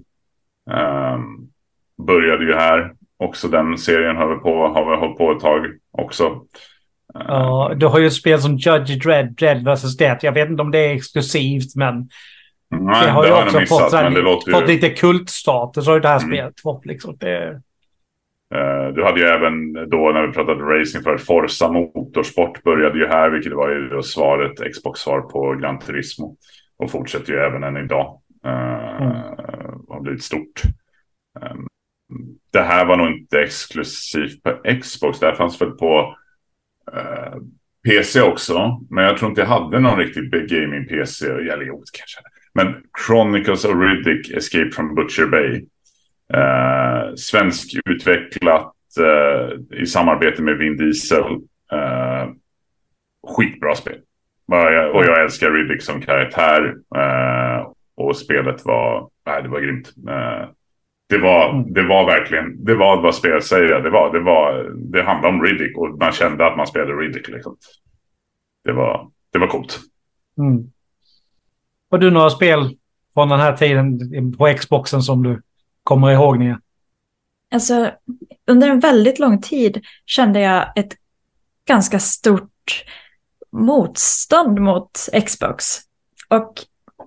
Um, 0.70 1.50
började 2.08 2.46
ju 2.46 2.54
här. 2.54 2.94
Också 3.18 3.48
den 3.48 3.78
serien 3.78 4.16
har 4.16 4.36
vi 4.36 4.40
på, 4.40 4.68
har 4.68 4.92
vi 4.92 4.98
hållit 4.98 5.18
på 5.18 5.32
ett 5.32 5.40
tag 5.40 5.66
också. 5.92 6.42
Ja, 7.20 7.74
du 7.76 7.86
har 7.86 8.00
ju 8.00 8.08
ett 8.08 8.14
spel 8.14 8.42
som 8.42 8.58
Judge 8.58 9.04
Dredd, 9.04 9.36
Dredd 9.36 9.68
vs. 9.68 9.98
Death. 9.98 10.26
Jag 10.26 10.32
vet 10.32 10.50
inte 10.50 10.62
om 10.62 10.72
det 10.72 10.80
är 10.80 10.96
exklusivt, 10.96 11.76
men 11.76 12.10
Nej, 12.70 13.06
det 13.06 13.12
har 13.12 13.26
ju 13.26 13.32
också 13.32 13.60
missat, 13.60 13.80
fått, 13.80 13.94
här, 13.94 14.52
fått 14.52 14.64
ju... 14.64 14.74
lite 14.74 14.90
kultstatus. 14.90 15.88
Har 15.88 15.94
ju 15.94 16.00
det 16.00 16.08
här 16.08 16.24
mm. 16.24 16.30
spelet 16.30 16.62
fått. 16.62 16.86
Liksom. 16.86 17.18
Det... 17.20 17.62
Uh, 18.56 18.94
du 18.96 19.04
hade 19.04 19.20
ju 19.20 19.26
även 19.26 19.74
då 19.74 20.12
när 20.14 20.28
vi 20.28 20.34
pratade 20.34 20.64
racing 20.64 21.04
för 21.04 21.18
Forza 21.18 21.72
Motorsport 21.72 22.64
började 22.64 23.00
ju 23.00 23.08
här, 23.08 23.30
vilket 23.30 23.54
var 23.54 23.70
ju 23.70 23.90
då 23.90 24.04
svaret, 24.04 24.74
Xbox-svar 24.74 25.22
på 25.22 25.54
Gran 25.54 25.80
Turismo. 25.80 26.38
Och 26.78 26.92
fortsätter 26.92 27.34
ju 27.34 27.40
även 27.40 27.64
än 27.64 27.78
idag. 27.78 28.22
Uh, 28.46 29.02
mm. 29.02 29.12
Har 29.90 30.02
blivit 30.02 30.24
stort. 30.24 30.62
Um, 31.42 31.68
det 32.52 32.62
här 32.62 32.86
var 32.86 32.98
nog 32.98 33.08
inte 33.08 33.40
exklusivt 33.40 34.44
på 34.44 34.58
Xbox. 34.82 35.20
Det 35.20 35.26
här 35.26 35.36
fanns 35.36 35.62
väl 35.62 35.72
på 35.72 36.16
eh, 36.94 37.36
PC 37.88 38.22
också. 38.22 38.82
Men 38.90 39.04
jag 39.04 39.18
tror 39.18 39.30
inte 39.30 39.42
jag 39.42 39.48
hade 39.48 39.80
någon 39.80 40.00
riktigt 40.00 40.32
big 40.32 40.50
gaming-PC. 40.50 41.28
Eller 41.28 41.66
jo, 41.66 41.84
kanske. 41.94 42.20
Men 42.54 42.84
Chronicles 43.08 43.66
of 43.66 43.72
Riddick 43.76 44.32
Escape 44.32 44.72
from 44.72 44.96
Butcher 44.96 45.26
Bay. 45.26 45.66
Eh, 46.34 47.16
svensk 47.16 47.80
utvecklat 47.86 48.74
eh, 49.00 49.80
i 49.82 49.86
samarbete 49.86 50.42
med 50.42 50.58
Vin 50.58 50.78
Diesel. 50.78 51.34
Eh, 51.72 52.30
skitbra 53.28 53.76
spel. 53.76 54.00
Och 54.94 55.06
jag 55.06 55.24
älskar 55.24 55.52
Riddick 55.52 55.82
som 55.82 56.02
karaktär. 56.02 56.76
Eh, 56.96 57.72
och 57.96 58.18
spelet 58.18 58.66
var, 58.66 59.10
nej, 59.26 59.44
det 59.44 59.50
var 59.50 59.60
grymt. 59.60 59.94
Eh, 60.10 60.50
det 61.08 61.18
var, 61.18 61.50
mm. 61.50 61.74
det 61.74 61.84
var 61.84 62.06
verkligen, 62.06 62.66
det 62.66 62.76
var 62.76 63.02
vad 63.02 63.16
spelet 63.16 63.44
säger. 63.44 63.82
Det 63.82 63.90
var, 63.90 64.14
det 64.14 64.20
var, 64.20 64.72
det 64.76 65.04
handlade 65.04 65.36
om 65.36 65.44
Riddick 65.44 65.78
och 65.78 66.00
man 66.00 66.12
kände 66.12 66.48
att 66.48 66.58
man 66.58 66.68
spelade 66.68 66.94
Riddick 66.94 67.28
liksom. 67.28 67.58
Det 68.64 68.72
var, 68.72 69.12
det 69.34 69.40
var 69.40 69.48
coolt. 69.48 69.80
Mm. 70.38 70.72
Har 71.92 71.98
du 71.98 72.12
några 72.12 72.30
spel 72.30 72.78
från 73.14 73.30
den 73.30 73.40
här 73.40 73.58
tiden 73.58 74.38
på 74.38 74.54
Xboxen 74.58 75.02
som 75.02 75.24
du 75.24 75.42
kommer 75.84 76.12
ihåg 76.12 76.40
Nia? 76.40 76.60
Alltså, 77.52 77.92
under 78.48 78.70
en 78.70 78.80
väldigt 78.80 79.20
lång 79.20 79.42
tid 79.42 79.82
kände 80.06 80.40
jag 80.40 80.78
ett 80.78 80.94
ganska 81.68 82.00
stort 82.00 82.86
motstånd 83.52 84.60
mot 84.60 84.92
Xbox. 85.26 85.66
Och 86.30 86.54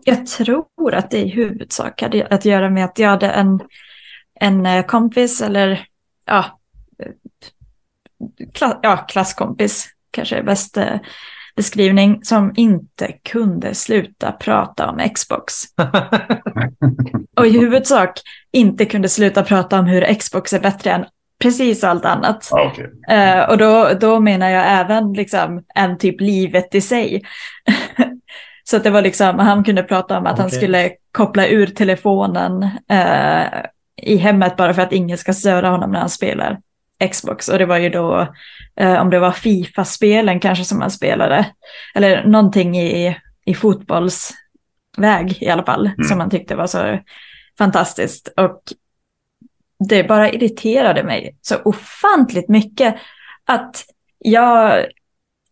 jag 0.05 0.26
tror 0.26 0.94
att 0.94 1.11
det 1.11 1.18
i 1.18 1.28
huvudsak 1.28 2.03
hade 2.03 2.26
att 2.26 2.44
göra 2.44 2.70
med 2.70 2.84
att 2.84 2.99
jag 2.99 3.09
hade 3.09 3.30
en, 3.30 3.61
en 4.41 4.66
eh, 4.66 4.86
kompis 4.86 5.41
eller 5.41 5.86
ja, 6.26 6.59
kla, 8.55 8.78
ja, 8.82 8.97
klasskompis 8.97 9.89
kanske 10.11 10.36
är 10.36 10.43
bästa 10.43 10.99
beskrivning 11.57 12.24
som 12.24 12.53
inte 12.57 13.12
kunde 13.12 13.74
sluta 13.74 14.32
prata 14.32 14.91
om 14.91 15.09
Xbox. 15.14 15.55
och 17.36 17.47
i 17.47 17.51
huvudsak 17.51 18.20
inte 18.53 18.84
kunde 18.84 19.09
sluta 19.09 19.43
prata 19.43 19.78
om 19.78 19.86
hur 19.86 20.14
Xbox 20.14 20.53
är 20.53 20.61
bättre 20.61 20.91
än 20.91 21.05
precis 21.43 21.84
allt 21.84 22.05
annat. 22.05 22.49
Okay. 22.53 22.86
Uh, 23.18 23.51
och 23.51 23.59
då, 23.59 23.91
då 24.01 24.20
menar 24.20 24.51
jag 24.51 24.64
även 24.66 25.12
liksom 25.12 25.62
en 25.74 25.99
typ 25.99 26.20
livet 26.20 26.74
i 26.74 26.80
sig. 26.80 27.22
Så 28.64 28.76
att 28.76 28.84
det 28.84 28.91
var 28.91 29.03
liksom, 29.03 29.39
han 29.39 29.64
kunde 29.64 29.82
prata 29.82 30.18
om 30.18 30.26
att 30.26 30.32
okay. 30.32 30.43
han 30.43 30.51
skulle 30.51 30.91
koppla 31.12 31.47
ur 31.47 31.66
telefonen 31.66 32.62
i 34.03 34.16
hemmet 34.16 34.57
bara 34.57 34.74
för 34.74 34.82
att 34.82 34.92
ingen 34.92 35.18
ska 35.18 35.32
störa 35.32 35.68
honom 35.68 35.90
när 35.90 36.01
han 36.01 36.11
spelar 36.11 36.59
Xbox. 37.12 37.49
Och 37.49 37.59
det 37.59 37.66
var 37.66 37.78
ju 37.78 37.88
då, 37.88 38.34
uh, 38.80 39.01
om 39.01 39.11
det 39.11 39.18
var 39.18 39.32
Fifa-spelen 39.32 40.40
kanske 40.40 40.64
som 40.64 40.80
han 40.80 40.90
spelade, 40.90 41.46
eller 41.94 42.24
någonting 42.24 42.78
i, 42.78 43.16
i 43.44 43.55
fotbollsväg 43.55 45.38
i 45.40 45.49
alla 45.49 45.64
fall, 45.64 45.86
mm. 45.86 46.09
som 46.09 46.20
han 46.20 46.30
tyckte 46.30 46.57
var 46.57 46.66
så 46.66 46.99
fantastiskt. 47.59 48.28
Och 48.36 48.62
det 49.88 50.05
bara 50.05 50.30
irriterade 50.30 51.05
mig 51.05 51.36
så 51.42 51.57
ofantligt 51.64 52.49
mycket 52.49 52.96
att 53.44 53.84
jag 54.18 54.86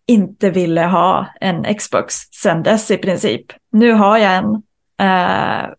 inte 0.07 0.51
ville 0.51 0.85
ha 0.85 1.27
en 1.41 1.75
Xbox 1.75 2.15
sen 2.15 2.63
dess 2.63 2.91
i 2.91 2.97
princip. 2.97 3.47
Nu 3.73 3.93
har 3.93 4.19
jag 4.19 4.35
en. 4.35 4.63
Uh, 5.03 5.75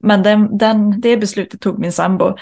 men 0.00 0.22
den, 0.22 0.58
den, 0.58 1.00
det 1.00 1.16
beslutet 1.16 1.60
tog 1.60 1.78
min 1.78 1.92
sambo. 1.92 2.36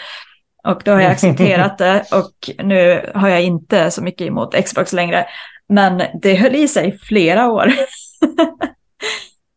Och 0.64 0.82
då 0.84 0.92
har 0.92 1.00
jag 1.00 1.11
accepterat 1.11 1.78
det 1.78 2.04
och 2.12 2.64
nu 2.64 3.11
har 3.14 3.28
jag 3.28 3.42
inte 3.42 3.90
så 3.90 4.02
mycket 4.02 4.26
emot 4.26 4.54
Xbox 4.64 4.92
längre. 4.92 5.26
Men 5.68 6.02
det 6.22 6.34
höll 6.34 6.54
i 6.54 6.68
sig 6.68 6.98
flera 6.98 7.50
år. 7.50 7.72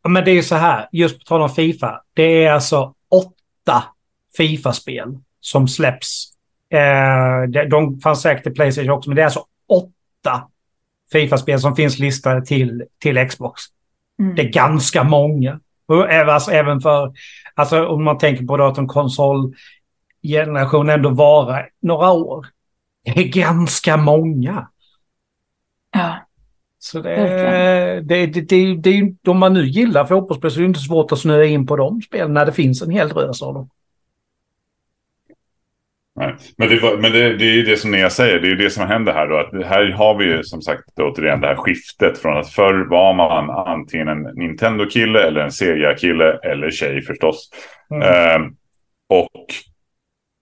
men 0.09 0.25
det 0.25 0.31
är 0.31 0.35
ju 0.35 0.43
så 0.43 0.55
här, 0.55 0.89
just 0.91 1.19
på 1.19 1.25
tal 1.25 1.41
om 1.41 1.49
Fifa. 1.49 2.01
Det 2.13 2.45
är 2.45 2.51
alltså 2.51 2.93
åtta 3.11 3.83
Fifa-spel 4.37 5.17
som 5.41 5.67
släpps. 5.67 6.27
Eh, 6.73 7.63
de 7.69 7.99
fanns 7.99 8.21
säkert 8.21 8.47
i 8.47 8.51
Playstation 8.51 8.89
också, 8.89 9.09
men 9.09 9.15
det 9.15 9.21
är 9.21 9.25
alltså 9.25 9.45
åtta 9.69 10.47
Fifa-spel 11.11 11.59
som 11.59 11.75
finns 11.75 11.99
listade 11.99 12.45
till, 12.45 12.83
till 12.99 13.27
Xbox. 13.27 13.61
Mm. 14.19 14.35
Det 14.35 14.41
är 14.41 14.49
ganska 14.49 15.03
många. 15.03 15.59
Alltså, 15.87 16.51
även 16.51 16.81
för, 16.81 17.13
alltså 17.55 17.85
om 17.85 18.03
man 18.03 18.17
tänker 18.17 18.45
på 18.45 18.63
att 18.63 18.77
en 18.77 18.87
konsolgeneration 18.87 20.89
ändå 20.89 21.09
vara 21.09 21.65
några 21.81 22.11
år. 22.11 22.47
Det 23.05 23.19
är 23.19 23.27
ganska 23.27 23.97
många. 23.97 24.67
Ja. 25.93 26.27
Så 26.79 26.99
det, 26.99 28.01
det, 28.05 28.25
det, 28.25 28.41
det, 28.41 28.75
det, 28.75 29.15
om 29.27 29.37
man 29.37 29.53
nu 29.53 29.67
gillar 29.67 30.05
fotbollsspel 30.05 30.51
så 30.51 30.57
är 30.57 30.61
det 30.61 30.67
inte 30.67 30.79
svårt 30.79 31.11
att 31.11 31.19
snöa 31.19 31.45
in 31.45 31.67
på 31.67 31.75
de 31.75 32.01
spelen 32.01 32.33
när 32.33 32.45
det 32.45 32.51
finns 32.51 32.81
en 32.81 32.91
hel 32.91 33.09
drös 33.09 33.41
av 33.41 33.53
dem. 33.53 33.69
Nej. 36.21 36.35
Men, 36.57 36.69
det, 36.69 36.97
men 37.01 37.11
det, 37.11 37.37
det 37.37 37.45
är 37.45 37.53
ju 37.53 37.63
det 37.63 37.77
som 37.77 37.91
Nia 37.91 38.09
säger, 38.09 38.39
det 38.39 38.47
är 38.47 38.49
ju 38.49 38.55
det 38.55 38.69
som 38.69 38.87
händer 38.87 39.13
här 39.13 39.27
då. 39.27 39.37
Att 39.37 39.65
här 39.65 39.91
har 39.91 40.17
vi 40.17 40.25
ju 40.25 40.43
som 40.43 40.61
sagt 40.61 40.99
återigen 40.99 41.41
det 41.41 41.47
här 41.47 41.55
skiftet 41.55 42.17
från 42.17 42.37
att 42.37 42.49
förr 42.49 42.87
var 42.89 43.13
man 43.13 43.49
antingen 43.49 44.07
en 44.07 44.21
Nintendo-kille 44.21 45.27
eller 45.27 45.41
en 45.41 45.51
Sega-kille 45.51 46.39
eller 46.43 46.71
tjej 46.71 47.01
förstås. 47.01 47.49
Mm. 47.91 48.01
Eh, 48.01 48.47
och 49.09 49.45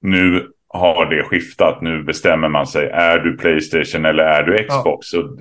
nu 0.02 0.48
har 0.68 1.06
det 1.06 1.24
skiftat. 1.24 1.82
Nu 1.82 2.04
bestämmer 2.04 2.50
man 2.50 2.68
sig. 2.68 2.90
Är 2.90 3.20
du 3.20 3.38
Playstation 3.38 4.06
eller 4.06 4.24
är 4.24 4.44
du 4.44 4.64
Xbox? 4.64 5.14
Ja. 5.14 5.22
Så 5.22 5.38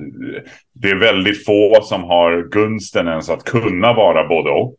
det 0.75 0.91
är 0.91 0.97
väldigt 0.97 1.45
få 1.47 1.79
som 1.83 2.05
har 2.05 2.49
gunsten 2.51 3.09
ens 3.09 3.31
att 3.31 3.45
kunna 3.45 3.93
vara 3.93 4.29
både 4.29 4.51
och 4.51 4.79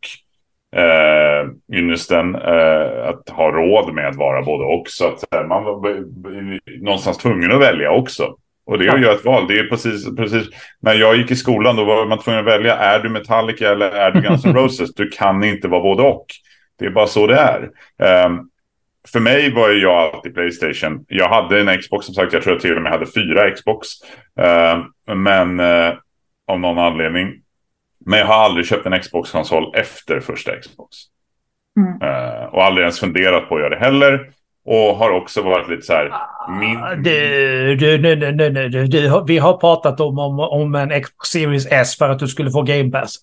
eh, 0.75 1.77
ynnesten 1.77 2.35
eh, 2.35 3.07
att 3.07 3.29
ha 3.29 3.51
råd 3.51 3.93
med 3.93 4.07
att 4.07 4.15
vara 4.15 4.41
både 4.41 4.63
och. 4.63 4.83
Så 4.87 5.07
att 5.07 5.33
eh, 5.33 5.47
man 5.47 5.63
var 5.63 6.03
någonstans 6.83 7.17
tvungen 7.17 7.51
att 7.51 7.61
välja 7.61 7.91
också. 7.91 8.35
Och 8.65 8.77
det 8.77 8.85
är 8.85 8.93
att 8.93 9.01
göra 9.01 9.13
ett 9.13 9.25
val. 9.25 9.47
Det 9.47 9.59
är 9.59 9.63
precis, 9.63 10.15
precis 10.15 10.47
när 10.79 10.93
jag 10.93 11.17
gick 11.17 11.31
i 11.31 11.35
skolan 11.35 11.75
då 11.75 11.83
var 11.83 12.05
man 12.05 12.19
tvungen 12.19 12.39
att 12.39 12.53
välja. 12.53 12.75
Är 12.75 12.99
du 12.99 13.09
Metallica 13.09 13.71
eller 13.71 13.91
är 13.91 14.11
du 14.11 14.21
Guns 14.21 14.45
N' 14.45 14.53
Roses? 14.55 14.93
Du 14.93 15.09
kan 15.09 15.43
inte 15.43 15.67
vara 15.67 15.81
både 15.81 16.03
och. 16.03 16.25
Det 16.79 16.85
är 16.85 16.89
bara 16.89 17.07
så 17.07 17.27
det 17.27 17.35
är. 17.35 17.61
Um, 18.25 18.49
för 19.07 19.19
mig 19.19 19.53
var 19.53 19.69
ju 19.69 19.81
jag 19.81 19.93
alltid 19.93 20.33
Playstation. 20.33 21.05
Jag 21.07 21.29
hade 21.29 21.59
en 21.59 21.77
Xbox 21.77 22.05
som 22.05 22.15
sagt. 22.15 22.33
Jag 22.33 22.43
tror 22.43 22.55
jag 22.55 22.61
till 22.61 22.75
och 22.75 22.81
med 22.81 22.91
hade 22.91 23.05
fyra 23.05 23.51
Xbox. 23.51 23.87
Uh, 24.39 25.15
men 25.15 25.59
uh, 25.59 25.93
av 26.47 26.59
någon 26.59 26.79
anledning 26.79 27.33
men 28.05 28.19
jag 28.19 28.25
har 28.25 28.35
aldrig 28.35 28.65
köpt 28.65 28.85
en 28.85 28.99
Xbox-konsol 28.99 29.75
efter 29.75 30.19
första 30.19 30.55
Xbox. 30.55 30.97
Mm. 31.79 32.11
Uh, 32.11 32.43
och 32.43 32.63
aldrig 32.63 32.83
ens 32.83 32.99
funderat 32.99 33.49
på 33.49 33.55
att 33.55 33.61
göra 33.61 33.69
det 33.69 33.85
heller. 33.85 34.29
Och 34.65 34.95
har 34.95 35.11
också 35.11 35.41
varit 35.41 35.69
lite 35.69 35.81
så 35.81 35.93
här... 35.93 36.11
Min... 36.59 36.77
Ah, 36.77 36.95
du, 36.95 37.75
du, 37.75 37.97
du, 37.97 38.15
du, 38.15 38.31
du, 38.49 38.87
du, 38.87 39.23
vi 39.27 39.37
har 39.37 39.57
pratat 39.57 39.99
om, 39.99 40.19
om, 40.19 40.39
om 40.39 40.75
en 40.75 41.03
Xbox 41.03 41.29
Series 41.29 41.67
S 41.71 41.97
för 41.97 42.09
att 42.09 42.19
du 42.19 42.27
skulle 42.27 42.51
få 42.51 42.61
Game 42.61 42.91
Pass. 42.91 43.15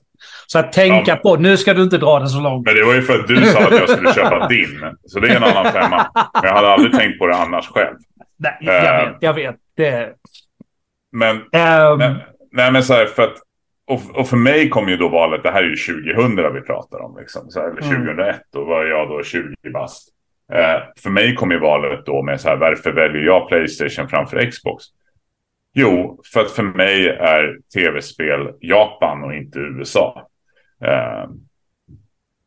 Så 0.46 0.58
att 0.58 0.72
tänka 0.72 1.10
ja, 1.10 1.16
på, 1.16 1.36
nu 1.36 1.56
ska 1.56 1.74
du 1.74 1.82
inte 1.82 1.98
dra 1.98 2.18
det 2.18 2.28
så 2.28 2.40
långt. 2.40 2.66
Men 2.66 2.74
det 2.74 2.84
var 2.84 2.94
ju 2.94 3.02
för 3.02 3.14
att 3.14 3.28
du 3.28 3.46
sa 3.46 3.58
att 3.58 3.72
jag 3.72 3.90
skulle 3.90 4.14
köpa 4.14 4.48
din. 4.48 4.94
Så 5.06 5.20
det 5.20 5.28
är 5.28 5.36
en 5.36 5.44
annan 5.44 5.72
femma. 5.72 6.10
Men 6.14 6.42
jag 6.42 6.54
hade 6.54 6.68
aldrig 6.68 6.92
tänkt 6.92 7.18
på 7.18 7.26
det 7.26 7.36
annars 7.36 7.68
själv. 7.68 7.96
Nej, 8.38 8.58
jag 8.60 8.74
uh, 8.74 9.12
vet, 9.12 9.16
jag 9.20 9.34
vet. 9.34 9.56
Det... 9.76 10.12
Men, 11.12 11.36
um... 11.36 11.98
nej, 11.98 12.14
nej, 12.52 12.72
men 12.72 12.82
så 12.82 12.94
här, 12.94 13.06
för 13.06 13.22
att 13.22 13.36
och, 13.86 14.00
och, 14.14 14.28
för 14.28 14.36
mig 14.36 14.68
kom 14.68 14.88
ju 14.88 14.96
då 14.96 15.08
valet, 15.08 15.42
det 15.42 15.50
här 15.50 15.62
är 15.62 15.68
ju 15.68 15.76
2000 15.76 16.54
vi 16.54 16.60
pratar 16.60 16.98
om, 17.00 17.16
liksom, 17.18 17.50
så 17.50 17.60
här, 17.60 17.68
eller 17.68 17.82
2001, 17.82 18.18
mm. 18.18 18.40
då 18.52 18.64
var 18.64 18.84
jag 18.84 19.08
då 19.08 19.22
20 19.22 19.54
bast. 19.72 20.08
Eh, 20.52 20.82
för 21.02 21.10
mig 21.10 21.34
kom 21.34 21.50
ju 21.50 21.58
valet 21.58 22.06
då 22.06 22.22
med 22.22 22.40
så 22.40 22.48
här, 22.48 22.56
varför 22.56 22.92
väljer 22.92 23.22
jag 23.22 23.48
Playstation 23.48 24.08
framför 24.08 24.50
Xbox? 24.50 24.84
Jo, 25.74 26.20
för 26.32 26.40
att 26.40 26.50
för 26.50 26.62
mig 26.62 27.08
är 27.08 27.58
tv-spel 27.74 28.52
Japan 28.60 29.24
och 29.24 29.34
inte 29.34 29.58
USA. 29.58 30.28
Eh, 30.84 31.30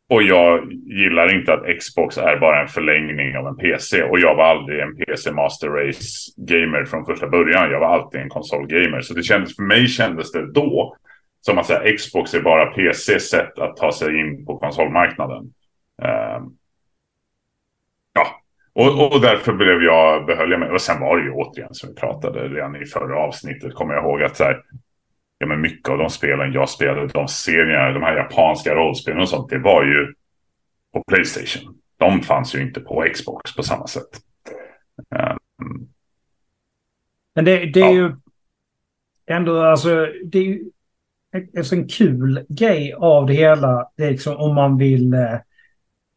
och 0.09 0.23
jag 0.23 0.71
gillar 0.71 1.35
inte 1.35 1.53
att 1.53 1.79
Xbox 1.79 2.17
är 2.17 2.37
bara 2.37 2.61
en 2.61 2.67
förlängning 2.67 3.37
av 3.37 3.47
en 3.47 3.55
PC. 3.55 4.03
Och 4.03 4.19
jag 4.19 4.35
var 4.35 4.43
aldrig 4.43 4.79
en 4.79 4.95
PC 4.95 5.31
Master 5.31 5.69
Race 5.69 6.31
gamer 6.37 6.85
från 6.85 7.05
första 7.05 7.27
början. 7.27 7.71
Jag 7.71 7.79
var 7.79 7.87
alltid 7.87 8.21
en 8.21 8.29
konsolgamer. 8.29 9.01
Så 9.01 9.13
det 9.13 9.23
kändes, 9.23 9.55
för 9.55 9.63
mig 9.63 9.87
kändes 9.87 10.31
det 10.31 10.51
då 10.51 10.95
som 11.41 11.57
att 11.57 11.65
säga, 11.65 11.97
Xbox 11.97 12.33
är 12.33 12.41
bara 12.41 12.65
PC 12.65 13.19
sätt 13.19 13.59
att 13.59 13.77
ta 13.77 13.91
sig 13.91 14.19
in 14.19 14.45
på 14.45 14.57
konsolmarknaden. 14.57 15.53
Uh, 16.03 16.47
ja, 18.13 18.41
och, 18.73 19.13
och 19.13 19.21
därför 19.21 19.53
blev 19.53 19.83
jag, 19.83 20.25
behöll 20.25 20.51
jag 20.51 20.59
mig. 20.59 20.69
Och 20.69 20.81
sen 20.81 20.99
var 21.01 21.17
det 21.17 21.23
ju 21.23 21.31
återigen 21.31 21.73
som 21.73 21.89
vi 21.89 21.95
pratade 21.95 22.47
redan 22.47 22.75
i 22.75 22.85
förra 22.85 23.17
avsnittet, 23.19 23.73
kommer 23.73 23.93
jag 23.93 24.03
ihåg 24.03 24.23
att 24.23 24.37
så 24.37 24.43
här, 24.43 24.63
ja 25.37 25.47
men 25.47 25.61
mycket 25.61 25.89
av 25.89 25.97
de 25.97 26.09
spelen 26.09 26.53
jag 26.53 26.69
spelade, 26.69 27.07
de 27.07 27.27
serierna, 27.27 27.91
de 27.91 28.03
här 28.03 28.15
japanska 28.17 28.75
rollspelen 28.75 29.21
och 29.21 29.29
sånt, 29.29 29.49
det 29.49 29.59
var 29.59 29.83
ju 29.83 30.13
på 30.93 31.03
Playstation. 31.07 31.75
De 31.97 32.21
fanns 32.21 32.55
ju 32.55 32.61
inte 32.61 32.79
på 32.79 33.05
Xbox 33.13 33.55
på 33.55 33.63
samma 33.63 33.87
sätt. 33.87 34.09
Um, 35.15 35.87
Men 37.35 37.45
det, 37.45 37.65
det 37.65 37.79
är 37.81 37.85
Ja. 37.85 37.91
ju 37.91 38.11
ändå, 39.27 39.61
alltså, 39.63 40.07
det 40.23 40.39
är 40.39 40.43
ju 40.43 40.63
en, 41.31 41.63
en 41.71 41.87
kul 41.87 42.45
grej 42.49 42.93
av 42.97 43.25
det 43.25 43.33
hela. 43.33 43.85
Det 43.97 44.03
är 44.03 44.11
liksom 44.11 44.35
om 44.37 44.55
man 44.55 44.77
vill... 44.77 45.13
eh, 45.13 45.19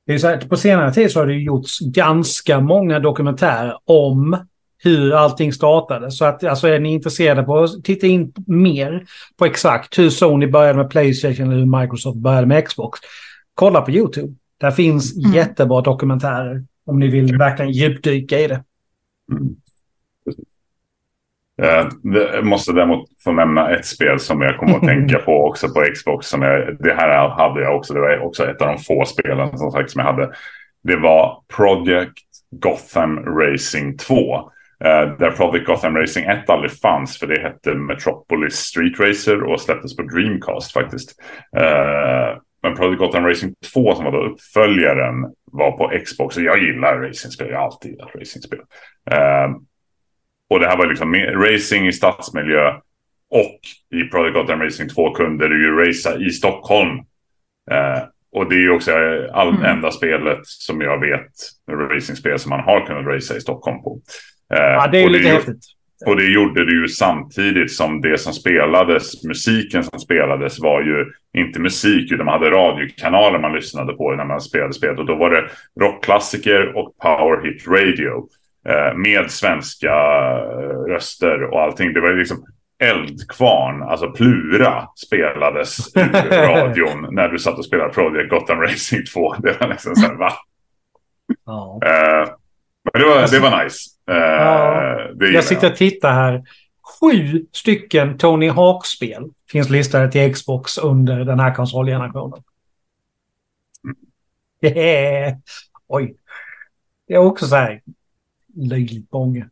Det 0.06 0.14
är 0.14 0.18
så 0.18 0.26
här, 0.28 0.36
på 0.36 0.56
senare 0.56 0.92
tid 0.92 1.10
så 1.10 1.18
har 1.20 1.26
det 1.26 1.34
gjorts 1.34 1.78
ganska 1.80 2.60
många 2.60 2.98
dokumentärer 2.98 3.76
om 3.84 4.36
hur 4.84 5.12
allting 5.14 5.52
startade. 5.52 6.10
Så 6.10 6.24
att 6.24 6.44
alltså, 6.44 6.68
är 6.68 6.80
ni 6.80 6.92
intresserade 6.92 7.42
på 7.42 7.58
att 7.58 7.84
titta 7.84 8.06
in 8.06 8.32
mer 8.46 9.04
på 9.38 9.44
exakt 9.46 9.98
hur 9.98 10.10
Sony 10.10 10.46
började 10.46 10.78
med 10.78 10.90
Playstation 10.90 11.46
eller 11.52 11.58
hur 11.64 11.80
Microsoft 11.80 12.18
började 12.18 12.46
med 12.46 12.66
Xbox. 12.68 13.00
Kolla 13.54 13.80
på 13.80 13.90
YouTube. 13.90 14.34
Där 14.60 14.70
finns 14.70 15.16
Mm. 15.16 15.32
jättebra 15.32 15.80
dokumentärer 15.80 16.64
om 16.86 16.98
ni 16.98 17.08
vill 17.08 17.36
verkligen 17.38 17.72
djupdyka 17.72 18.40
i 18.40 18.46
det. 18.46 18.64
mm. 19.32 19.56
Eh, 21.62 21.88
jag 22.02 22.44
måste 22.44 22.72
däremot 22.72 23.08
få 23.24 23.32
nämna 23.32 23.70
ett 23.70 23.86
spel 23.86 24.18
som 24.20 24.40
jag 24.42 24.58
kommer 24.58 24.76
att 24.76 24.82
tänka 24.82 25.18
på 25.18 25.44
också 25.44 25.68
på 25.68 25.84
Xbox. 25.94 26.26
Som 26.26 26.42
jag, 26.42 26.76
det 26.78 26.94
här 26.94 27.28
hade 27.28 27.62
jag 27.62 27.76
också. 27.76 27.94
Det 27.94 28.00
var 28.00 28.18
också 28.18 28.50
ett 28.50 28.62
av 28.62 28.68
de 28.68 28.78
få 28.78 29.04
spelen 29.04 29.58
som 29.58 29.70
sagt 29.70 29.90
som 29.90 29.98
jag 29.98 30.06
hade. 30.06 30.32
Det 30.82 30.96
var 30.96 31.42
Project 31.56 32.18
Gotham 32.50 33.18
Racing 33.18 33.98
2. 33.98 34.36
Eh, 34.84 35.16
där 35.18 35.30
Project 35.30 35.66
Gotham 35.66 35.96
Racing 35.96 36.28
1 36.28 36.50
aldrig 36.50 36.72
fanns 36.72 37.18
för 37.18 37.26
det 37.26 37.40
hette 37.40 37.74
Metropolis 37.74 38.54
Street 38.54 39.00
Racer 39.00 39.42
och 39.42 39.60
släpptes 39.60 39.96
på 39.96 40.02
Dreamcast 40.02 40.72
faktiskt. 40.72 41.22
Eh, 41.56 42.38
men 42.62 42.76
Project 42.76 42.98
Gotham 42.98 43.26
Racing 43.26 43.54
2 43.74 43.94
som 43.94 44.04
var 44.04 44.12
då 44.12 44.24
uppföljaren 44.24 45.14
var 45.52 45.72
på 45.72 45.92
Xbox. 46.04 46.36
Och 46.36 46.42
jag 46.42 46.62
gillar 46.62 46.98
racingspel, 46.98 47.48
jag 47.50 47.58
har 47.58 47.64
alltid 47.64 47.90
gillat 47.90 48.14
racingspel. 48.14 48.60
Eh, 50.52 50.54
och 50.54 50.60
det 50.60 50.66
här 50.66 50.76
var 50.76 50.86
liksom 50.86 51.14
racing 51.14 51.86
i 51.88 51.92
stadsmiljö. 51.92 52.68
Och 53.30 53.58
i 54.00 54.04
Project 54.04 54.34
Gotham 54.34 54.60
Racing 54.62 54.88
2 54.94 55.10
kunde 55.14 55.48
du 55.48 55.64
ju 55.66 55.76
racea 55.88 56.16
i 56.16 56.30
Stockholm. 56.30 56.98
Eh, 57.70 58.02
och 58.32 58.48
det 58.48 58.54
är 58.54 58.60
ju 58.60 58.70
också 58.70 58.90
all, 59.32 59.48
Mm. 59.48 59.64
enda 59.64 59.90
spelet 59.90 60.38
som 60.42 60.80
jag 60.80 61.00
vet, 61.00 61.30
racingspel 61.90 62.38
som 62.38 62.50
man 62.50 62.60
har 62.60 62.86
kunnat 62.86 63.06
racea 63.06 63.36
i 63.36 63.40
Stockholm 63.40 63.82
på. 63.82 63.98
Eh, 64.54 64.58
Ja, 64.62 64.88
det 64.92 65.02
är 65.02 65.08
lite 65.08 65.24
ju- 65.28 65.34
häftigt. 65.34 65.64
och 66.06 66.16
det 66.16 66.24
gjorde 66.32 66.64
det 66.64 66.72
ju 66.72 66.88
samtidigt 66.88 67.72
som 67.72 68.00
det 68.00 68.18
som 68.18 68.32
spelades, 68.32 69.24
musiken 69.24 69.84
som 69.84 69.98
spelades 70.00 70.60
var 70.60 70.82
ju 70.82 71.06
inte 71.38 71.60
musik 71.60 72.12
utan 72.12 72.26
man 72.26 72.38
hade 72.40 72.50
radiokanaler 72.50 73.38
man 73.38 73.52
lyssnade 73.52 73.92
på 73.92 74.12
när 74.14 74.24
man 74.24 74.40
spelade 74.40 74.72
spelet. 74.72 74.98
Och 74.98 75.06
då 75.06 75.14
var 75.14 75.30
det 75.30 75.44
rockklassiker 75.80 76.76
och 76.76 76.94
power 77.02 77.44
hit 77.44 77.68
radio. 77.68 78.28
Eh, 78.68 78.94
med 78.96 79.30
svenska 79.30 79.92
eh, 79.92 80.78
röster 80.88 81.42
och 81.42 81.60
allting. 81.60 81.92
Det 81.92 82.00
var 82.00 82.12
liksom 82.12 82.46
Eldkvarn, 82.78 83.82
alltså 83.82 84.10
Plura, 84.10 84.88
spelades 85.06 85.96
i 85.96 86.00
radion 86.30 87.08
när 87.14 87.28
du 87.28 87.38
satt 87.38 87.58
och 87.58 87.64
spelade 87.64 87.92
Project 87.92 88.30
Gotham 88.30 88.60
Racing 88.60 89.06
2. 89.12 89.34
Det 89.34 89.60
var 89.60 89.68
liksom 89.68 89.94
så 89.94 90.06
här, 90.06 90.14
va? 90.14 90.32
Ja. 91.44 91.80
Eh, 91.84 92.28
men 92.92 93.02
det 93.02 93.08
var, 93.08 93.30
det 93.30 93.38
var 93.38 93.64
nice. 93.64 93.78
Eh, 94.10 94.16
Ja. 94.16 95.10
det 95.14 95.28
Jag 95.30 95.44
sitter 95.44 95.70
och 95.70 95.76
tittar 95.76 96.12
här. 96.12 96.42
Sju 97.00 97.46
stycken 97.52 98.18
Tony 98.18 98.48
Hawk-spel 98.48 99.30
finns 99.50 99.70
listade 99.70 100.12
till 100.12 100.34
Xbox 100.34 100.78
under 100.78 101.24
den 101.24 101.40
här 101.40 101.54
konsolgenerationen. 101.54 102.42
Det 104.60 104.96
är... 104.96 105.36
Oj. 105.88 106.14
Det 107.08 107.14
är 107.14 107.18
också 107.18 107.46
så 107.46 107.56
här 107.56 107.80
löjligt 108.54 109.12
många. 109.12 109.50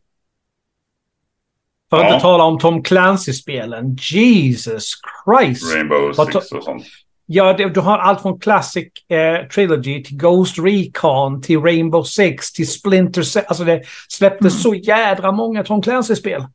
För 1.89 1.97
att 1.97 2.03
Ja. 2.03 2.09
inte 2.13 2.21
tala 2.21 2.43
om 2.43 2.59
Tom 2.59 2.83
Clancy-spelen. 2.83 3.97
Jesus 4.11 4.91
Christ! 5.25 5.75
Rainbow 5.75 6.13
Six 6.25 6.51
och 6.51 6.63
sånt. 6.63 6.83
Ja, 7.25 7.53
du 7.53 7.79
har 7.79 7.97
allt 7.97 8.21
från 8.21 8.39
Classic 8.39 8.87
eh, 9.07 9.47
Trilogy 9.47 10.03
till 10.03 10.17
Ghost 10.17 10.55
Recon 10.59 11.41
till 11.41 11.59
Rainbow 11.59 12.03
Six 12.03 12.51
till 12.53 12.67
Splinter 12.71 13.23
Cell. 13.23 13.43
Alltså 13.47 13.63
det 13.63 13.83
släpptes 14.09 14.53
Mm. 14.53 14.61
så 14.63 14.75
jädra 14.75 15.31
många 15.31 15.63
Tom 15.63 15.81
Clancy-spel. 15.81 16.45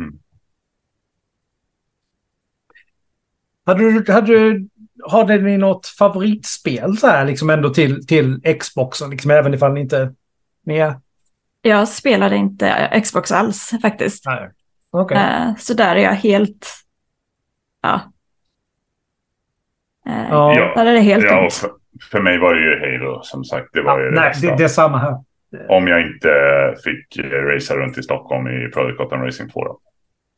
Mm. 0.00 0.18
Hade 3.66 3.80
du, 4.00 4.12
hade 4.12 4.26
du, 4.26 4.68
hade 5.10 5.38
ni 5.38 5.56
något 5.58 5.86
favoritspel 5.86 6.98
så 6.98 7.06
här 7.06 7.24
liksom 7.24 7.50
ändå 7.50 7.70
till, 7.70 8.06
till 8.06 8.40
Xboxen? 8.60 9.10
Liksom 9.10 9.30
även 9.30 9.54
ifall 9.54 9.72
ni 9.72 9.80
inte... 9.80 10.14
Är... 10.66 10.94
Jag 11.62 11.88
spelade 11.88 12.36
inte 12.36 13.00
Xbox 13.04 13.32
alls 13.32 13.70
faktiskt. 13.82 14.26
Nej. 14.26 14.50
Okej. 14.90 15.16
Eh, 15.18 15.54
så 15.58 15.74
där 15.74 15.96
är 15.96 16.00
jag 16.00 16.12
helt... 16.12 16.66
Ja. 17.82 18.00
Eh, 20.06 20.28
Ja. 20.30 20.72
Där 20.76 20.86
är 20.86 20.92
det 20.92 21.00
helt 21.00 21.24
Ja, 21.24 21.48
för, 21.50 21.70
för 22.10 22.20
mig 22.20 22.38
var 22.38 22.54
det 22.54 22.60
ju 22.60 22.98
Halo 22.98 23.20
som 23.22 23.44
sagt. 23.44 23.68
Det 23.72 23.82
var 23.82 23.98
Ja, 23.98 24.04
ju 24.04 24.10
det 24.10 24.20
nej, 24.20 24.28
bästa. 24.30 24.46
det, 24.46 24.56
det 24.56 24.64
är 24.64 24.68
samma 24.68 24.98
här. 24.98 25.16
Om 25.68 25.88
jag 25.88 26.00
inte 26.00 26.28
fick 26.84 27.18
racea 27.32 27.76
runt 27.76 27.98
i 27.98 28.02
Stockholm 28.02 28.48
i 28.48 28.68
Project 28.70 28.98
Gotham 28.98 29.22
Racing 29.22 29.50
2. 29.52 29.64
Då. 29.64 29.78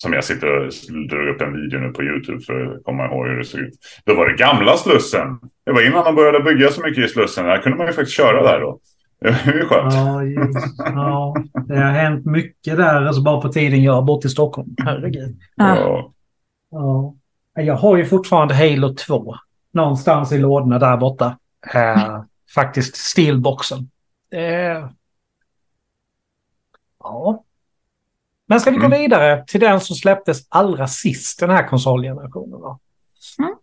Som 0.02 0.12
jag 0.12 0.24
sitter 0.24 0.48
och 0.48 0.72
drog 1.10 1.28
upp 1.28 1.40
en 1.40 1.52
video 1.52 1.80
nu 1.80 1.88
på 1.92 2.02
YouTube 2.02 2.40
för 2.40 2.74
att 2.74 2.84
komma 2.84 3.06
ihåg 3.06 3.26
hur 3.26 3.38
det 3.38 3.44
såg 3.44 3.60
ut. 3.60 3.74
Då 4.04 4.14
var 4.14 4.28
det 4.28 4.36
gamla 4.36 4.76
Slussen. 4.76 5.38
Det 5.66 5.72
var 5.72 5.86
innan 5.86 6.04
de 6.04 6.14
började 6.14 6.40
bygga 6.40 6.68
så 6.68 6.80
mycket 6.82 7.04
i 7.04 7.08
Slussen. 7.08 7.44
Där 7.46 7.58
kunde 7.58 7.78
man 7.78 7.86
ju 7.86 7.92
faktiskt 7.92 8.16
köra 8.16 8.42
där 8.42 8.60
då. 8.60 8.80
Det 9.20 9.52
ju 9.54 9.66
skönt. 9.66 9.94
Ja, 9.94 10.22
just, 10.22 10.74
ja, 10.78 11.34
det 11.68 11.76
har 11.76 11.90
hänt 11.90 12.26
mycket 12.26 12.76
där 12.76 13.06
alltså 13.06 13.22
bara 13.22 13.40
på 13.40 13.48
tiden 13.48 13.82
jag 13.82 14.04
bort 14.04 14.24
i 14.24 14.28
Stockholm. 14.28 14.74
Herregud. 14.84 15.36
Ja. 15.56 15.76
Ja. 15.76 16.12
Ja. 16.70 17.14
Jag 17.62 17.76
har 17.76 17.96
ju 17.96 18.04
fortfarande 18.06 18.54
Halo 18.54 18.94
2. 18.94 19.34
Någonstans 19.72 20.32
i 20.32 20.38
lådorna 20.38 20.78
där 20.78 20.96
borta. 20.96 21.38
Eh, 21.74 22.20
faktiskt 22.54 22.96
Steelboxen. 22.96 23.90
Eh, 24.32 24.88
ja. 27.02 27.42
Men 28.46 28.60
ska 28.60 28.70
vi 28.70 28.76
gå 28.76 28.86
Mm. 28.86 28.98
vidare 29.00 29.44
till 29.46 29.60
den 29.60 29.80
som 29.80 29.96
släpptes 29.96 30.46
allra 30.48 30.86
sist 30.86 31.40
den 31.40 31.50
här 31.50 31.68
konsolgenerationen? 31.68 32.60
Då? 32.60 32.78
Mm. 33.38 33.54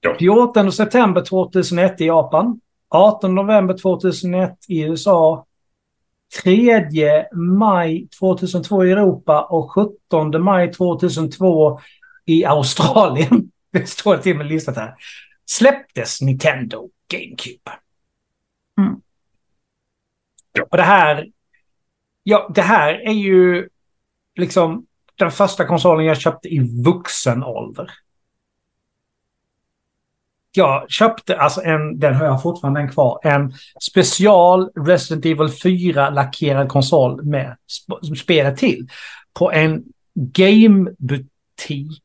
Ja. 0.00 0.14
14 0.18 0.72
september 0.72 1.20
2001 1.22 2.00
i 2.00 2.06
Japan. 2.06 2.60
18 2.88 3.34
november 3.34 3.74
2001 3.74 4.56
i 4.68 4.82
USA. 4.82 5.44
3 6.42 7.26
maj 7.32 8.08
2002 8.18 8.84
i 8.84 8.90
Europa 8.90 9.42
och 9.42 9.70
17 9.70 10.42
maj 10.42 10.72
2002 10.72 11.80
i 12.26 12.44
Australien. 12.44 13.50
Det 13.72 13.86
står 13.86 14.16
till 14.16 14.36
med 14.36 14.46
listat 14.46 14.76
här. 14.76 14.94
Släpptes 15.46 16.20
Nintendo 16.20 16.90
GameCube. 17.12 17.70
Mm. 18.78 19.00
Och 20.70 20.76
det 20.76 20.82
här... 20.82 21.26
Ja, 22.22 22.50
det 22.54 22.62
här 22.62 22.94
är 22.94 23.12
ju 23.12 23.68
liksom 24.34 24.86
den 25.14 25.30
första 25.30 25.66
konsolen 25.66 26.06
jag 26.06 26.20
köpte 26.20 26.48
i 26.48 26.82
vuxen 26.84 27.44
ålder. 27.44 27.90
Jag 30.58 30.90
köpte 30.90 31.38
alltså 31.38 31.62
en, 31.62 31.98
den 31.98 32.14
har 32.14 32.24
jag 32.24 32.42
fortfarande 32.42 32.80
en 32.80 32.92
kvar, 32.92 33.20
en 33.22 33.52
special 33.82 34.70
Resident 34.86 35.24
Evil 35.26 35.48
4 35.62 36.10
lackerad 36.10 36.68
konsol 36.68 37.24
med 37.24 37.56
sp- 37.68 38.14
spelet 38.14 38.56
till. 38.56 38.88
På 39.32 39.52
en 39.52 39.84
gamebutik 40.14 42.02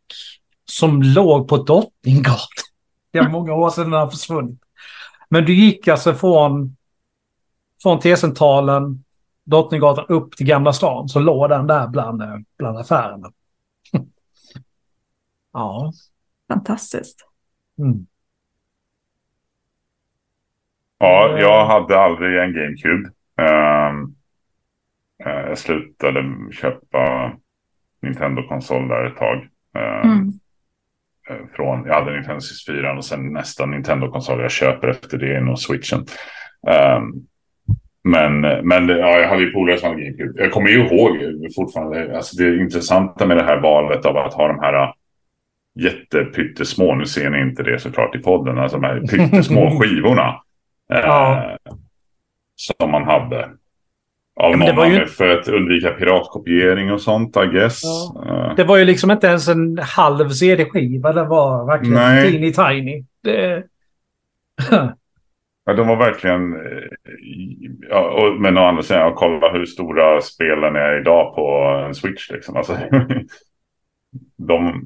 som 0.66 1.04
låg 1.04 1.48
på 1.48 1.58
Drottninggatan. 1.58 2.64
Det 3.12 3.20
är 3.20 3.30
många 3.30 3.54
år 3.54 3.70
sedan 3.70 3.92
den 3.92 4.00
har 4.00 4.10
försvunnit. 4.10 4.60
Men 5.30 5.46
du 5.46 5.56
gick 5.56 5.88
alltså 5.88 6.14
från, 6.14 6.78
från 7.82 8.00
T-centralen, 8.00 9.04
Drottninggatan 9.46 10.06
upp 10.10 10.38
till 10.38 10.46
Gamla 10.46 10.74
stan. 10.74 11.10
Så 11.10 11.20
låg 11.20 11.50
den 11.50 11.68
där 11.68 11.88
bland, 11.88 12.22
eh, 12.22 12.36
bland 12.58 12.78
affärerna. 12.78 13.32
ja. 15.54 15.94
Fantastiskt. 16.48 17.20
Mm. 17.78 18.06
Ja, 21.04 21.38
jag 21.40 21.66
hade 21.66 22.00
aldrig 22.00 22.38
en 22.40 22.54
GameCube. 22.54 23.10
Ehm, 23.42 24.04
eh, 25.26 25.48
jag 25.50 25.58
slutade 25.58 26.24
köpa 26.52 27.32
Nintendo-konsol 28.02 28.88
där 28.88 29.06
ett 29.06 29.18
tag. 29.18 29.38
Ehm, 29.78 30.12
Mm. 30.12 30.28
eh, 31.30 31.46
Från, 31.56 31.86
jag 31.86 31.94
hade 31.94 32.14
Nintendo 32.14 32.42
64 32.42 32.94
och 32.98 33.06
sen 33.06 33.34
nästa 33.34 33.66
Nintendo-konsol 33.66 34.42
jag 34.42 34.52
köper 34.52 34.88
efter 34.88 35.18
det 35.18 35.36
är 35.36 35.42
nog 35.42 35.60
Switchen. 35.60 36.06
Ehm, 36.68 37.12
men 38.04 38.42
men 38.42 38.90
ja, 38.90 39.20
jag 39.20 39.30
hade 39.30 39.42
ju 39.42 39.52
polare 39.54 39.78
som 39.78 39.90
hade 39.90 40.02
GameCube. 40.02 40.44
Jag 40.44 40.52
kommer 40.52 40.70
ju 40.70 40.86
ihåg 40.88 41.18
fortfarande, 41.56 42.18
alltså 42.18 42.38
det 42.38 42.56
intressanta 42.58 43.26
med 43.26 43.38
det 43.38 43.44
här 43.44 43.60
valet 43.60 44.06
av 44.06 44.18
att 44.18 44.34
ha 44.34 44.48
de 44.48 44.60
här 44.60 44.74
äh, 44.84 44.90
jättepyttesmå, 45.76 46.96
nu 46.96 47.06
ser 47.06 47.30
ni 47.30 47.42
inte 47.42 47.64
det 47.64 47.80
såklart 47.80 48.16
i 48.16 48.20
podden, 48.20 48.58
alltså 48.58 48.78
de 48.78 48.88
här 48.88 49.00
pyttesmå 49.12 49.80
skivorna. 49.80 50.42
Eh, 50.94 51.00
Ja. 51.06 51.58
Som 52.56 52.92
man 52.92 53.04
hade. 53.04 53.50
Av 54.40 54.58
någon 54.58 54.92
ju- 54.92 55.06
för 55.06 55.28
att 55.30 55.48
undvika 55.48 55.90
piratkopiering 55.90 56.92
och 56.92 57.02
sånt, 57.02 57.38
I 57.38 57.46
guess. 57.48 57.82
Ja. 57.84 58.50
Eh, 58.50 58.56
Det 58.56 58.64
var 58.64 58.78
ju 58.78 58.86
liksom 58.86 59.12
inte 59.12 59.28
ens 59.28 59.48
en 59.48 59.78
halv 59.78 60.30
CD-skiva. 60.30 61.14
Det 61.14 61.24
var 61.24 61.66
verkligen 61.66 61.94
Nej. 61.96 62.32
teeny 62.32 62.54
tiny. 62.54 63.06
Det... 63.24 63.64
Ja, 65.66 65.74
de 65.74 65.88
var 65.88 65.96
verkligen... 65.96 66.54
eh, 66.54 66.84
Ja, 67.90 68.10
och, 68.10 68.42
men 68.42 68.58
å 68.58 68.62
andra 68.66 68.84
sidan, 68.84 69.14
kolla 69.16 69.52
hur 69.52 69.66
stora 69.66 70.22
spelen 70.22 70.76
är 70.76 71.02
idag 71.02 71.36
på 71.36 71.58
en 71.88 71.96
Switch. 71.96 72.32
Liksom. 72.32 72.56
Alltså, 72.58 72.74
de, 74.38 74.84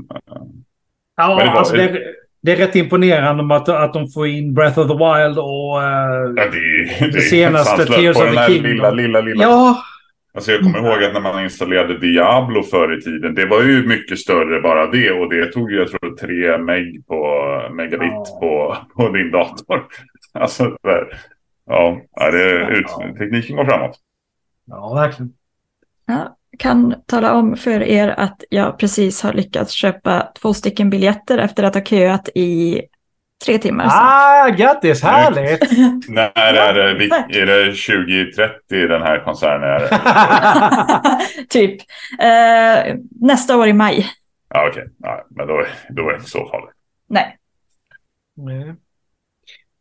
Ja, 1.17 1.27
Men 1.27 1.37
det 1.37 1.45
var- 1.51 1.59
alltså 1.59 1.75
det, 1.75 2.01
det 2.47 2.53
är 2.53 2.55
rätt 2.57 2.75
imponerande 2.75 3.55
att, 3.55 3.69
att 3.69 3.93
de 3.93 4.07
får 4.09 4.27
in 4.27 4.53
Breath 4.53 4.79
of 4.79 4.87
the 4.87 4.93
Wild 4.93 5.37
och... 5.39 5.83
eh, 5.83 6.33
ja, 6.35 6.43
det, 6.51 7.11
det 7.11 7.21
senaste. 7.21 7.85
Tears 7.85 8.15
På 8.17 8.21
of 8.21 8.25
den 8.25 8.33
the 8.33 8.39
här 8.39 8.47
Kingdom. 8.49 8.71
lilla, 8.71 8.91
lilla, 8.91 9.21
lilla... 9.21 9.43
ja, 9.43 9.77
Alltså 10.33 10.51
jag 10.51 10.61
kommer 10.61 10.79
ihåg 10.79 11.03
att 11.03 11.13
när 11.13 11.21
man 11.21 11.43
installerade 11.43 11.97
Diablo 11.99 12.63
förr 12.63 12.97
i 12.97 13.01
tiden. 13.01 13.35
Det 13.35 13.45
var 13.45 13.61
ju 13.63 13.87
mycket 13.87 14.19
större 14.19 14.61
bara 14.61 14.87
det. 14.87 15.11
Och 15.11 15.29
det 15.33 15.45
tog 15.45 15.71
ju, 15.71 15.77
jag 15.77 15.87
tror, 15.87 16.15
3 16.15 16.57
meg 16.57 17.07
på, 17.07 17.23
megabit 17.73 18.11
Ja. 18.11 18.25
på, 18.39 18.77
på 18.95 19.09
din 19.09 19.31
dator. 19.31 19.83
Alltså, 20.33 20.77
där. 20.83 21.07
ja, 21.65 22.01
det, 22.31 22.67
ut, 22.77 23.17
tekniken 23.19 23.55
går 23.55 23.65
framåt. 23.65 23.95
ja, 24.67 24.93
verkligen. 24.93 25.31
Ja, 26.05 26.37
kan 26.59 26.95
tala 27.05 27.33
om 27.33 27.57
för 27.57 27.81
er 27.81 28.07
att 28.07 28.43
jag 28.49 28.79
precis 28.79 29.21
har 29.21 29.33
lyckats 29.33 29.71
köpa 29.71 30.31
två 30.41 30.53
stycken 30.53 30.89
biljetter 30.89 31.37
efter 31.37 31.63
att 31.63 31.75
ha 31.75 31.81
köat 31.81 32.29
i 32.35 32.81
tre 33.45 33.57
timmar. 33.57 33.83
sedan. 33.83 33.99
Ah, 34.01 34.49
grattis! 34.49 35.03
Härligt! 35.03 35.71
När 36.09 36.31
är 36.35 36.73
det, 36.73 37.05
är 37.41 37.45
det 37.45 37.65
2030 37.65 38.87
den 38.87 39.01
här 39.01 39.23
koncernen 39.23 39.69
är? 39.69 39.89
typ. 41.49 41.81
Eh, 42.19 42.95
nästa 43.21 43.57
år 43.57 43.67
i 43.67 43.73
maj. 43.73 44.07
Ja, 44.49 44.67
okej. 44.69 44.87
Ja, 44.97 45.25
men 45.29 45.47
då, 45.47 45.65
då 45.89 46.07
är 46.07 46.11
det 46.11 46.17
inte 46.17 46.29
så 46.29 46.49
farligt. 46.49 46.75
Nej. 47.09 47.37
Nej. 48.35 48.75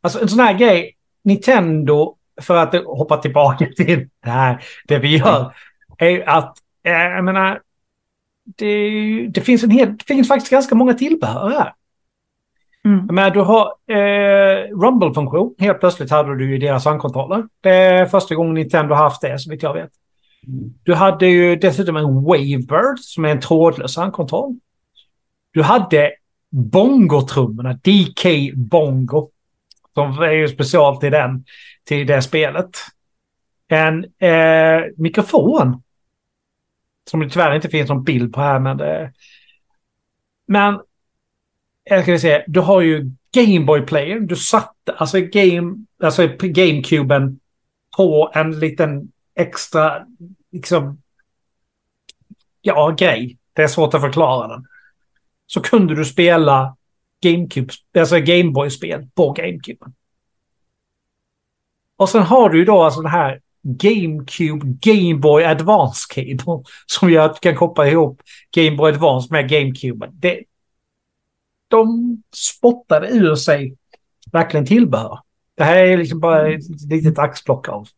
Alltså 0.01 0.23
en 0.23 0.29
sån 0.29 0.41
här 0.41 0.55
grej. 0.55 0.93
Nintendo, 1.25 2.17
för 2.41 2.57
att 2.57 2.75
hoppa 2.75 3.17
tillbaka 3.17 3.67
till 3.77 4.09
det 4.25 4.31
här, 4.31 4.65
det 4.89 4.99
vi 4.99 5.17
gör, 5.17 5.55
är 5.99 6.29
att, 6.29 6.59
jag 6.91 7.25
menar, 7.25 7.61
det, 8.45 9.29
det, 9.29 9.41
finns 9.41 9.65
en 9.65 9.71
hel, 9.71 9.97
det 9.97 10.05
finns 10.05 10.29
faktiskt 10.29 10.51
ganska 10.51 10.75
många 10.75 10.95
tillbehör 10.95 11.51
här. 11.51 11.73
Mm. 12.85 13.07
Men 13.11 13.33
du 13.33 13.41
har 13.41 13.75
eh, 13.87 14.77
Rumble-funktion. 14.77 15.55
Helt 15.59 15.81
plötsligt 15.81 16.11
hade 16.11 16.39
du 16.39 16.51
ju 16.51 16.59
deras 16.59 16.85
handkontroller. 16.85 17.45
Det 17.61 17.71
är 17.71 18.07
första 18.07 18.35
gången 18.35 18.55
Nintendo 18.55 18.95
har 18.95 19.03
haft 19.03 19.21
det, 19.21 19.39
så 19.39 19.51
vitt 19.51 19.63
jag 19.63 19.75
vet. 19.75 19.91
Du 20.83 20.95
hade 20.95 21.27
ju 21.27 21.57
dessutom 21.57 21.97
en 21.97 22.25
Wavebird 22.25 22.99
som 22.99 23.25
är 23.25 23.29
en 23.29 23.41
trådlös 23.41 23.97
handkontroll. 23.97 24.57
Du 25.51 25.63
hade 25.63 26.13
bongotrummorna, 26.51 27.73
DK 27.73 28.53
Bongo. 28.55 29.31
Som 29.95 30.19
är 30.19 30.33
ju 30.33 30.49
special 30.49 30.97
till 30.97 31.13
den, 31.13 31.45
till 31.85 32.07
det 32.07 32.23
spelet. 32.23 32.71
En 33.69 34.05
eh, 34.19 34.83
mikrofon. 34.97 35.83
Som 37.11 37.21
det 37.21 37.31
tyvärr 37.31 37.55
inte 37.55 37.69
finns 37.69 37.89
någon 37.89 38.05
bild 38.05 38.35
på 38.35 38.41
här, 38.41 38.59
men 38.59 38.77
det... 38.77 39.13
Men... 40.47 40.81
Jag 41.85 42.03
ska 42.03 42.19
säga, 42.19 42.45
du 42.47 42.61
har 42.61 42.81
ju 42.81 43.11
Gameboy 43.33 43.87
Player. 43.87 44.21
Du 44.21 44.37
satte 44.37 44.93
alltså 44.93 45.21
game, 45.21 45.85
alltså 46.03 46.29
GameCuben 46.41 47.41
på 47.97 48.31
en 48.35 48.59
liten 48.59 49.13
extra, 49.35 50.07
liksom... 50.53 51.03
Ja, 52.61 52.91
grej. 52.99 53.39
Det 53.53 53.63
är 53.63 53.69
svårt 53.69 53.95
att 53.95 54.01
förklara 54.01 54.49
den. 54.49 54.67
Så 55.47 55.61
kunde 55.61 55.95
du 55.95 56.05
spela 56.05 56.77
GameCube, 57.23 57.73
alltså 57.99 58.21
Gameboy-spel 58.21 59.09
på 59.15 59.33
GameCuben. 59.33 59.95
Och 61.97 62.09
sen 62.09 62.23
har 62.23 62.51
du 62.51 62.59
ju 62.59 62.65
då 62.65 62.83
alltså 62.83 63.01
den 63.01 63.11
här 63.11 63.41
GameCube 63.67 64.79
Gameboy 64.81 65.45
Advance 65.45 66.07
Cable 66.15 66.63
som 66.87 67.11
gör 67.11 67.25
att 67.25 67.35
du 67.35 67.41
kan 67.41 67.57
koppla 67.57 67.89
ihop 67.89 68.23
Gameboy 68.57 68.93
Advance 68.93 69.29
med 69.31 69.49
GameCube. 69.49 70.11
Det, 70.13 70.41
de 71.69 72.17
spottade 72.35 73.09
ur 73.09 73.35
sig 73.35 73.77
verkligen 74.33 74.67
tillbehör. 74.67 75.19
Det 75.57 75.65
här 75.65 75.77
är 75.77 75.97
liksom 75.97 76.21
bara 76.21 76.49
ett 76.49 76.91
litet 76.91 77.19
axplock 77.19 77.69
av. 77.69 77.89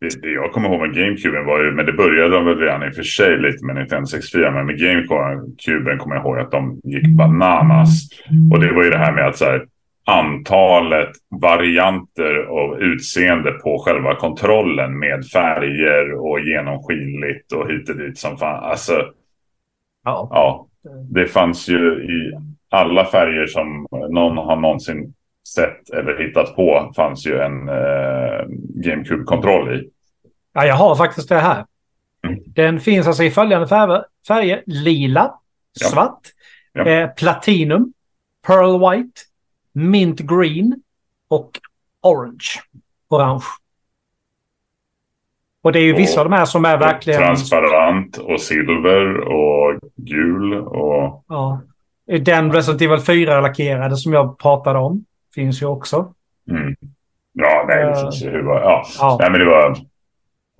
Det, 0.00 0.22
det 0.22 0.30
jag 0.30 0.52
kommer 0.52 0.68
ihåg 0.68 0.80
med 0.80 0.94
GameCuben 0.94 1.46
var 1.46 1.64
ju, 1.64 1.72
men 1.72 1.86
det 1.86 1.92
började 1.92 2.34
de 2.34 2.44
väl 2.44 2.58
redan 2.58 2.82
i 2.82 2.90
och 2.90 2.94
för 2.94 3.02
sig 3.02 3.38
lite 3.38 3.64
med 3.64 3.76
Nintendo 3.76 4.06
64. 4.06 4.50
Men 4.50 4.66
med 4.66 4.78
GameCuben 4.78 5.98
kommer 5.98 6.16
jag 6.16 6.24
ihåg 6.24 6.38
att 6.38 6.50
de 6.50 6.80
gick 6.84 7.08
bananas. 7.08 8.08
Och 8.52 8.60
det 8.60 8.72
var 8.72 8.84
ju 8.84 8.90
det 8.90 8.98
här 8.98 9.12
med 9.12 9.28
att 9.28 9.36
så 9.36 9.44
här, 9.44 9.66
antalet 10.06 11.08
varianter 11.40 12.34
av 12.50 12.78
utseende 12.82 13.52
på 13.52 13.78
själva 13.78 14.14
kontrollen 14.14 14.98
med 14.98 15.26
färger 15.26 16.12
och 16.12 16.40
genomskinligt 16.40 17.52
och 17.52 17.70
hit 17.70 17.88
och 17.90 17.96
dit 17.96 18.18
som 18.18 18.36
fan. 18.38 18.64
Alltså, 18.64 18.92
Ja. 20.04 20.28
ja, 20.30 20.66
det 21.10 21.26
fanns 21.26 21.68
ju 21.68 21.92
i 22.04 22.38
alla 22.70 23.04
färger 23.04 23.46
som 23.46 23.86
någon 23.90 24.36
har 24.36 24.56
någonsin 24.56 25.14
sett 25.54 25.90
eller 25.90 26.18
hittat 26.18 26.56
på 26.56 26.92
fanns 26.96 27.26
ju 27.26 27.38
en 27.40 27.68
eh, 27.68 28.44
GameCube-kontroll 28.84 29.74
i. 29.76 29.90
ja, 30.54 30.66
jag 30.66 30.74
har 30.74 30.94
faktiskt 30.96 31.28
det 31.28 31.38
här. 31.38 31.64
Mm. 32.26 32.38
Den 32.46 32.80
finns 32.80 33.06
alltså 33.06 33.22
i 33.22 33.30
följande 33.30 33.68
färger. 33.68 34.04
färger 34.28 34.62
lila, 34.66 35.34
Ja. 35.80 35.86
svart, 35.86 36.20
Ja. 36.72 36.86
Eh, 36.86 37.08
platinum, 37.10 37.92
pearl 38.46 38.78
white, 38.96 39.20
mint 39.76 40.20
green 40.20 40.82
och 41.28 41.50
orange. 42.02 42.60
Orange. 43.08 43.44
Och 45.62 45.72
det 45.72 45.78
är 45.78 45.82
ju 45.82 45.92
vissa 45.94 46.20
av 46.20 46.30
de 46.30 46.36
här 46.36 46.44
som 46.44 46.64
är 46.64 46.78
verkligen... 46.78 47.22
Transparent 47.22 48.16
och 48.16 48.40
silver 48.40 49.16
och 49.20 49.80
gul 49.96 50.54
och... 50.54 51.24
Ja. 51.28 51.60
Den 52.20 52.52
Resident 52.52 52.82
Evil 52.82 52.98
4-lackerade 52.98 53.96
som 53.96 54.12
jag 54.12 54.38
pratade 54.38 54.78
om 54.78 55.04
finns 55.34 55.62
ju 55.62 55.66
också. 55.66 56.14
Mm. 56.50 56.76
Ja, 57.32 57.64
nej, 57.68 57.84
det 57.84 57.90
Eh, 57.90 58.02
finns 58.02 58.22
ju 58.22 58.30
hur... 58.30 58.44
Ja. 58.44 58.84
ja. 58.98 59.16
Nej, 59.20 59.30
men 59.30 59.40
det 59.40 59.46
var... 59.46 59.76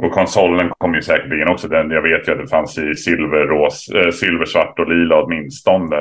Och 0.02 0.12
konsolen 0.12 0.72
kom 0.78 0.94
ju 0.94 1.02
säkerligen 1.02 1.48
också. 1.48 1.68
Den, 1.68 1.90
jag 1.90 2.02
vet 2.02 2.28
ju 2.28 2.32
att 2.32 2.38
det 2.38 2.48
fanns 2.48 2.78
i 2.78 2.94
silver, 2.94 3.46
ros, 3.46 3.88
eh, 3.88 4.10
silver 4.10 4.44
svart 4.44 4.78
och 4.78 4.88
lila 4.88 5.22
åtminstone. 5.22 5.96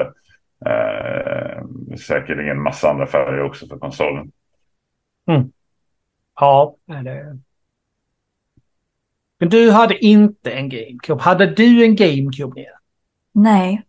Eh, 0.66 1.64
säkerligen 1.98 2.62
massa 2.62 2.90
andra 2.90 3.08
färger 3.08 3.42
också 3.44 3.68
för 3.68 3.78
konsolen. 3.80 4.32
Ja, 6.40 6.76
nej, 6.86 7.04
det... 7.04 7.38
Men 9.40 9.50
du 9.50 9.72
hade 9.72 10.06
inte 10.06 10.52
en 10.52 10.70
GameCube. 10.70 11.22
Hade 11.22 11.46
du 11.46 11.86
en 11.86 11.96
GameCube? 11.96 12.56
Nia? 12.56 12.70
Nej. 13.34 13.82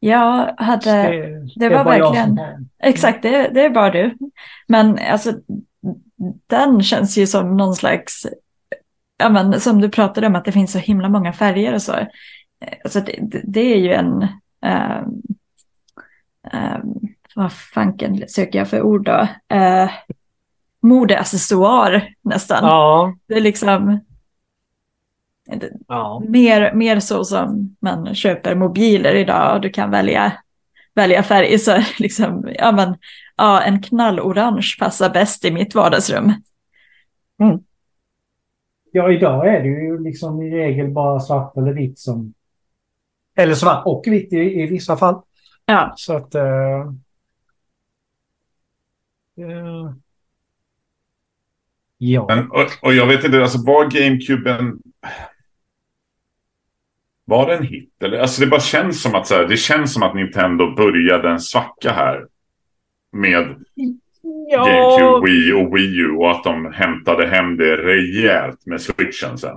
Jag 0.00 0.54
hade... 0.58 1.02
det, 1.02 1.46
det 1.56 1.68
var 1.68 1.84
bara 1.84 1.98
jag 1.98 2.12
verkligen- 2.12 2.36
som. 2.36 2.68
Exakt, 2.78 3.22
det, 3.22 3.50
det 3.54 3.60
är 3.64 3.70
bara 3.70 3.90
du. 3.90 4.16
Men 4.66 4.98
alltså, 4.98 5.32
den 6.46 6.82
känns 6.82 7.18
ju 7.18 7.26
som 7.26 7.56
någon 7.56 7.74
slags, 7.74 8.26
ja 9.18 9.28
men 9.28 9.60
som 9.60 9.80
du 9.80 9.88
pratade 9.88 10.26
om 10.26 10.34
att 10.36 10.44
det 10.44 10.52
finns 10.52 10.72
så 10.72 10.78
himla 10.78 11.08
många 11.08 11.32
färger 11.32 11.74
och 11.74 11.82
så. 11.82 11.92
Alltså 12.84 13.00
det, 13.00 13.40
det- 13.44 13.74
är 13.74 13.78
ju 13.78 13.92
en, 13.92 14.26
ehm, 14.62 15.22
ehm, 16.52 16.94
vad 17.34 17.52
fanken 17.52 18.28
söker 18.28 18.58
jag 18.58 18.68
för 18.68 18.82
ord 18.82 19.04
då? 19.04 19.28
Uh, 19.54 19.90
modeaccessoar 20.82 22.08
nästan. 22.22 22.64
Ja, 22.64 23.14
Det 23.28 23.34
är 23.34 23.40
liksom 23.40 24.00
det- 25.46 25.72
ja. 25.88 26.22
mer, 26.28 26.74
mer 26.74 27.00
så 27.00 27.24
som 27.24 27.76
man 27.80 28.14
köper 28.14 28.54
mobiler 28.54 29.14
idag 29.14 29.54
och 29.54 29.60
du 29.60 29.70
kan 29.70 29.90
välja, 29.90 30.32
välja 30.94 31.22
färg. 31.22 31.58
Så 31.58 31.76
liksom, 31.98 32.48
ja, 32.58 32.72
men, 32.72 32.96
ja, 33.36 33.62
en 33.62 33.82
knallorange 33.82 34.76
passar 34.78 35.10
bäst 35.10 35.44
i 35.44 35.50
mitt 35.50 35.74
vardagsrum. 35.74 36.32
Ja, 38.92 39.12
idag 39.12 39.48
är 39.48 39.62
det 39.62 39.68
ju 39.68 39.98
liksom 40.02 40.42
i 40.42 40.50
regel 40.50 40.90
bara 40.90 41.20
svart 41.20 41.56
eller 41.56 41.72
vitt 41.72 41.98
som... 41.98 42.34
Eller 43.38 43.54
svart 43.54 43.86
och 43.86 44.02
vitt 44.06 44.32
i, 44.32 44.36
i 44.36 44.66
vissa 44.66 44.96
fall. 44.96 45.22
Ja, 45.66 45.94
Så 45.96 46.16
att... 46.16 46.34
eh, 46.34 46.80
eh, 49.38 49.92
ja. 51.98 52.26
Men, 52.28 52.50
och, 52.50 52.70
och 52.82 52.94
jag 52.94 53.06
vet 53.06 53.24
inte, 53.24 53.42
alltså 53.42 53.58
var 53.66 53.84
GameCuben... 53.84 54.78
Var 57.24 57.46
det 57.46 57.56
en 57.56 57.64
hit? 57.66 57.92
Eller? 58.02 58.18
Alltså 58.18 58.40
det 58.40 58.46
bara 58.46 58.60
känns 58.60 59.02
som 59.02 59.14
att 59.14 59.26
så 59.26 59.34
här, 59.34 59.46
det 59.46 59.56
känns 59.56 59.94
som 59.94 60.02
att 60.02 60.14
Nintendo 60.14 60.74
började 60.74 61.30
en 61.30 61.40
svacka 61.40 61.92
här. 61.92 62.26
Med 63.12 63.64
Ja, 64.50 64.64
GameCube, 64.66 65.26
Wii 65.30 65.52
och 65.52 65.76
Wii 65.76 65.98
U 66.00 66.10
och 66.10 66.30
att 66.30 66.44
de 66.44 66.72
hämtade 66.72 67.26
hem 67.26 67.56
det 67.56 67.76
rejält 67.76 68.66
med 68.66 68.80
switchen 68.80 69.38
sen. 69.38 69.56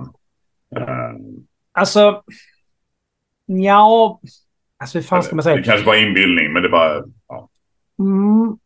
Eh, 0.76 1.12
alltså... 1.72 2.22
Ja... 3.46 4.20
Alltså 4.80 4.98
hur 4.98 5.02
fan 5.02 5.22
ska 5.22 5.36
man 5.36 5.38
det 5.38 5.42
säga? 5.42 5.62
kanske 5.62 5.86
var 5.86 5.94
inbildning, 5.94 6.52
men 6.52 6.62
det 6.62 6.68
var... 6.68 7.04
Ja. 7.28 7.48
Mm. 7.98 8.58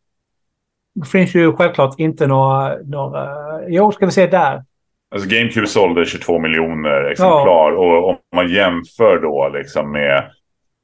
Det 0.95 1.07
finns 1.07 1.35
ju 1.35 1.53
självklart 1.53 1.99
inte 1.99 2.27
några... 2.27 2.77
några 2.77 3.27
jo, 3.67 3.91
ska 3.91 4.05
vi 4.05 4.11
se 4.11 4.27
där. 4.27 4.63
Alltså 5.15 5.29
GameCube 5.29 5.67
sålde 5.67 6.05
22 6.05 6.39
miljoner 6.39 7.03
exemplar 7.03 7.71
och 7.71 8.09
om 8.09 8.17
man 8.35 8.49
jämför 8.49 9.19
då 9.21 9.51
liksom 9.53 9.91
med 9.91 10.31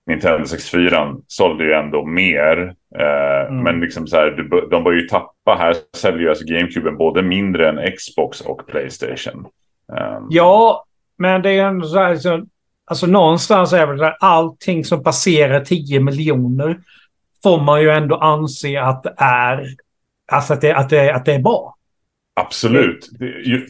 Nintendo 0.07 0.45
64 0.45 1.15
sålde 1.27 1.63
ju 1.63 1.73
ändå 1.73 2.05
mer. 2.05 2.75
Eh, 2.99 3.31
Mm. 3.51 3.63
Men 3.63 3.79
liksom 3.79 4.07
så 4.07 4.15
här, 4.17 4.31
de 4.71 4.83
börjar 4.83 5.01
ju 5.01 5.07
tappa. 5.07 5.55
Här 5.55 5.75
säljer 5.97 6.19
ju 6.19 6.29
alltså 6.29 6.45
GameCube 6.45 6.91
både 6.91 7.21
mindre 7.21 7.69
än 7.69 7.91
Xbox 7.97 8.41
och 8.41 8.67
Playstation. 8.67 9.47
Eh, 9.97 10.19
Ja, 10.29 10.85
men 11.17 11.41
det 11.41 11.49
är 11.51 11.65
ändå 11.65 11.87
så 11.87 11.99
här... 11.99 12.15
Så, 12.15 12.45
alltså 12.91 13.07
någonstans 13.07 13.73
är 13.73 13.87
väl 13.87 13.97
det 13.97 14.15
allting 14.19 14.85
som 14.85 15.03
passerar 15.03 15.59
10 15.59 15.99
miljoner 15.99 16.79
får 17.43 17.61
man 17.61 17.81
ju 17.81 17.89
ändå 17.89 18.15
anse 18.15 18.81
att 18.81 19.03
det 19.03 19.13
är... 19.17 19.67
Alltså 20.31 20.53
att 20.53 20.61
det, 20.61 20.73
att 20.75 20.89
det, 20.89 21.11
att 21.15 21.25
det 21.25 21.33
är 21.33 21.39
bra. 21.39 21.75
Absolut. 22.33 23.09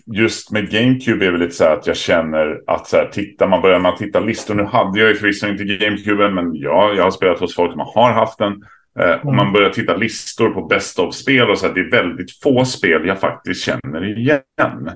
Just 0.06 0.52
med 0.52 0.70
GameCube 0.72 1.26
är 1.26 1.32
det 1.32 1.38
lite 1.38 1.56
så 1.56 1.64
här 1.64 1.74
att 1.78 1.88
jag 1.88 1.98
känner 1.98 2.62
att 2.68 2.88
så 2.88 2.98
här, 2.98 3.06
tittar 3.06 3.48
man 3.48 3.62
börjar 3.62 3.80
man 3.80 3.98
titta 3.98 4.20
listor. 4.20 4.56
Nu 4.56 4.64
hade 4.64 5.00
jag 5.00 5.10
ju 5.10 5.16
förvisso 5.16 5.48
inte 5.48 5.64
GameCube 5.64 6.30
men 6.30 6.56
ja, 6.56 6.94
jag 6.96 7.04
har 7.04 7.12
spelat 7.12 7.40
hos 7.40 7.56
folk 7.56 7.72
som 7.72 7.80
har 7.96 8.12
haft 8.12 8.38
den. 8.38 8.52
Eh, 9.00 9.12
Om 9.12 9.20
Mm. 9.22 9.36
man 9.36 9.54
börjar 9.54 9.70
titta 9.70 9.96
listor 9.96 10.50
på 10.50 10.62
best 10.66 11.00
of-spel 11.00 11.50
och 11.50 11.58
så 11.58 11.68
här, 11.68 11.74
det 11.74 11.80
är 11.82 11.92
väldigt 11.92 12.40
få 12.44 12.66
spel 12.66 13.08
jag 13.08 13.20
faktiskt 13.20 13.64
känner 13.66 14.20
igen. 14.20 14.90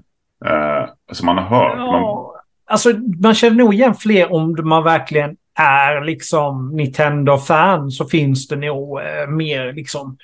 Eh, 0.45 0.89
som 1.11 1.25
man 1.25 1.37
har 1.37 1.59
hört. 1.59 1.77
Man, 1.77 2.01
Ja, 2.01 2.34
alltså 2.65 2.89
man 3.23 3.35
känner 3.35 3.55
nog 3.57 3.73
igen 3.73 3.95
fler 3.95 4.33
om 4.33 4.55
man 4.63 4.83
verkligen 4.83 5.35
är 5.59 6.01
liksom 6.05 6.71
Nintendo-fan 6.75 7.91
så 7.91 8.05
finns 8.05 8.47
det 8.47 8.55
nog 8.55 8.99
eh, 8.99 9.27
mer 9.29 9.73
liksom. 9.73 10.17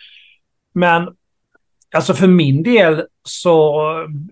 Men 0.74 1.08
alltså 1.96 2.14
för 2.14 2.28
min 2.28 2.64
del 2.64 3.04
så 3.24 3.72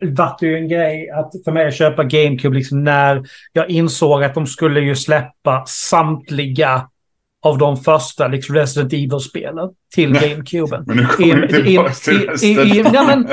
var 0.01 0.35
det 0.39 0.45
ju 0.47 0.57
en 0.57 0.67
grej 0.69 1.09
att 1.09 1.31
för 1.45 1.51
mig 1.51 1.67
att 1.67 1.75
köpa 1.75 2.03
GameCube 2.03 2.55
liksom 2.55 2.83
när 2.83 3.23
jag 3.53 3.69
insåg 3.69 4.23
att 4.23 4.33
de 4.35 4.47
skulle 4.47 4.79
ju 4.79 4.95
släppa 4.95 5.63
samtliga 5.67 6.87
av 7.41 7.57
de 7.57 7.77
första 7.77 8.27
liksom 8.27 8.55
Resident 8.55 8.93
Evil-spelen 8.93 9.69
till 9.95 10.13
GameCuben. 10.13 10.83
men 10.87 10.97
nu 10.97 11.03
I- 11.03 11.05
kommer 11.31 11.59
i- 11.59 11.63
tillbaka 11.63 11.93
till 11.93 12.13
i- 12.23 12.27
resten. 12.27 12.49
i- 12.49 12.91
ja, 12.93 13.03
men- 13.03 13.27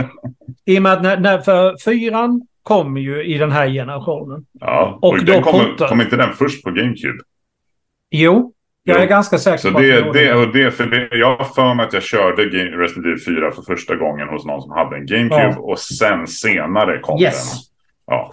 I 0.65 0.79
och 0.79 0.83
med 0.83 0.93
att 0.93 1.03
när, 1.03 1.17
när 1.17 1.39
för 1.39 1.77
fyran 1.85 2.47
kommer 2.67 3.01
ju 3.01 3.25
i 3.25 3.39
den 3.39 3.53
här 3.53 3.69
generationen. 3.69 4.45
ja, 4.61 4.99
och 5.03 5.09
och 5.13 5.25
den 5.25 5.43
kommer, 5.43 5.89
kom 5.89 6.01
inte 6.01 6.17
den 6.17 6.33
först 6.33 6.65
på 6.65 6.71
GameCube? 6.71 7.19
Jo, 8.11 8.53
jag 8.85 8.97
Jo. 8.97 9.03
är 9.03 9.07
ganska 9.07 9.39
säker 9.39 9.59
Så 9.59 9.71
på 9.73 9.79
att 9.79 9.83
det, 9.85 9.99
gjorde 9.99 10.19
det, 10.25 10.35
och 10.35 10.53
det, 10.53 10.71
för 10.71 10.87
det, 10.87 11.09
jag 11.17 11.37
har 11.37 11.45
för 11.45 11.75
mig 11.75 11.87
att 11.87 11.93
jag 11.93 12.03
körde 12.03 12.43
Game- 12.43 12.77
Resident 12.77 13.07
Evil 13.07 13.25
4 13.41 13.51
för 13.53 13.63
första 13.63 13.97
gången 13.97 14.29
hos 14.29 14.45
någon 14.47 14.63
som 14.63 14.71
hade 14.71 14.97
en 14.97 15.07
GameCube 15.07 15.55
Ja. 15.57 15.59
och 15.61 15.79
sen 15.79 16.27
senare 16.27 16.99
kom 16.99 17.21
Yes. 17.21 17.51
den. 17.53 17.61
Ja, 18.07 18.33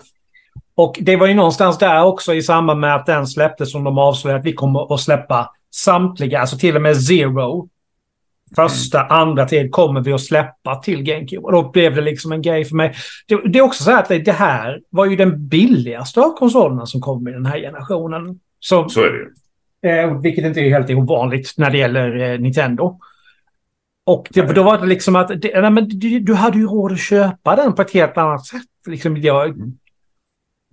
Och 0.76 0.98
det 1.02 1.16
var 1.16 1.28
ju 1.28 1.34
någonstans 1.34 1.78
där 1.78 2.04
också 2.04 2.34
i 2.34 2.42
samband 2.42 2.80
med 2.80 2.96
att 2.96 3.06
den 3.06 3.28
släpptes 3.28 3.72
som 3.72 3.84
de 3.84 3.98
avslöjade 3.98 4.40
att 4.40 4.46
vi 4.46 4.54
kommer 4.54 4.94
att 4.94 5.00
släppa 5.00 5.52
samtliga, 5.76 6.40
alltså 6.40 6.58
till 6.58 6.76
och 6.76 6.82
med 6.82 6.98
Zero. 6.98 7.68
Första, 8.56 9.01
andra 9.04 9.45
tid 9.45 9.72
kommer 9.72 10.01
vi 10.01 10.14
att 10.14 10.22
släppa 10.22 10.76
till 10.76 11.04
GameCube. 11.04 11.41
Och 11.41 11.51
då 11.51 11.72
blev 11.72 11.95
det 11.95 12.01
liksom 12.01 12.32
en 12.32 12.41
grej 12.41 12.66
för 12.66 12.76
mig. 12.76 12.95
Det, 13.28 13.41
det 13.45 13.60
är 13.60 13.64
också 13.64 13.84
så 13.84 13.91
här 13.91 13.99
att 13.99 14.26
det, 14.26 14.32
här 14.32 14.82
var 14.89 15.06
ju 15.06 15.16
den 15.16 15.47
billigaste 15.47 16.22
av 16.22 16.38
konsolerna 16.38 16.86
som 16.86 17.01
kom 17.01 17.28
i 17.28 17.32
den 17.32 17.45
här 17.45 17.60
generationen. 17.60 18.39
Så, 18.60 18.89
så 18.89 19.01
är 19.01 19.12
det 19.12 19.18
ju. 19.18 19.30
Eh, 19.86 20.22
vilket 20.22 20.45
inte 20.45 20.60
är 20.60 20.70
helt 20.70 20.89
ovanligt 20.89 21.54
när 21.58 21.70
det 21.70 21.78
gäller 21.78 22.32
eh, 22.34 22.39
Nintendo. 22.39 22.99
Och 24.06 24.28
det, 24.32 24.41
då 24.41 24.64
var 24.64 24.78
det 24.78 24.86
liksom 24.86 25.16
att 25.16 25.41
det, 25.41 25.62
nej, 25.62 25.72
men 25.72 25.89
du, 25.89 26.20
du 26.20 26.34
hade 26.34 26.58
ju 26.58 26.66
råd 26.68 26.91
att 26.91 26.99
köpa 26.99 27.56
den 27.56 27.74
på 27.74 27.82
ett 27.82 27.91
helt 27.93 28.18
annat 28.18 28.45
sätt. 28.45 28.62
Liksom 28.88 29.18
jag, 29.18 29.47
Mm. 29.49 29.74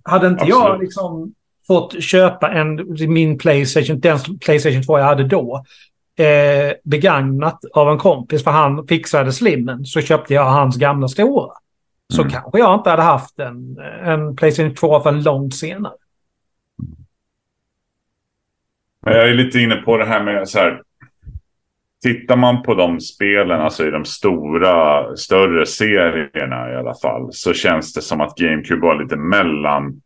hade 0.03 0.27
inte 0.27 0.45
jag 0.47 0.61
Absolut. 0.61 0.81
liksom 0.81 1.33
fått 1.67 2.03
köpa 2.03 2.51
en, 2.51 2.97
min 3.07 3.37
Playstation, 3.37 3.99
den 3.99 4.19
Playstation 4.45 4.83
2 4.83 4.99
jag 4.99 5.05
hade 5.05 5.23
då, 5.23 5.63
eh, 6.21 6.73
begagnat 6.83 7.59
av 7.73 7.89
en 7.91 7.97
kompis 7.97 8.43
för 8.43 8.51
han 8.51 8.87
fixade 8.87 9.31
slimmen 9.31 9.85
så 9.85 10.01
köpte 10.01 10.33
jag 10.33 10.45
hans 10.45 10.77
gamla 10.77 11.07
stora. 11.07 11.53
Så 12.13 12.21
Mm. 12.21 12.31
kanske 12.31 12.59
jag 12.59 12.75
inte 12.79 12.89
hade 12.89 13.01
haft 13.01 13.39
en, 13.39 13.77
en 14.03 14.35
Playstation 14.35 14.75
2 14.75 14.99
förrän 14.99 15.23
långt 15.23 15.55
senare. 15.55 15.93
Jag 19.05 19.29
är 19.29 19.33
lite 19.33 19.59
inne 19.59 19.75
på 19.75 19.97
det 19.97 20.05
här 20.05 20.23
med 20.23 20.49
så 20.49 20.59
här. 20.59 20.81
Tittar 22.03 22.35
man 22.35 22.63
på 22.63 22.73
de 22.73 22.99
spelen, 22.99 23.61
alltså 23.61 23.87
i 23.87 23.91
de 23.91 24.05
stora, 24.05 25.05
större 25.15 25.65
serierna 25.65 26.71
i 26.71 26.75
alla 26.75 26.93
fall. 27.01 27.29
Så 27.31 27.53
känns 27.53 27.93
det 27.93 28.01
som 28.01 28.21
att 28.21 28.37
GameCube 28.37 28.81
var 28.81 29.03
lite 29.03 29.15
mellan 29.15 30.01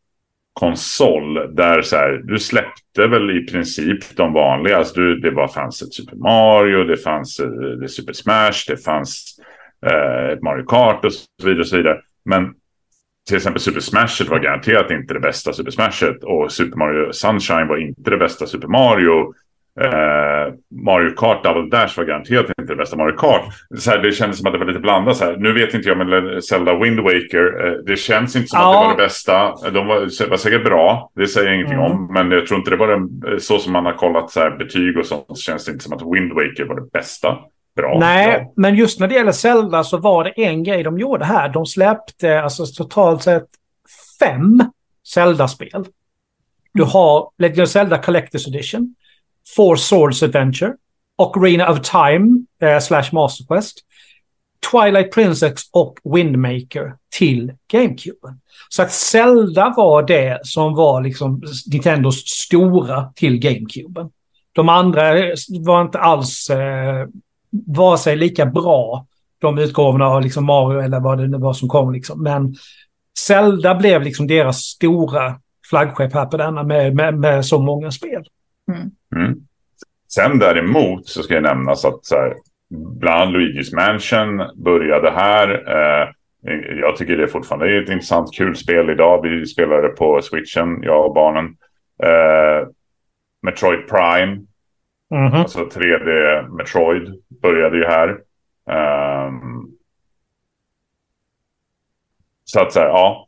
konsol. 0.60 1.56
Där 1.56 1.82
så 1.82 1.95
här, 1.95 2.22
du 2.24 2.39
släppte 2.39 3.08
väl 3.08 3.38
i 3.38 3.45
princip 3.45 4.16
de 4.16 4.34
vanliga. 4.34 4.78
Alltså 4.78 4.93
du, 4.95 5.20
det 5.20 5.32
bara 5.32 5.47
fanns 5.47 5.82
ett 5.82 5.93
Super 5.93 6.16
Mario, 6.16 6.84
det 6.84 6.97
fanns 6.97 7.39
eh, 7.39 7.49
det 7.49 7.89
Super 7.89 8.14
Smash, 8.14 8.66
det 8.68 8.78
fanns 8.78 9.39
eh, 9.86 10.30
ett 10.30 10.41
Mario 10.41 10.66
Kart 10.66 11.06
och 11.06 11.14
så 11.14 11.26
vidare. 11.43 11.60
Och 11.60 11.68
så 11.68 11.78
vidare. 11.78 12.01
Men 12.26 12.53
till 13.28 13.38
exempel 13.38 13.62
Super 13.62 13.80
Smashet 13.80 14.30
var 14.30 14.39
garanterat 14.39 14.91
inte 14.91 15.14
det 15.14 15.20
bästa 15.20 15.53
Super 15.53 15.72
Smashet. 15.72 16.24
Och 16.24 16.51
Super 16.51 16.78
Mario 16.78 17.12
Sunshine 17.12 17.68
var 17.68 17.78
inte 17.78 18.10
det 18.10 18.18
bästa 18.18 18.45
Super 18.45 18.68
Mario. 18.68 19.34
Eh, 19.82 20.53
Mario 20.86 21.09
Kart 21.15 21.43
Double 21.43 21.69
Dash 21.78 21.97
var 21.97 22.03
garanterat 22.05 22.45
inte 22.59 22.73
det 22.73 22.76
bästa 22.76 22.95
Mario 22.97 23.17
Kart. 23.17 23.41
Så 23.78 23.91
här, 23.91 23.97
det 23.97 24.11
kändes 24.11 24.38
som 24.38 24.47
att 24.47 24.53
det 24.53 24.59
var 24.59 24.65
lite 24.65 24.80
blandat. 24.80 25.17
Så 25.17 25.26
här. 25.26 25.38
Nu 25.38 25.53
vet 25.53 25.73
inte 25.73 25.89
jag 25.89 25.97
med 25.97 26.43
Zelda 26.43 26.80
Wind 26.80 26.99
Waker. 26.99 27.65
Eh, 27.67 27.73
det 27.86 27.95
känns 27.95 28.36
inte 28.36 28.47
som 28.47 28.59
att 28.59 28.65
Ja. 28.65 28.71
det 28.82 28.86
var 28.88 28.91
det 28.97 29.03
bästa. 29.03 29.55
De 29.71 29.88
var, 29.88 30.30
var 30.30 30.38
säkert 30.38 30.63
bra. 30.63 31.11
Det 31.15 31.28
säger 31.28 31.47
jag 31.47 31.55
ingenting 31.55 31.78
Mm. 31.80 31.91
om. 31.91 32.13
Men 32.13 32.32
jag 32.32 32.47
tror 32.47 32.57
inte 32.59 32.69
det 32.71 32.78
var 32.78 32.88
den, 32.88 33.34
eh, 33.34 33.38
så 33.39 33.59
som 33.59 33.73
man 33.73 33.86
har 33.86 33.93
kollat 33.93 34.32
så 34.32 34.39
här, 34.39 34.51
betyg 34.51 34.97
och 34.97 35.05
sånt. 35.05 35.26
Så 35.28 35.36
känns 35.36 35.65
det 35.65 35.71
inte 35.71 35.84
som 35.84 35.93
att 35.93 36.01
Wind 36.15 36.34
Waker 36.34 36.65
var 36.67 36.76
det 36.76 36.91
bästa. 36.93 37.38
Bra. 37.76 37.97
Nej, 37.99 38.39
bra. 38.39 38.53
men 38.55 38.76
just 38.76 38.99
när 38.99 39.07
det 39.07 39.15
gäller 39.15 39.32
Zelda 39.32 39.84
så 39.84 39.97
var 39.97 40.23
det 40.23 40.30
en 40.45 40.63
grej 40.63 40.84
de 40.84 40.99
gjorde 40.99 41.26
här. 41.26 41.49
De 41.49 41.65
släppte 41.65 42.41
alltså 42.41 42.65
totalt 42.65 43.23
sett 43.23 43.45
fem 44.19 44.63
Zelda-spel. 45.13 45.86
Du 46.73 46.84
har 46.84 47.30
Legend 47.38 47.61
of 47.61 47.69
Zelda 47.69 47.97
Collector's 47.97 48.47
Edition, 48.47 48.95
Four 49.56 49.76
Swords 49.76 50.24
Adventure, 50.24 50.74
Ocarina 51.18 51.70
of 51.70 51.80
Time 51.82 52.46
eh, 52.62 52.80
slash 52.80 53.12
Master 53.12 53.46
Quest, 53.46 53.82
Twilight 54.72 55.12
Princess 55.12 55.70
och 55.72 56.00
Windmaker 56.04 56.96
till 57.18 57.54
GameCube. 57.72 58.38
Så 58.70 58.82
att 58.82 58.91
Zelda 58.91 59.74
var 59.78 60.04
det 60.04 60.39
som 60.43 60.76
var 60.76 61.02
liksom 61.02 61.43
Nintendos 61.72 62.30
stora 62.30 63.14
till 63.16 63.39
GameCube. 63.39 64.10
De 64.54 64.70
andra 64.70 65.18
eh, 65.18 65.34
var 65.60 65.82
inte 65.82 66.00
alls 66.00 66.50
eh, 66.50 67.08
vare 67.68 67.98
sig 67.98 68.16
lika 68.16 68.46
bra, 68.46 69.06
de 69.39 69.58
utgåvorna 69.58 70.06
av 70.06 70.22
liksom 70.22 70.46
Mario 70.46 70.80
eller 70.80 71.00
vad 71.00 71.18
det 71.18 71.28
nu 71.28 71.38
var 71.38 71.54
som 71.54 71.70
kom. 71.70 71.93
Liksom. 71.93 72.24
Men 72.24 72.56
Zelda 73.20 73.76
blev 73.76 74.02
liksom 74.02 74.28
deras 74.28 74.58
stora 74.58 75.39
flaggskepp 75.70 76.14
här 76.14 76.26
på 76.26 76.38
denna 76.38 76.64
med, 76.64 76.96
med, 76.96 77.20
med 77.20 77.46
så 77.46 77.60
många 77.60 77.91
spel. 77.91 78.28
Mm. 79.16 79.36
Sen 80.07 80.39
däremot 80.39 81.07
så 81.07 81.24
ska 81.24 81.34
jag 81.34 81.43
nämnas 81.43 81.86
att 81.86 82.05
så 82.05 82.16
här, 82.16 82.36
bland 82.70 83.22
annat 83.22 83.36
Luigi's 83.36 83.76
Mansion 83.76 84.63
började 84.63 85.11
här. 85.11 85.49
Eh, 85.68 86.07
jag 86.80 86.95
tycker 86.95 87.18
det 87.18 87.28
fortfarande 87.28 87.66
är 87.78 87.82
ett 87.84 87.89
intressant 87.89 88.34
kul 88.34 88.55
spel 88.55 88.89
idag. 88.89 89.22
Vi 89.22 89.45
spelar 89.45 89.82
det 89.82 89.89
på 89.89 90.22
switchen, 90.22 90.84
jag 90.84 91.05
och 91.05 91.13
barnen. 91.13 91.45
Eh, 92.03 92.68
Metroid 93.41 93.88
Prime, 93.88 94.41
Mhm. 95.11 95.34
alltså 95.34 95.70
3D 95.70 96.41
Metroid, 96.57 97.22
började 97.41 97.78
ju 97.78 97.86
här. 97.86 98.09
Ehm, 98.70 99.66
så 102.43 102.61
att 102.61 102.74
så 102.74 102.80
här, 102.80 102.88
ja. 102.88 103.28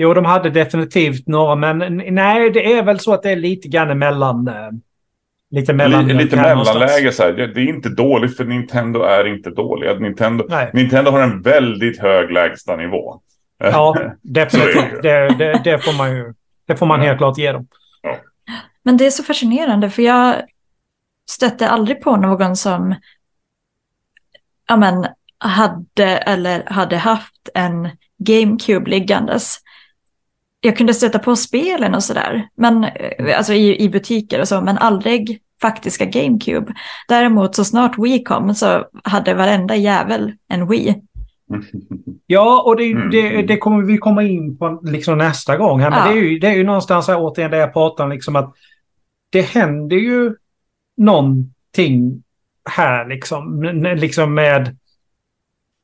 Jo, 0.00 0.14
de 0.14 0.24
hade 0.24 0.50
definitivt 0.50 1.26
några, 1.26 1.54
men 1.54 2.02
nej, 2.10 2.50
det 2.50 2.72
är 2.72 2.82
väl 2.82 3.00
så 3.00 3.12
att 3.14 3.22
det 3.22 3.30
är 3.30 3.36
lite 3.36 3.68
grann 3.68 3.98
mellan... 3.98 4.48
Eh, 4.48 4.54
lite 5.50 5.72
mellan... 5.72 6.08
Li, 6.08 6.14
lite 6.14 6.36
mellanläge 6.36 7.12
så 7.12 7.22
här. 7.22 7.32
Det, 7.32 7.60
är 7.60 7.68
inte 7.68 7.88
dåligt 7.88 8.36
för 8.36 8.44
Nintendo 8.44 9.02
är 9.02 9.26
inte 9.26 9.50
dåliga. 9.50 9.94
Nintendo, 9.94 10.46
Nej. 10.48 10.70
Nintendo 10.72 11.10
har 11.10 11.20
en 11.20 11.42
väldigt 11.42 11.98
hög 11.98 12.30
lägstanivå. 12.30 13.20
Ja, 13.58 13.96
definitivt. 14.22 15.02
det 15.02 15.34
Det, 15.38 15.60
det, 15.64 15.78
får 15.78 15.98
man 15.98 16.16
ju... 16.16 16.34
Det 16.66 16.76
får 16.76 16.86
man 16.86 17.00
Ja. 17.00 17.06
helt 17.06 17.18
klart 17.18 17.38
ge 17.38 17.52
dem. 17.52 17.66
Men 18.82 18.96
det 18.96 19.06
är 19.06 19.10
så 19.10 19.22
fascinerande 19.22 19.90
för 19.90 20.02
jag 20.02 20.34
stötte 21.30 21.68
aldrig 21.68 22.00
på 22.00 22.16
någon 22.16 22.56
som 22.56 22.94
ja, 24.68 24.76
men, 24.76 25.06
hade 25.38 26.06
eller 26.06 26.64
hade 26.66 26.96
haft 26.96 27.48
en 27.54 27.88
GameCube 28.18 28.90
liggandes. 28.90 29.58
Jag 30.60 30.76
kunde 30.76 30.94
stöta 30.94 31.18
på 31.18 31.36
spelen 31.36 31.94
och 31.94 32.02
sådär, 32.02 32.48
men 32.56 32.84
eh, 32.84 33.36
alltså 33.38 33.52
i, 33.52 33.82
i 33.82 33.88
butiker 33.88 34.40
och 34.40 34.48
så, 34.48 34.60
men 34.60 34.78
aldrig 34.78 35.38
faktiska 35.62 36.04
GameCube. 36.04 36.74
Däremot 37.08 37.54
så 37.54 37.64
snart 37.64 37.98
Wii 37.98 38.22
kom 38.24 38.54
så 38.54 38.84
hade 39.04 39.34
varenda 39.34 39.76
jävel 39.76 40.32
en 40.48 40.68
Wii. 40.68 40.94
Ja, 42.30 42.62
och 42.66 42.76
det, 42.76 42.84
Mm. 42.92 43.10
det, 43.10 43.42
det 43.42 43.56
kommer 43.56 43.82
vi 43.84 43.98
komma 43.98 44.22
in 44.22 44.58
på 44.58 44.80
liksom 44.84 45.18
nästa 45.18 45.56
gång. 45.56 45.80
Här. 45.80 45.90
Men 45.90 45.98
Ja. 45.98 46.04
det, 46.12 46.18
är 46.18 46.22
ju, 46.22 46.38
det 46.38 46.46
är 46.46 46.54
ju 46.54 46.64
någonstans 46.64 47.08
här, 47.08 47.16
återigen 47.18 47.50
det 47.50 47.56
jag 47.56 47.72
pratar 47.72 48.04
om, 48.04 48.10
liksom 48.10 48.36
att 48.36 48.54
det 49.32 49.40
händer 49.42 49.96
ju 49.96 50.34
någonting 50.96 52.22
här 52.70 53.08
liksom, 53.08 53.62
liksom 53.96 54.34
med 54.34 54.76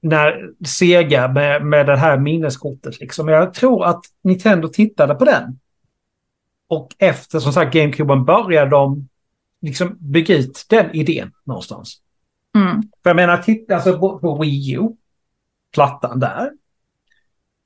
när 0.05 0.51
Sega 0.67 1.29
med, 1.29 1.67
med 1.67 1.87
det 1.87 1.97
här 1.97 2.19
minneskortet. 2.19 3.01
Liksom. 3.01 3.29
Jag 3.29 3.55
tror 3.55 3.85
att 3.85 4.05
Nintendo 4.23 4.69
tittade 4.69 5.15
på 5.15 5.25
den. 5.25 5.59
Och 6.69 6.95
efter 6.99 7.39
som 7.39 7.53
sagt 7.53 7.75
GameCuben 7.75 8.25
började 8.25 8.71
de 8.71 9.09
liksom 9.61 9.97
bygga 10.01 10.37
ut 10.37 10.67
den 10.69 10.95
idén 10.95 11.33
någonstans. 11.45 12.01
Mm. 12.57 12.83
För 13.03 13.11
jag 13.11 13.17
menar, 13.17 13.37
titta 13.37 13.75
alltså 13.75 13.99
på, 13.99 14.19
på 14.19 14.39
Wii 14.39 14.73
U. 14.75 14.89
Plattan 15.73 16.21
där. 16.21 16.53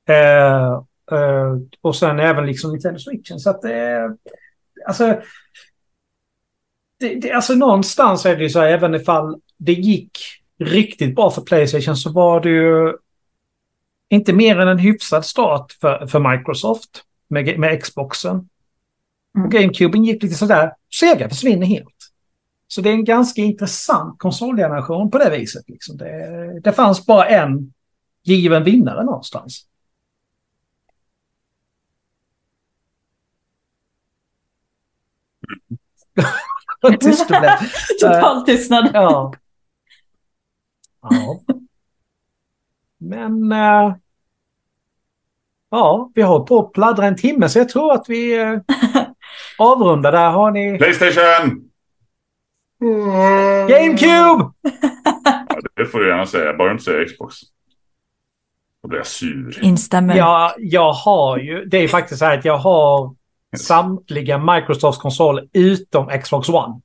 Eh, 0.09 0.73
eh, 1.13 1.57
och 1.81 1.97
sen 1.97 2.19
även 2.19 2.47
liksom 2.47 2.73
Nintendo 2.73 2.99
Switchen. 2.99 3.39
Så 3.39 3.51
att 3.51 3.63
det... 3.63 4.17
alltså... 4.87 5.21
Det, 7.01 7.15
det, 7.15 7.33
alltså 7.33 7.55
någonstans 7.55 8.27
är 8.27 8.37
det 8.37 8.43
ju 8.43 8.51
så 8.51 8.61
här, 8.61 8.67
även 8.67 8.95
ifall 8.95 9.41
det 9.57 9.73
gick 9.73 10.19
riktigt 10.59 11.15
bra 11.15 11.31
för 11.31 11.43
Playstation 11.43 11.97
så 11.97 12.13
var 12.13 12.41
det 12.41 12.51
ju 12.51 12.97
inte 14.09 14.33
mer 14.33 14.59
än 14.59 14.69
en 14.69 14.79
hyfsad 14.79 15.27
start 15.27 15.73
för, 15.81 16.07
för 16.07 16.31
Microsoft 16.31 17.05
med, 17.29 17.59
med 17.59 17.83
Xboxen. 17.83 18.49
Mm. 19.37 19.47
Och 19.47 19.53
GameCuben 19.53 20.05
gick 20.05 20.23
lite 20.23 20.35
sådär, 20.35 20.73
Sega 20.95 21.29
försvinner 21.29 21.67
helt. 21.67 21.95
Så 22.69 22.81
det 22.81 22.89
är 22.89 22.95
en 22.95 23.05
ganska 23.05 23.43
intressant 23.43 24.19
konsolgeneration 24.19 25.11
på 25.11 25.19
det 25.19 25.31
viset. 25.31 25.69
Liksom. 25.69 25.97
Det, 25.97 26.61
det 26.61 26.73
fanns 26.73 27.07
bara 27.07 27.29
en 27.29 27.73
given 28.23 28.65
vinnare 28.65 29.05
någonstans. 29.05 29.65
Vad 36.81 37.01
tyst 37.01 37.29
det 37.29 37.41
blev. 37.41 37.51
Total 38.01 38.45
tystnad. 38.45 38.91
Ja. 38.95 39.35
Ja. 41.01 41.41
Men... 42.99 43.53
eh, 43.53 43.95
ja, 45.71 46.11
vi 46.15 46.23
har 46.23 46.41
på 46.41 46.59
att 46.59 46.73
pladdra 46.73 47.07
en 47.07 47.17
timme 47.17 47.49
så 47.49 47.59
jag 47.59 47.69
tror 47.69 47.93
att 47.93 48.05
vi 48.09 48.41
uh, 48.45 48.61
avrundar 49.59 50.13
där. 50.13 50.31
Har 50.31 50.51
ni 50.51 50.79
Playstation! 50.79 51.71
GameCube? 53.69 54.53
Ja, 55.51 55.61
det 55.77 55.87
får 55.87 55.99
du 55.99 56.09
gärna 56.09 56.27
säga, 56.27 56.55
bara 56.55 56.69
du 56.69 56.73
inte 56.73 56.85
säger 56.85 57.05
Xbox. 57.05 57.37
Då 58.83 58.89
blir 58.89 58.99
jag 58.99 59.07
sur. 59.07 59.65
Instämmer. 59.65 60.17
Ja, 60.17 60.55
jag 60.59 60.93
har 60.93 61.39
ju... 61.39 61.65
Det 61.65 61.77
är 61.77 61.89
faktiskt 61.89 62.19
så 62.19 62.25
här 62.25 62.39
att 62.39 62.45
jag 62.45 62.59
har 62.59 63.15
samtliga 63.57 64.39
Microsofts 64.39 65.01
konsoler 65.01 65.49
utom 65.53 66.21
Xbox 66.23 66.49
One. 66.49 66.81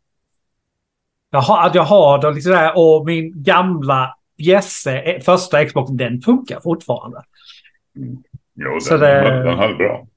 Jag 1.36 1.42
har, 1.42 1.68
att 1.68 1.76
jag 1.76 1.84
har 1.84 2.22
det 2.22 2.32
liksom 2.32 2.52
där 2.52 2.72
och 2.78 3.06
min 3.06 3.44
gamla 3.44 4.16
bjässe, 4.38 5.00
eh, 5.00 5.22
första 5.22 5.66
Xbox, 5.66 5.92
den 5.92 6.22
funkar 6.22 6.60
fortfarande. 6.60 7.22
Jo, 8.56 8.80
Så 8.82 8.98
den, 8.98 9.24
det- 9.24 9.44
den 9.44 9.58
höll 9.60 9.76
bra. 9.76 10.08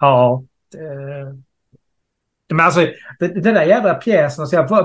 Ja. 0.00 0.42
Det, 0.72 2.54
men 2.54 2.66
alltså, 2.66 2.80
det, 3.18 3.28
det 3.28 3.40
där 3.52 3.62
jävla 3.64 3.94
pjäsen, 3.94 4.42
alltså, 4.42 4.56
jag 4.56 4.68
får 4.68 4.76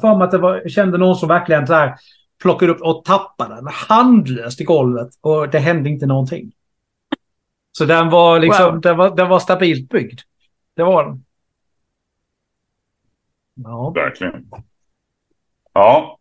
för 0.00 0.16
mig 0.16 0.24
att 0.24 0.30
det 0.30 0.38
var, 0.38 0.56
jag 0.56 0.70
kände 0.70 0.98
någon 0.98 1.16
som 1.16 1.28
verkligen 1.28 1.66
så 1.66 1.74
här, 1.74 1.94
plockade 2.42 2.72
upp 2.72 2.80
och 2.82 3.04
tappade 3.04 3.54
den 3.54 3.66
handlöst 3.88 4.60
i 4.60 4.64
golvet 4.64 5.08
och 5.20 5.48
det 5.50 5.58
hände 5.58 5.88
inte 5.90 6.06
någonting. 6.06 6.52
Så 7.72 7.84
den 7.84 8.10
var 8.10 8.38
liksom, 8.38 8.64
Wow. 8.72 8.80
den, 8.80 8.96
var, 8.96 9.16
den 9.16 9.28
var 9.28 9.38
stabilt 9.38 9.90
byggd. 9.90 10.20
Det 10.76 10.82
var 10.82 11.04
den. 11.04 11.24
Ja. 13.54 13.90
Verkligen. 13.90 14.50
Ja. 15.78 16.18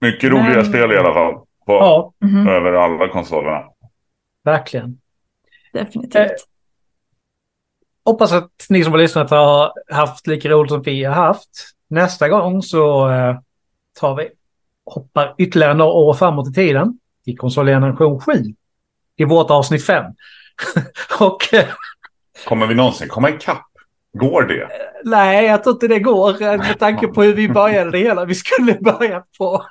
Mycket 0.00 0.32
Men- 0.32 0.46
roliga 0.46 0.64
spel 0.64 0.92
i 0.92 0.96
alla 0.98 1.14
fall. 1.14 1.34
På, 1.66 1.72
ja, 1.72 2.12
Mhm, 2.20 2.48
Över 2.48 2.72
alla 2.72 3.08
konsolerna. 3.08 3.64
verkligen. 4.44 4.98
definitivt. 5.72 6.46
Hoppas 8.04 8.32
att 8.32 8.50
ni 8.68 8.84
som 8.84 8.92
har 8.92 8.98
lyssnat 9.00 9.30
har 9.30 9.72
haft 9.90 10.26
lika 10.26 10.48
roligt 10.48 10.70
som 10.72 10.82
vi 10.82 11.04
har 11.04 11.14
haft. 11.14 11.48
Nästa 11.88 12.28
gång 12.28 12.62
så 12.62 13.10
eh, 13.10 13.38
tar 14.00 14.14
vi, 14.16 14.28
hoppar 14.86 15.34
ytterligare 15.38 15.74
några 15.74 15.92
år 15.92 16.14
framåt 16.14 16.48
i 16.48 16.52
tiden. 16.52 16.98
I 17.26 17.36
konsolgeneration 17.36 18.20
7. 18.20 18.32
I 19.16 19.24
vårt 19.24 19.50
avsnitt 19.50 19.86
5. 19.86 20.04
och 21.20 21.54
eh, 21.54 21.66
Kommer 22.48 22.66
vi 22.66 22.74
någonsin 22.74 23.08
komma 23.08 23.30
ikapp? 23.30 23.62
Går 24.18 24.42
det? 24.42 24.68
nej, 25.04 25.46
jag 25.46 25.62
tror 25.62 25.74
inte 25.74 25.88
det 25.88 25.98
går 25.98 26.42
eh, 26.42 26.58
med 26.58 26.78
tanke 26.78 27.08
på 27.08 27.22
hur 27.22 27.34
vi 27.34 27.48
började 27.48 27.90
det 27.90 27.98
hela. 27.98 28.24
Vi 28.24 28.34
skulle 28.34 28.74
börja 28.74 29.24
på 29.38 29.66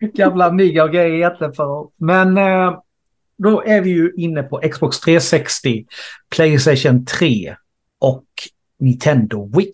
gamla 0.00 0.46
Amiga 0.46 0.84
och 0.84 0.92
grejer 0.92 1.14
egentligen 1.14 1.52
för 1.52 1.88
Men 1.96 2.38
eh, 2.38 2.80
då 3.38 3.64
är 3.64 3.80
vi 3.80 3.90
ju 3.90 4.12
inne 4.16 4.42
på 4.42 4.60
Xbox 4.72 5.00
360, 5.00 5.86
Playstation 6.30 7.04
3 7.04 7.56
och 7.98 8.26
Nintendo 8.78 9.50
Wii. 9.56 9.72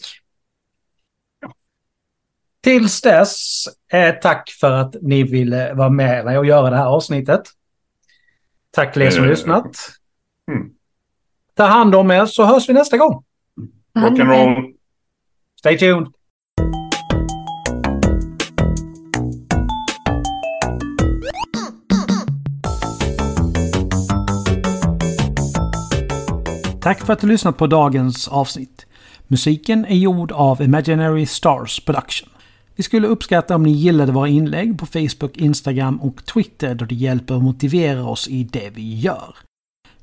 Tills 2.63 3.01
dess, 3.01 3.65
eh, 3.93 4.15
tack 4.15 4.51
för 4.61 4.73
att 4.73 4.97
ni 5.03 5.23
ville 5.23 5.75
vara 5.75 5.91
med 5.91 6.39
och 6.39 6.47
göra 6.47 6.71
det 6.71 6.77
här 6.77 6.87
avsnittet. 6.87 7.43
Tack 8.71 8.93
till 8.93 9.03
er 9.03 9.11
som 9.11 9.25
lyssnat. 9.25 9.77
mm. 10.51 10.71
Ta 11.55 11.65
hand 11.65 11.95
om 11.95 12.11
er 12.11 12.27
så 12.27 12.45
hörs 12.45 12.69
vi 12.69 12.73
nästa 12.73 12.97
gång. 12.97 13.25
Rock'n'roll. 13.99 14.75
Stay 15.59 15.79
tuned! 15.79 16.07
Tack 26.81 27.07
för 27.07 27.13
att 27.13 27.21
du 27.21 27.27
lyssnat 27.27 27.57
på 27.57 27.67
dagens 27.67 28.29
avsnitt. 28.29 28.87
Musiken 29.27 29.85
är 29.85 29.97
gjord 29.97 30.33
av 30.33 30.63
Imaginary 30.63 31.27
Stars 31.27 31.81
Production. 31.81 32.29
Vi 32.77 32.83
skulle 32.83 33.09
uppskatta 33.09 33.55
om 33.55 33.63
ni 33.63 33.71
gillade 33.71 34.13
våra 34.13 34.29
inlägg 34.29 34.79
på 34.79 34.87
Facebook, 34.87 35.37
Instagram 35.37 36.01
och 36.01 36.25
Twitter 36.25 36.75
då 36.75 36.85
det 36.85 36.95
hjälper 36.95 37.35
att 37.35 37.43
motivera 37.43 38.05
oss 38.05 38.29
i 38.29 38.45
det 38.45 38.71
vi 38.75 38.95
gör. 38.95 39.37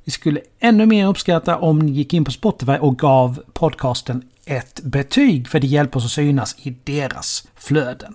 Vi 0.04 0.10
skulle 0.10 0.40
ännu 0.60 0.86
mer 0.86 1.06
uppskatta 1.06 1.58
om 1.58 1.78
ni 1.78 1.92
gick 1.92 2.14
in 2.14 2.24
på 2.24 2.30
Spotify 2.30 2.72
och 2.72 2.98
gav 2.98 3.42
podcasten 3.52 4.22
ett 4.46 4.80
betyg 4.80 5.48
för 5.48 5.60
det 5.60 5.66
hjälper 5.66 5.98
oss 5.98 6.04
att 6.04 6.10
synas 6.10 6.56
i 6.66 6.76
deras 6.84 7.48
flöden. 7.54 8.14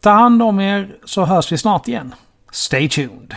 Ta 0.00 0.10
hand 0.10 0.42
om 0.42 0.60
er 0.60 0.96
så 1.04 1.24
hörs 1.24 1.52
vi 1.52 1.58
snart 1.58 1.88
igen. 1.88 2.14
Stay 2.50 2.88
tuned! 2.88 3.34